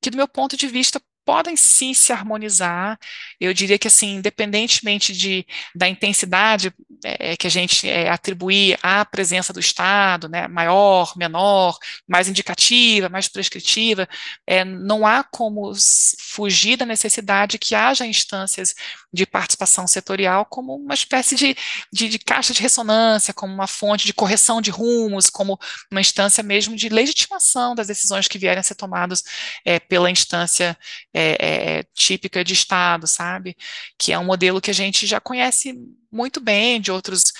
que 0.00 0.10
do 0.10 0.16
meu 0.16 0.26
ponto 0.26 0.56
de 0.56 0.66
vista 0.66 1.00
podem 1.24 1.56
sim 1.56 1.94
se 1.94 2.12
harmonizar. 2.12 2.98
Eu 3.40 3.54
diria 3.54 3.78
que, 3.78 3.88
assim, 3.88 4.16
independentemente 4.16 5.12
de, 5.12 5.46
da 5.74 5.88
intensidade 5.88 6.72
é, 7.04 7.36
que 7.36 7.46
a 7.46 7.50
gente 7.50 7.88
é, 7.88 8.08
atribuir 8.08 8.78
à 8.82 9.04
presença 9.04 9.52
do 9.52 9.60
Estado, 9.60 10.28
né, 10.28 10.46
maior, 10.48 11.12
menor, 11.16 11.76
mais 12.06 12.28
indicativa, 12.28 13.08
mais 13.08 13.28
prescritiva, 13.28 14.08
é, 14.46 14.64
não 14.64 15.06
há 15.06 15.24
como 15.24 15.72
fugir 16.18 16.76
da 16.76 16.86
necessidade 16.86 17.58
que 17.58 17.74
haja 17.74 18.06
instâncias 18.06 18.74
de 19.12 19.26
participação 19.26 19.86
setorial 19.86 20.46
como 20.46 20.74
uma 20.76 20.94
espécie 20.94 21.34
de, 21.34 21.56
de, 21.92 22.08
de 22.08 22.18
caixa 22.18 22.54
de 22.54 22.62
ressonância, 22.62 23.34
como 23.34 23.52
uma 23.52 23.66
fonte 23.66 24.06
de 24.06 24.14
correção 24.14 24.60
de 24.60 24.70
rumos, 24.70 25.28
como 25.28 25.58
uma 25.90 26.00
instância 26.00 26.42
mesmo 26.42 26.74
de 26.74 26.88
legitimação 26.88 27.74
das 27.74 27.88
decisões 27.88 28.28
que 28.28 28.38
vierem 28.38 28.60
a 28.60 28.62
ser 28.62 28.74
tomadas 28.74 29.22
é, 29.64 29.78
pela 29.78 30.10
instância 30.10 30.76
é, 31.12 31.78
é, 31.78 31.82
típica 31.94 32.42
de 32.42 32.54
Estado, 32.54 33.06
sabe? 33.06 33.56
Que 33.98 34.12
é 34.12 34.18
um 34.18 34.24
modelo 34.24 34.60
que 34.60 34.70
a 34.70 34.74
gente 34.74 35.06
já 35.06 35.20
conhece 35.20 35.74
muito 36.10 36.40
bem 36.40 36.80
de 36.80 36.90
outros 36.92 37.32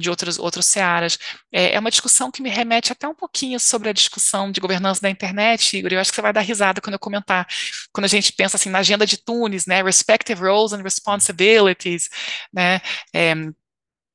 de 0.00 0.10
outros 0.10 0.38
outros 0.38 0.66
searas. 0.66 1.18
É, 1.52 1.74
é, 1.74 1.78
uma 1.78 1.90
discussão 1.90 2.30
que 2.30 2.42
me 2.42 2.50
remete 2.50 2.92
até 2.92 3.06
um 3.06 3.14
pouquinho 3.14 3.60
sobre 3.60 3.88
a 3.88 3.92
discussão 3.92 4.50
de 4.50 4.60
governança 4.60 5.00
da 5.00 5.10
internet, 5.10 5.76
Igor. 5.76 5.92
Eu 5.92 6.00
acho 6.00 6.10
que 6.10 6.16
você 6.16 6.22
vai 6.22 6.32
dar 6.32 6.40
risada 6.40 6.80
quando 6.80 6.94
eu 6.94 6.98
comentar. 6.98 7.46
Quando 7.92 8.06
a 8.06 8.08
gente 8.08 8.32
pensa 8.32 8.56
assim 8.56 8.70
na 8.70 8.78
agenda 8.80 9.06
de 9.06 9.16
Tunis, 9.18 9.66
né? 9.66 9.82
Respective 9.82 10.40
roles 10.40 10.72
and 10.72 10.82
responsibilities, 10.82 12.08
né? 12.52 12.80
É, 13.14 13.34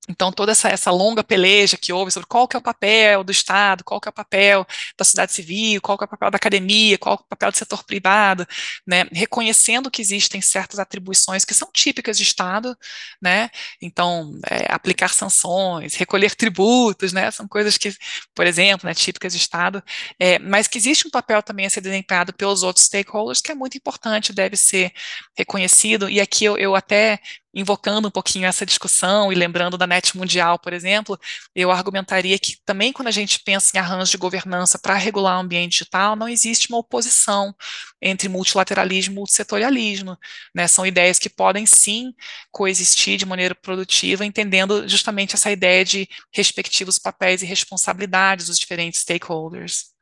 então, 0.07 0.31
toda 0.31 0.51
essa, 0.51 0.69
essa, 0.69 0.91
longa 0.91 1.23
peleja 1.23 1.77
que 1.77 1.91
houve 1.91 2.11
sobre 2.11 2.27
qual 2.27 2.47
que 2.47 2.55
é 2.55 2.59
o 2.59 2.61
papel 2.61 3.23
do 3.23 3.31
Estado, 3.31 3.83
qual 3.83 3.99
que 3.99 4.07
é 4.07 4.11
o 4.11 4.13
papel 4.13 4.65
da 4.97 5.03
sociedade 5.03 5.33
civil, 5.33 5.81
qual 5.81 5.97
que 5.97 6.03
é 6.03 6.05
o 6.05 6.09
papel 6.09 6.29
da 6.31 6.35
academia, 6.37 6.97
qual 6.97 7.17
que 7.17 7.23
é 7.23 7.25
o 7.25 7.29
papel 7.29 7.51
do 7.51 7.57
setor 7.57 7.83
privado, 7.83 8.45
né, 8.85 9.05
reconhecendo 9.11 9.89
que 9.89 10.01
existem 10.01 10.41
certas 10.41 10.79
atribuições 10.79 11.43
que 11.43 11.53
são 11.53 11.69
típicas 11.73 12.17
de 12.17 12.23
Estado, 12.23 12.77
né, 13.21 13.49
então, 13.81 14.39
é, 14.49 14.71
aplicar 14.71 15.09
sanções, 15.09 15.95
recolher 15.95 16.35
tributos, 16.35 17.11
né, 17.11 17.31
são 17.31 17.47
coisas 17.47 17.77
que, 17.77 17.93
por 18.35 18.45
exemplo, 18.45 18.87
né, 18.87 18.93
típicas 18.93 19.33
de 19.33 19.39
Estado, 19.39 19.83
é, 20.19 20.37
mas 20.39 20.67
que 20.67 20.77
existe 20.77 21.07
um 21.07 21.11
papel 21.11 21.41
também 21.41 21.65
a 21.65 21.69
ser 21.69 21.81
desempenhado 21.81 22.33
pelos 22.33 22.61
outros 22.63 22.85
stakeholders 22.85 23.41
que 23.41 23.51
é 23.51 23.55
muito 23.55 23.77
importante, 23.77 24.33
deve 24.33 24.55
ser 24.55 24.93
reconhecido, 25.35 26.09
e 26.09 26.21
aqui 26.21 26.45
eu, 26.45 26.57
eu 26.57 26.75
até 26.75 27.19
invocando 27.55 28.09
um 28.09 28.11
pouquinho 28.11 28.45
essa 28.45 28.65
discussão 28.65 29.31
e 29.31 29.35
lembrando 29.35 29.77
da 29.77 29.87
net 29.87 30.15
mundial, 30.17 30.59
por 30.59 30.73
exemplo, 30.73 31.17
eu 31.55 31.71
argumentaria 31.71 32.37
que 32.37 32.57
também 32.65 32.91
quando 32.91 33.07
a 33.07 33.11
gente 33.11 33.39
pensa 33.39 33.75
em 33.75 33.79
arranjos 33.79 34.09
de 34.09 34.17
governança 34.17 34.77
para 34.77 34.95
regular 34.95 35.37
o 35.37 35.41
ambiente 35.41 35.71
digital, 35.71 36.17
não 36.17 36.27
existe 36.27 36.67
uma 36.67 36.79
oposição 36.79 37.55
entre 38.01 38.27
multilateralismo 38.27 39.13
e 39.13 39.15
multissetorialismo. 39.15 40.17
Né? 40.53 40.67
São 40.67 40.85
ideias 40.85 41.17
que 41.17 41.29
podem 41.29 41.65
sim 41.65 42.13
coexistir 42.51 43.17
de 43.17 43.25
maneira 43.25 43.55
produtiva, 43.55 44.25
entendendo 44.25 44.87
justamente 44.87 45.35
essa 45.35 45.49
ideia 45.49 45.85
de 45.85 46.09
respectivos 46.33 46.99
papéis 46.99 47.41
e 47.41 47.45
responsabilidades 47.45 48.47
dos 48.47 48.59
diferentes 48.59 48.99
stakeholders. 48.99 49.95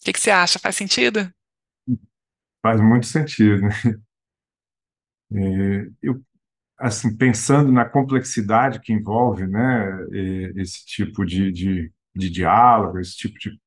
O 0.00 0.04
que, 0.04 0.12
que 0.12 0.20
você 0.20 0.30
acha? 0.30 0.58
Faz 0.58 0.76
sentido? 0.76 1.32
Faz 2.60 2.80
muito 2.80 3.06
sentido. 3.06 3.62
É, 5.34 5.88
eu, 6.02 6.22
assim, 6.78 7.16
pensando 7.16 7.72
na 7.72 7.84
complexidade 7.84 8.80
que 8.80 8.92
envolve, 8.92 9.46
né, 9.46 10.06
esse 10.56 10.84
tipo 10.86 11.24
de, 11.24 11.52
de, 11.52 11.92
de 12.14 12.30
diálogo, 12.30 12.98
esse 12.98 13.16
tipo 13.16 13.38
de, 13.38 13.58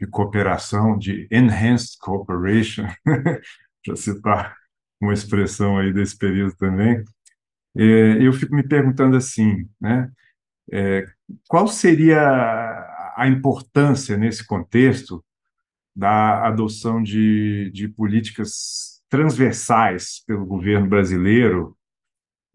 de 0.00 0.06
cooperação, 0.08 0.98
de 0.98 1.28
enhanced 1.30 1.98
cooperation, 2.00 2.86
para 3.84 3.96
citar 3.96 4.56
uma 5.00 5.14
expressão 5.14 5.78
aí 5.78 5.92
desse 5.92 6.16
período 6.18 6.56
também, 6.56 7.02
é, 7.76 8.26
eu 8.26 8.32
fico 8.32 8.54
me 8.54 8.66
perguntando 8.66 9.16
assim, 9.16 9.68
né, 9.80 10.10
é, 10.72 11.06
qual 11.48 11.68
seria 11.68 12.20
a 13.16 13.28
importância 13.28 14.16
nesse 14.16 14.46
contexto 14.46 15.24
da 15.94 16.46
adoção 16.46 17.02
de, 17.02 17.70
de 17.72 17.88
políticas 17.88 18.99
transversais 19.10 20.22
pelo 20.26 20.46
governo 20.46 20.88
brasileiro 20.88 21.76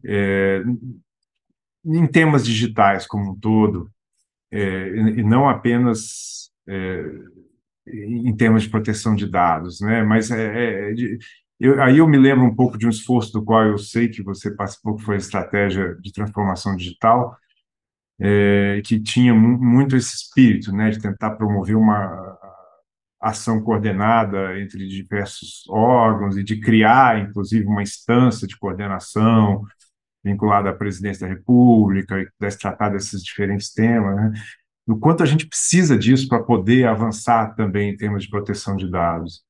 é, 0.04 0.62
em 1.84 2.06
temas 2.06 2.44
digitais 2.44 3.06
como 3.06 3.32
um 3.32 3.38
todo, 3.38 3.88
é, 4.50 4.88
e 4.88 5.22
não 5.22 5.48
apenas 5.48 6.50
é, 6.68 7.04
em 7.86 8.34
termos 8.34 8.64
de 8.64 8.70
proteção 8.70 9.14
de 9.14 9.30
dados, 9.30 9.80
né? 9.80 10.02
Mas 10.02 10.30
é, 10.30 10.90
é 10.90 10.92
de, 10.92 11.18
eu, 11.60 11.82
aí 11.82 11.98
eu 11.98 12.08
me 12.08 12.18
lembro 12.18 12.44
um 12.44 12.54
pouco 12.54 12.76
de 12.76 12.86
um 12.86 12.90
esforço 12.90 13.32
do 13.32 13.44
qual 13.44 13.64
eu 13.64 13.78
sei 13.78 14.08
que 14.08 14.22
você 14.22 14.50
participou, 14.50 14.96
que 14.96 15.04
foi 15.04 15.14
a 15.14 15.18
estratégia 15.18 15.94
de 16.00 16.12
transformação 16.12 16.76
digital, 16.76 17.36
é, 18.18 18.80
que 18.84 19.00
tinha 19.00 19.34
muito 19.34 19.94
esse 19.94 20.14
espírito, 20.16 20.72
né, 20.72 20.90
de 20.90 21.00
tentar 21.00 21.32
promover 21.32 21.76
uma 21.76 22.25
ação 23.20 23.62
coordenada 23.62 24.60
entre 24.60 24.86
diversos 24.86 25.64
órgãos 25.68 26.36
e 26.36 26.44
de 26.44 26.60
criar, 26.60 27.18
inclusive, 27.20 27.66
uma 27.66 27.82
instância 27.82 28.46
de 28.46 28.56
coordenação 28.58 29.62
vinculada 30.22 30.70
à 30.70 30.74
presidência 30.74 31.26
da 31.26 31.32
República, 31.32 32.20
e 32.20 32.28
pudesse 32.32 32.58
tratar 32.58 32.88
desses 32.88 33.22
diferentes 33.22 33.72
temas, 33.72 34.16
né? 34.16 34.32
o 34.86 34.98
quanto 34.98 35.22
a 35.22 35.26
gente 35.26 35.46
precisa 35.46 35.96
disso 35.96 36.28
para 36.28 36.42
poder 36.42 36.86
avançar 36.86 37.54
também 37.54 37.90
em 37.90 37.96
termos 37.96 38.24
de 38.24 38.30
proteção 38.30 38.76
de 38.76 38.90
dados. 38.90 39.45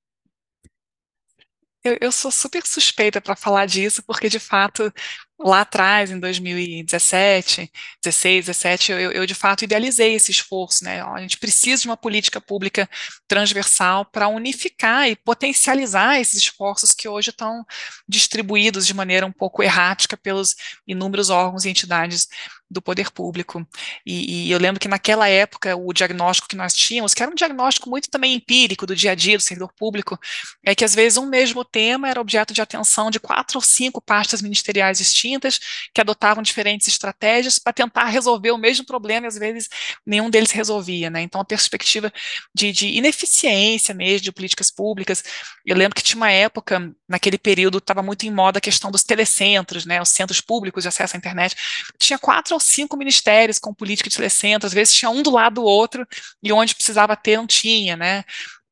Eu, 1.87 1.97
eu 2.01 2.11
sou 2.11 2.33
super 2.33 2.67
suspeita 2.67 3.21
para 3.21 3.37
falar 3.37 3.67
disso, 3.67 4.03
porque 4.03 4.29
de 4.29 4.41
fato 4.41 4.93
lá 5.39 5.61
atrás, 5.61 6.11
em 6.11 6.19
2017, 6.19 7.71
16, 8.03 8.47
17, 8.47 8.93
eu, 8.93 9.13
eu, 9.13 9.27
de 9.27 9.35
fato 9.35 9.63
idealizei 9.63 10.15
esse 10.15 10.33
esforço, 10.33 10.83
né? 10.83 11.01
A 11.03 11.21
gente 11.21 11.39
precisa 11.39 11.83
de 11.83 11.89
uma 11.89 11.97
política 11.97 12.41
pública 12.41 12.89
transversal 13.29 14.05
para 14.05 14.27
unificar 14.27 15.09
e 15.09 15.15
potencializar 15.15 16.19
esses 16.19 16.41
esforços 16.41 16.93
que 16.93 17.09
hoje 17.09 17.31
estão 17.31 17.65
distribuídos 18.09 18.85
de 18.85 18.95
maneira 18.95 19.25
um 19.27 19.33
pouco 19.33 19.63
errática 19.63 20.17
pelos 20.17 20.57
inúmeros 20.89 21.31
órgãos 21.31 21.65
e 21.65 21.71
entidades 21.71 22.27
do 22.69 22.83
poder 22.83 23.11
público. 23.11 23.67
E, 24.05 24.49
e, 24.49 24.51
eu 24.51 24.59
lembro 24.59 24.81
que 24.81 24.89
naquela 24.89 25.29
época 25.29 25.77
o 25.77 25.93
diagnóstico 25.93 26.49
que 26.49 26.57
nós 26.57 26.75
tínhamos, 26.75 27.15
que 27.15 27.23
era 27.23 27.31
um 27.31 27.35
diagnóstico 27.35 27.89
muito 27.89 28.11
também 28.11 28.35
empírico 28.35 28.87
do 28.87 28.97
dia 28.97 29.13
a 29.13 29.15
dia 29.15 29.37
do 29.37 29.43
servidor 29.43 29.73
público, 29.79 30.19
é 30.65 30.75
que 30.75 30.85
às 30.85 30.95
vezes 30.95 31.17
um 31.17 31.27
mesmo 31.27 31.65
tema 31.65 32.09
era 32.09 32.21
objeto 32.21 32.53
de 32.53 32.61
atenção 32.61 33.11
de 33.11 33.21
quatro 33.21 33.59
ou 33.59 33.63
cinco 33.63 34.01
pastas 34.01 34.43
ministeriais 34.43 34.99
distintas, 34.99 35.61
que 35.95 36.01
adotavam 36.01 36.43
diferentes 36.43 36.89
estratégias 36.89 37.59
para 37.59 37.73
tentar 37.73 38.07
resolver 38.07 38.51
o 38.51 38.59
mesmo 38.59 38.85
problema 38.85 39.27
e 39.27 39.29
às 39.29 39.39
vezes 39.39 39.69
nenhum 40.05 40.29
deles 40.29 40.51
resolvia. 40.51 41.09
Né? 41.09 41.23
Então 41.23 41.41
a 41.41 41.45
perspectiva 41.45 42.13
de, 42.55 42.73
de 42.73 42.89
ineficiência 42.89 43.95
mesmo 43.95 44.25
de 44.25 44.33
políticas 44.33 44.71
públicas, 44.71 45.23
eu 45.65 45.77
lembro 45.77 45.95
que 45.95 46.03
tinha 46.03 46.17
uma 46.17 46.31
época, 46.31 46.93
naquele 47.09 47.39
período, 47.39 47.79
estava 47.79 48.03
muito 48.03 48.27
em 48.27 48.31
moda 48.31 48.59
a 48.59 48.61
questão 48.61 48.91
dos 48.91 49.05
telecentros, 49.05 49.85
né, 49.87 50.01
os 50.03 50.09
centros 50.09 50.41
públicos 50.41 50.83
de 50.83 50.89
acesso 50.89 51.17
à 51.17 51.19
internet, 51.19 51.55
tinha 51.99 52.19
quatro 52.19 52.56
ou 52.57 52.61
cinco 52.61 52.97
ministérios 52.97 53.59
com 53.59 53.75
política 53.75 54.11
de 54.11 54.17
telecentro, 54.17 54.67
às 54.67 54.73
vezes 54.73 54.95
tinha 54.95 55.11
um 55.11 55.23
do 55.23 55.31
lado 55.31 55.57
do 55.57 55.65
outro, 55.65 56.07
e 56.43 56.53
onde 56.53 56.75
precisava 56.75 57.17
ter, 57.17 57.37
não 57.37 57.47
tinha, 57.47 57.97
né? 57.97 58.25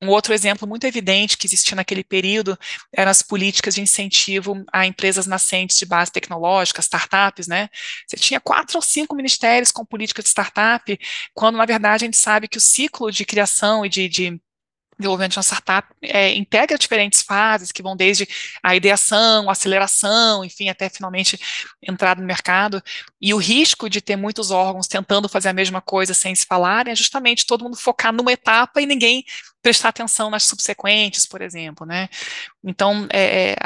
Um 0.02 0.08
outro 0.08 0.34
exemplo 0.34 0.68
muito 0.68 0.86
evidente 0.86 1.38
que 1.38 1.46
existia 1.46 1.74
naquele 1.74 2.04
período 2.04 2.58
eram 2.92 3.10
as 3.10 3.22
políticas 3.22 3.74
de 3.74 3.80
incentivo 3.80 4.62
a 4.70 4.86
empresas 4.86 5.26
nascentes 5.26 5.78
de 5.78 5.86
base 5.86 6.12
tecnológica, 6.12 6.80
startups, 6.82 7.46
né? 7.46 7.70
Você 8.06 8.16
tinha 8.16 8.40
quatro 8.40 8.76
ou 8.76 8.82
cinco 8.82 9.14
ministérios 9.14 9.70
com 9.70 9.84
política 9.84 10.22
de 10.22 10.28
startup, 10.28 10.98
quando 11.32 11.56
na 11.56 11.64
verdade 11.64 12.04
a 12.04 12.06
gente 12.06 12.18
sabe 12.18 12.48
que 12.48 12.58
o 12.58 12.60
ciclo 12.60 13.10
de 13.10 13.24
criação 13.24 13.86
e 13.86 13.88
de, 13.88 14.08
de 14.08 14.40
desenvolvimento 14.98 15.32
de 15.32 15.38
uma 15.38 15.42
startup 15.42 15.88
é, 16.02 16.34
integra 16.34 16.78
diferentes 16.78 17.22
fases, 17.22 17.72
que 17.72 17.82
vão 17.82 17.96
desde 17.96 18.28
a 18.62 18.74
ideação, 18.74 19.48
a 19.48 19.52
aceleração, 19.52 20.44
enfim, 20.44 20.68
até 20.68 20.88
finalmente 20.88 21.38
entrada 21.82 22.20
no 22.20 22.26
mercado. 22.26 22.82
E 23.20 23.32
o 23.34 23.38
risco 23.38 23.88
de 23.88 24.00
ter 24.00 24.16
muitos 24.16 24.50
órgãos 24.50 24.86
tentando 24.86 25.28
fazer 25.28 25.48
a 25.48 25.52
mesma 25.52 25.80
coisa 25.80 26.14
sem 26.14 26.34
se 26.34 26.46
falar 26.46 26.88
é 26.88 26.94
justamente 26.94 27.46
todo 27.46 27.64
mundo 27.64 27.76
focar 27.76 28.12
numa 28.12 28.32
etapa 28.32 28.80
e 28.80 28.86
ninguém 28.86 29.24
prestar 29.62 29.88
atenção 29.88 30.28
nas 30.28 30.44
subsequentes, 30.44 31.24
por 31.24 31.40
exemplo, 31.40 31.86
né? 31.86 32.08
Então, 32.62 33.06
é, 33.10 33.52
é 33.52 33.56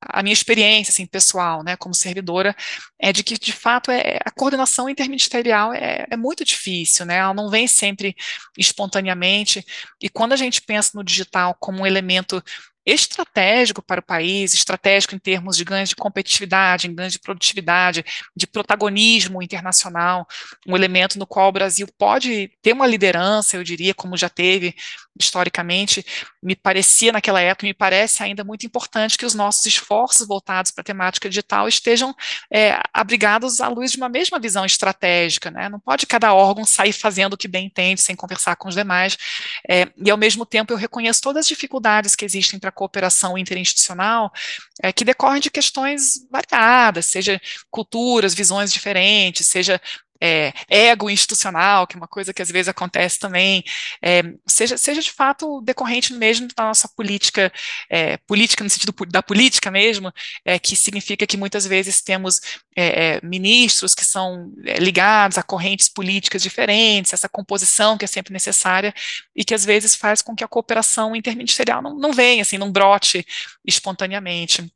a 0.00 0.22
minha 0.22 0.32
experiência 0.32 0.92
assim, 0.92 1.06
pessoal, 1.06 1.62
né, 1.62 1.76
como 1.76 1.94
servidora, 1.94 2.54
é 2.98 3.12
de 3.12 3.22
que, 3.24 3.38
de 3.38 3.52
fato, 3.52 3.90
é, 3.90 4.18
a 4.24 4.30
coordenação 4.30 4.88
interministerial 4.88 5.72
é, 5.72 6.06
é, 6.10 6.16
muito 6.16 6.44
difícil, 6.44 7.04
né, 7.04 7.16
ela 7.16 7.34
não 7.34 7.50
vem 7.50 7.66
sempre 7.66 8.14
espontaneamente, 8.56 9.64
e 10.00 10.08
quando 10.08 10.32
a 10.32 10.36
gente 10.36 10.62
pensa 10.62 10.92
no 10.94 11.04
digital 11.04 11.56
como 11.58 11.80
um 11.82 11.86
elemento 11.86 12.42
estratégico 12.88 13.82
para 13.82 14.00
o 14.00 14.02
país, 14.02 14.54
estratégico 14.54 15.14
em 15.14 15.18
termos 15.18 15.56
de 15.56 15.64
ganhos 15.64 15.90
de 15.90 15.96
competitividade, 15.96 16.88
em 16.88 16.94
ganhos 16.94 17.12
de 17.12 17.18
produtividade, 17.18 18.04
de 18.34 18.46
protagonismo 18.46 19.42
internacional, 19.42 20.26
um 20.66 20.74
elemento 20.74 21.18
no 21.18 21.26
qual 21.26 21.48
o 21.48 21.52
Brasil 21.52 21.86
pode 21.98 22.50
ter 22.62 22.72
uma 22.72 22.86
liderança, 22.86 23.56
eu 23.56 23.64
diria, 23.64 23.94
como 23.94 24.16
já 24.16 24.28
teve 24.28 24.74
historicamente, 25.18 26.04
me 26.42 26.54
parecia 26.54 27.12
naquela 27.12 27.40
época, 27.40 27.66
me 27.66 27.74
parece 27.74 28.22
ainda 28.22 28.44
muito 28.44 28.64
importante 28.64 29.18
que 29.18 29.26
os 29.26 29.34
nossos 29.34 29.66
esforços 29.66 30.26
voltados 30.26 30.70
para 30.70 30.82
a 30.82 30.84
temática 30.84 31.28
digital 31.28 31.66
estejam 31.66 32.14
é, 32.52 32.80
abrigados 32.94 33.60
à 33.60 33.68
luz 33.68 33.92
de 33.92 33.96
uma 33.98 34.08
mesma 34.08 34.38
visão 34.38 34.64
estratégica, 34.64 35.50
né? 35.50 35.68
Não 35.68 35.80
pode 35.80 36.06
cada 36.06 36.32
órgão 36.32 36.64
sair 36.64 36.92
fazendo 36.92 37.34
o 37.34 37.36
que 37.36 37.48
bem 37.48 37.66
entende, 37.66 38.00
sem 38.00 38.14
conversar 38.14 38.56
com 38.56 38.68
os 38.68 38.74
demais, 38.74 39.16
é, 39.68 39.88
e 39.96 40.10
ao 40.10 40.16
mesmo 40.16 40.46
tempo 40.46 40.72
eu 40.72 40.76
reconheço 40.76 41.20
todas 41.20 41.40
as 41.40 41.48
dificuldades 41.48 42.14
que 42.14 42.24
existem 42.24 42.58
para 42.58 42.70
cooperação 42.78 43.36
interinstitucional, 43.36 44.32
é, 44.80 44.92
que 44.92 45.04
decorrem 45.04 45.40
de 45.40 45.50
questões 45.50 46.24
variadas, 46.30 47.06
seja 47.06 47.40
culturas, 47.72 48.34
visões 48.34 48.72
diferentes, 48.72 49.48
seja 49.48 49.80
é, 50.20 50.52
ego 50.68 51.10
institucional, 51.10 51.86
que 51.86 51.96
é 51.96 51.98
uma 52.00 52.08
coisa 52.08 52.32
que 52.32 52.42
às 52.42 52.50
vezes 52.50 52.68
acontece 52.68 53.18
também, 53.18 53.62
é, 54.02 54.22
seja, 54.46 54.76
seja 54.76 55.00
de 55.00 55.12
fato 55.12 55.60
decorrente 55.62 56.12
mesmo 56.12 56.48
da 56.56 56.64
nossa 56.64 56.88
política, 56.88 57.52
é, 57.90 58.16
política 58.18 58.64
no 58.64 58.70
sentido 58.70 58.94
da 59.08 59.22
política 59.22 59.70
mesmo, 59.70 60.12
é, 60.44 60.58
que 60.58 60.76
significa 60.76 61.26
que 61.26 61.36
muitas 61.36 61.66
vezes 61.66 62.00
temos 62.02 62.40
é, 62.76 63.16
é, 63.16 63.20
ministros 63.22 63.94
que 63.94 64.04
são 64.04 64.52
ligados 64.78 65.38
a 65.38 65.42
correntes 65.42 65.88
políticas 65.88 66.42
diferentes, 66.42 67.12
essa 67.12 67.28
composição 67.28 67.96
que 67.98 68.04
é 68.04 68.08
sempre 68.08 68.32
necessária 68.32 68.94
e 69.34 69.44
que 69.44 69.54
às 69.54 69.64
vezes 69.64 69.94
faz 69.94 70.22
com 70.22 70.34
que 70.34 70.44
a 70.44 70.48
cooperação 70.48 71.14
interministerial 71.14 71.82
não, 71.82 71.96
não 71.98 72.12
venha, 72.12 72.42
assim, 72.42 72.58
não 72.58 72.70
brote 72.70 73.26
espontaneamente. 73.66 74.70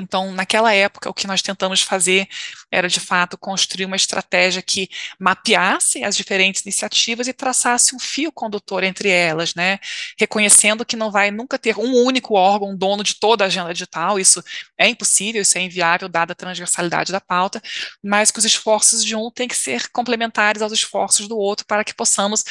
Então, 0.00 0.32
naquela 0.32 0.72
época, 0.72 1.08
o 1.08 1.14
que 1.14 1.26
nós 1.26 1.42
tentamos 1.42 1.82
fazer 1.82 2.28
era, 2.70 2.88
de 2.88 3.00
fato, 3.00 3.36
construir 3.36 3.84
uma 3.84 3.96
estratégia 3.96 4.62
que 4.62 4.88
mapeasse 5.18 6.02
as 6.04 6.16
diferentes 6.16 6.62
iniciativas 6.62 7.28
e 7.28 7.32
traçasse 7.32 7.94
um 7.94 7.98
fio 7.98 8.32
condutor 8.32 8.84
entre 8.84 9.08
elas, 9.08 9.54
né? 9.54 9.78
Reconhecendo 10.18 10.84
que 10.84 10.96
não 10.96 11.10
vai 11.10 11.30
nunca 11.30 11.58
ter 11.58 11.76
um 11.78 11.94
único 12.04 12.34
órgão 12.34 12.76
dono 12.76 13.02
de 13.02 13.14
toda 13.14 13.44
a 13.44 13.46
agenda 13.46 13.72
digital, 13.72 14.18
isso 14.18 14.42
é 14.78 14.88
impossível, 14.88 15.42
isso 15.42 15.58
é 15.58 15.62
inviável, 15.62 16.08
dada 16.08 16.32
a 16.32 16.36
transversalidade 16.36 17.12
da 17.12 17.20
pauta, 17.20 17.60
mas 18.02 18.30
que 18.30 18.38
os 18.38 18.44
esforços 18.44 19.04
de 19.04 19.14
um 19.16 19.30
têm 19.30 19.48
que 19.48 19.56
ser 19.56 19.88
complementares 19.90 20.62
aos 20.62 20.72
esforços 20.72 21.28
do 21.28 21.36
outro 21.36 21.66
para 21.66 21.84
que 21.84 21.94
possamos, 21.94 22.44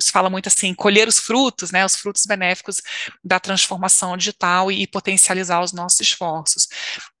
se 0.00 0.10
fala 0.10 0.30
muito 0.30 0.48
assim, 0.48 0.74
colher 0.74 1.08
os 1.08 1.18
frutos, 1.18 1.70
né? 1.70 1.84
Os 1.84 1.96
frutos 1.96 2.24
benéficos 2.26 2.80
da 3.22 3.40
transformação 3.40 4.16
digital 4.16 4.70
e, 4.70 4.82
e 4.82 4.86
potencializar 4.86 5.62
os 5.62 5.72
nossos 5.72 6.00
esforços. 6.00 6.68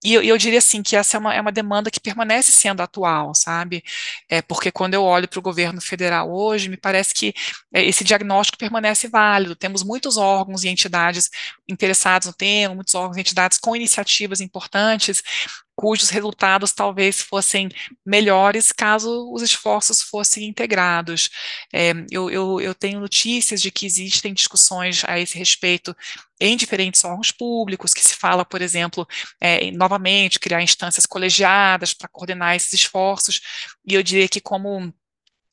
E 0.04 0.12
eu, 0.14 0.22
eu, 0.22 0.36
diria 0.36 0.58
assim 0.58 0.82
que 0.82 0.96
essa 0.96 1.16
é 1.16 1.20
uma, 1.20 1.34
é 1.34 1.40
uma 1.40 1.52
demanda 1.52 1.90
que 1.90 2.00
permanece 2.00 2.52
sendo 2.52 2.82
atual, 2.82 3.34
sabe? 3.34 3.82
É, 4.28 4.42
porque 4.42 4.70
quando 4.70 4.94
eu 4.94 5.02
olho 5.02 5.28
para 5.28 5.38
o 5.38 5.42
governo 5.42 5.80
federal 5.80 6.30
hoje, 6.30 6.68
me 6.68 6.76
parece 6.76 7.14
que 7.14 7.34
é, 7.72 7.84
esse 7.84 8.04
diagnóstico 8.04 8.58
permanece 8.58 9.08
válido. 9.08 9.56
Temos 9.56 9.82
muitos 9.82 10.16
órgãos 10.16 10.64
e 10.64 10.68
entidades 10.68 11.30
interessados 11.68 12.26
no 12.26 12.34
tema, 12.34 12.74
muitos 12.74 12.94
órgãos 12.94 13.16
e 13.16 13.20
entidades 13.20 13.58
com 13.58 13.74
iniciativas 13.74 14.40
importantes, 14.40 15.22
cujos 15.76 16.10
resultados 16.10 16.72
talvez 16.72 17.20
fossem 17.20 17.68
melhores 18.04 18.72
caso 18.72 19.30
os 19.32 19.42
esforços 19.42 20.02
fossem 20.02 20.46
integrados. 20.46 21.30
É, 21.72 21.92
eu, 22.10 22.30
eu, 22.30 22.60
eu, 22.60 22.74
tenho 22.74 23.00
notícias 23.00 23.60
de 23.60 23.70
que 23.70 23.86
existem 23.86 24.32
discussões 24.32 25.04
a 25.06 25.18
esse 25.18 25.36
respeito 25.38 25.96
em 26.40 26.56
diferentes 26.56 27.04
órgãos 27.04 27.30
públicos, 27.30 27.94
que 27.94 28.02
se 28.02 28.14
fala, 28.14 28.44
por 28.44 28.60
exemplo, 28.60 29.06
é, 29.40 29.70
novamente, 29.70 30.40
criar 30.40 30.62
instâncias 30.62 31.06
colegiadas 31.06 31.94
para 31.94 32.08
coordenar 32.08 32.56
esses 32.56 32.72
esforços, 32.72 33.40
e 33.86 33.94
eu 33.94 34.02
diria 34.02 34.28
que 34.28 34.40
como 34.40 34.92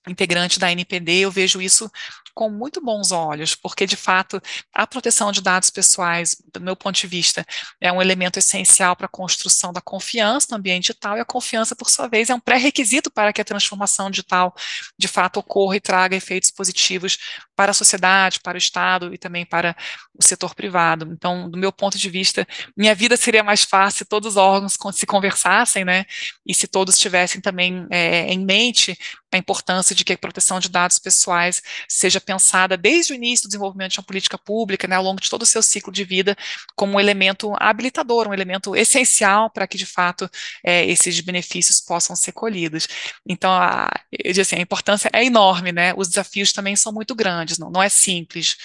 integrante 0.07 0.59
da 0.59 0.71
NPD, 0.71 1.19
eu 1.19 1.31
vejo 1.31 1.61
isso 1.61 1.89
com 2.33 2.49
muito 2.49 2.81
bons 2.81 3.11
olhos, 3.11 3.55
porque 3.55 3.85
de 3.85 3.95
fato 3.95 4.41
a 4.73 4.87
proteção 4.87 5.31
de 5.31 5.41
dados 5.41 5.69
pessoais, 5.69 6.35
do 6.53 6.61
meu 6.61 6.75
ponto 6.75 6.95
de 6.99 7.07
vista, 7.07 7.45
é 7.79 7.91
um 7.91 8.01
elemento 8.01 8.39
essencial 8.39 8.95
para 8.95 9.05
a 9.05 9.09
construção 9.09 9.73
da 9.73 9.81
confiança 9.81 10.47
no 10.51 10.57
ambiente 10.57 10.83
digital, 10.83 11.17
e 11.17 11.19
a 11.19 11.25
confiança, 11.25 11.75
por 11.75 11.89
sua 11.89 12.07
vez, 12.07 12.29
é 12.29 12.35
um 12.35 12.39
pré-requisito 12.39 13.11
para 13.11 13.33
que 13.33 13.41
a 13.41 13.45
transformação 13.45 14.09
digital 14.09 14.55
de 14.97 15.07
fato 15.07 15.39
ocorra 15.39 15.75
e 15.75 15.81
traga 15.81 16.15
efeitos 16.15 16.51
positivos 16.51 17.17
para 17.62 17.70
a 17.70 17.76
sociedade, 17.76 18.39
para 18.39 18.55
o 18.55 18.57
Estado 18.57 19.14
e 19.14 19.20
também 19.20 19.45
para 19.45 19.76
o 20.18 20.24
setor 20.24 20.55
privado. 20.55 21.07
Então, 21.12 21.47
do 21.47 21.59
meu 21.59 21.72
ponto 21.72 21.95
de 21.95 22.09
vista, 22.09 22.47
minha 22.76 22.95
vida 22.95 23.16
seria 23.16 23.43
mais 23.43 23.64
fácil 23.64 23.99
se 23.99 24.05
todos 24.05 24.30
os 24.30 24.38
órgãos 24.38 24.80
se 24.93 25.05
conversassem, 25.05 25.86
né, 25.86 26.05
e 26.43 26.55
se 26.55 26.68
todos 26.68 26.97
tivessem 26.97 27.39
também 27.39 27.86
é, 27.91 28.34
em 28.34 28.43
mente 28.43 28.97
a 29.32 29.38
importância 29.38 29.95
de 29.95 30.03
que 30.03 30.12
a 30.12 30.18
proteção 30.18 30.59
de 30.59 30.70
dados 30.70 30.99
pessoais 30.99 31.62
seja 31.88 32.20
pensada 32.20 32.76
desde 32.76 33.14
o 33.14 33.16
início 33.16 33.43
do 33.45 33.49
desenvolvimento 33.49 33.93
de 33.93 33.99
uma 33.99 34.05
política 34.05 34.38
pública, 34.38 34.88
né, 34.88 34.95
ao 34.95 35.03
longo 35.03 35.22
de 35.22 35.30
todo 35.30 35.43
o 35.43 35.45
seu 35.45 35.62
ciclo 35.62 35.93
de 35.93 36.03
vida, 36.03 36.36
como 36.76 36.93
um 36.93 36.99
elemento 36.99 37.53
habilitador, 37.59 38.28
um 38.28 38.34
elemento 38.34 38.76
essencial 38.76 39.49
para 39.49 39.68
que, 39.68 39.78
de 39.78 39.86
fato, 39.86 40.30
é, 40.66 40.86
esses 40.86 41.22
benefícios 41.22 41.80
possam 41.80 42.16
ser 42.16 42.32
colhidos. 42.32 42.88
Então, 43.26 43.51
a, 43.53 43.89
eu 44.12 44.34
digo 44.34 44.41
assim, 44.41 44.57
a 44.57 44.62
importância 44.62 45.09
é 45.14 45.24
enorme, 45.24 45.72
né, 45.72 45.93
os 45.95 46.09
desafios 46.09 46.51
também 46.51 46.76
são 46.76 46.91
muito 46.91 47.16
grandes, 47.16 47.50
não, 47.57 47.69
não 47.69 47.81
é 47.81 47.89
simples 47.89 48.55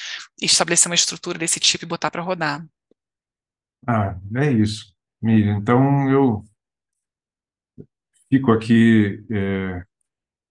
estabelecer 0.41 0.91
uma 0.91 0.95
estrutura 0.95 1.39
desse 1.39 1.61
tipo 1.61 1.85
e 1.85 1.89
botar 1.89 2.11
para 2.11 2.23
rodar. 2.23 2.67
Ah, 3.87 4.19
é 4.37 4.51
isso, 4.53 4.95
Miriam. 5.23 5.59
Então, 5.59 6.11
eu 6.11 6.45
fico 8.29 8.53
aqui 8.53 9.25
é, 9.31 9.85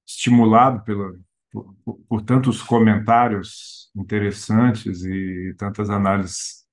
estimulado 0.07 0.83
pela, 0.83 1.13
por, 1.51 1.75
por 2.07 2.21
tantos 2.21 2.61
comentários 2.61 3.89
interessantes 3.95 5.03
e 5.03 5.53
tantas 5.57 5.89
análises 5.89 6.65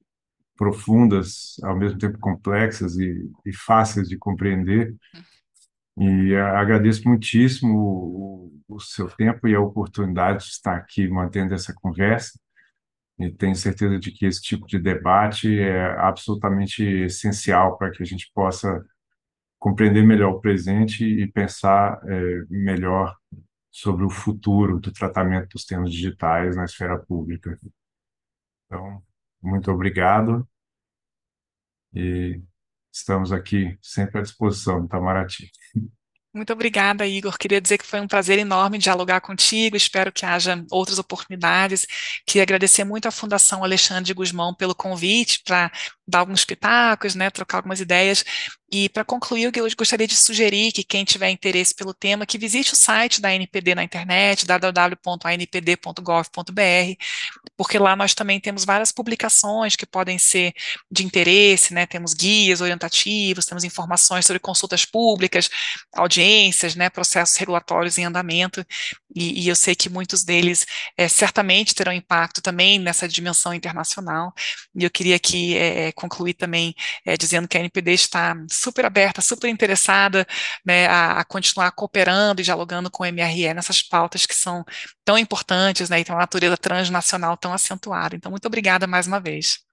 profundas, 0.56 1.56
ao 1.62 1.76
mesmo 1.76 1.98
tempo 1.98 2.18
complexas 2.18 2.96
e, 2.96 3.30
e 3.44 3.52
fáceis 3.52 4.08
de 4.08 4.16
compreender. 4.16 4.94
E 5.99 6.34
agradeço 6.34 7.07
muitíssimo 7.07 7.78
o, 7.78 8.62
o, 8.76 8.80
seu 8.80 9.09
tempo 9.11 9.47
e 9.47 9.55
a 9.55 9.61
oportunidade 9.61 10.45
de 10.45 10.51
estar 10.51 10.76
aqui 10.76 11.07
mantendo 11.09 11.55
essa 11.55 11.74
conversa. 11.74 12.38
E 13.18 13.30
tenho 13.30 13.55
certeza 13.55 13.99
de 13.99 14.11
que 14.11 14.26
esse 14.26 14.40
tipo 14.43 14.66
de 14.66 14.78
debate 14.78 15.61
é 15.61 15.84
absolutamente 16.01 16.82
essencial 16.82 17.76
para 17.78 17.90
que 17.90 18.03
a 18.03 18.07
gente 18.07 18.30
possa 18.34 18.84
compreender 19.59 20.03
melhor 20.05 20.32
o 20.32 20.40
presente 20.40 21.05
e 21.05 21.30
pensar 21.30 22.01
é, 22.07 22.45
melhor 22.49 23.16
sobre 23.70 24.05
o 24.05 24.11
futuro 24.11 24.80
do 24.80 24.93
tratamento 24.93 25.51
dos 25.51 25.64
temas 25.64 25.93
digitais 25.93 26.57
na 26.57 26.64
esfera 26.64 26.99
pública. 26.99 27.59
Então, 28.66 29.03
muito 29.43 29.70
obrigado 29.70 30.49
e 31.95 32.43
estamos 32.93 33.32
aqui 33.32 33.76
sempre 33.80 34.18
à 34.18 34.22
disposição, 34.22 34.84
Itamaraty. 34.84 35.51
Muito 36.34 36.51
obrigada, 36.51 37.07
Igor. 37.07 37.36
Queria 37.36 37.61
dizer 37.61 37.76
que 37.76 37.86
foi 37.86 38.01
um 38.01 38.09
prazer 38.09 38.38
enorme 38.38 38.78
dialogar 38.78 39.20
contigo. 39.20 39.76
Espero 39.76 40.11
que 40.11 40.24
haja 40.24 40.64
outras 40.70 40.99
oportunidades. 40.99 41.86
Queria 42.26 42.43
agradecer 42.43 42.84
muito 42.84 43.07
à 43.07 43.11
Fundação 43.11 43.62
Alexandre 43.62 44.14
Guzmão 44.14 44.55
pelo 44.55 44.74
convite 44.74 45.43
para 45.45 45.70
dar 46.12 46.20
alguns 46.20 46.44
pitacos, 46.44 47.14
né, 47.14 47.30
trocar 47.30 47.58
algumas 47.58 47.80
ideias. 47.80 48.24
E 48.70 48.88
para 48.88 49.04
concluir, 49.04 49.52
eu 49.54 49.68
gostaria 49.76 50.06
de 50.06 50.16
sugerir 50.16 50.72
que 50.72 50.82
quem 50.82 51.04
tiver 51.04 51.28
interesse 51.28 51.74
pelo 51.74 51.92
tema, 51.92 52.24
que 52.24 52.38
visite 52.38 52.72
o 52.72 52.76
site 52.76 53.20
da 53.20 53.34
NPD 53.34 53.74
na 53.74 53.84
internet, 53.84 54.46
www.anpd.gov.br, 54.46 56.96
porque 57.54 57.78
lá 57.78 57.94
nós 57.94 58.14
também 58.14 58.40
temos 58.40 58.64
várias 58.64 58.90
publicações 58.90 59.76
que 59.76 59.84
podem 59.84 60.18
ser 60.18 60.54
de 60.90 61.04
interesse, 61.04 61.74
né? 61.74 61.84
Temos 61.86 62.14
guias 62.14 62.62
orientativos, 62.62 63.44
temos 63.44 63.62
informações 63.62 64.24
sobre 64.24 64.40
consultas 64.40 64.86
públicas, 64.86 65.50
audiências, 65.94 66.74
né, 66.74 66.88
processos 66.88 67.36
regulatórios 67.36 67.98
em 67.98 68.04
andamento, 68.04 68.64
e, 69.14 69.44
e 69.44 69.48
eu 69.48 69.56
sei 69.56 69.74
que 69.74 69.90
muitos 69.90 70.24
deles 70.24 70.64
é, 70.96 71.08
certamente 71.08 71.74
terão 71.74 71.92
impacto 71.92 72.40
também 72.40 72.78
nessa 72.78 73.06
dimensão 73.06 73.52
internacional, 73.52 74.32
e 74.74 74.84
eu 74.84 74.90
queria 74.90 75.16
aqui 75.16 75.58
é, 75.58 75.92
concluir 76.03 76.34
também 76.34 76.74
é, 77.05 77.16
dizendo 77.16 77.48
que 77.48 77.57
a 77.57 77.61
NPD 77.61 77.92
está 77.92 78.34
super 78.50 78.84
aberta, 78.84 79.20
super 79.20 79.48
interessada 79.48 80.26
né, 80.64 80.86
a, 80.86 81.20
a, 81.20 81.24
continuar 81.24 81.70
cooperando 81.72 82.40
e 82.40 82.44
dialogando 82.44 82.90
com 82.90 83.05
o 83.05 83.07
MRE 83.07 83.55
nessas 83.55 83.82
pautas 83.82 84.26
que 84.26 84.34
são 84.34 84.64
tão 85.05 85.18
importantes 85.18 85.88
né, 85.90 86.00
e 86.00 86.05
tem 86.05 86.14
uma 86.14 86.20
natureza 86.20 86.57
transnacional 86.57 87.36
tão 87.36 87.53
acentuada. 87.53 88.16
Então, 88.16 88.30
muito 88.30 88.46
obrigada 88.46 88.86
mais 88.86 89.07
uma 89.07 89.20
vez. 89.20 89.72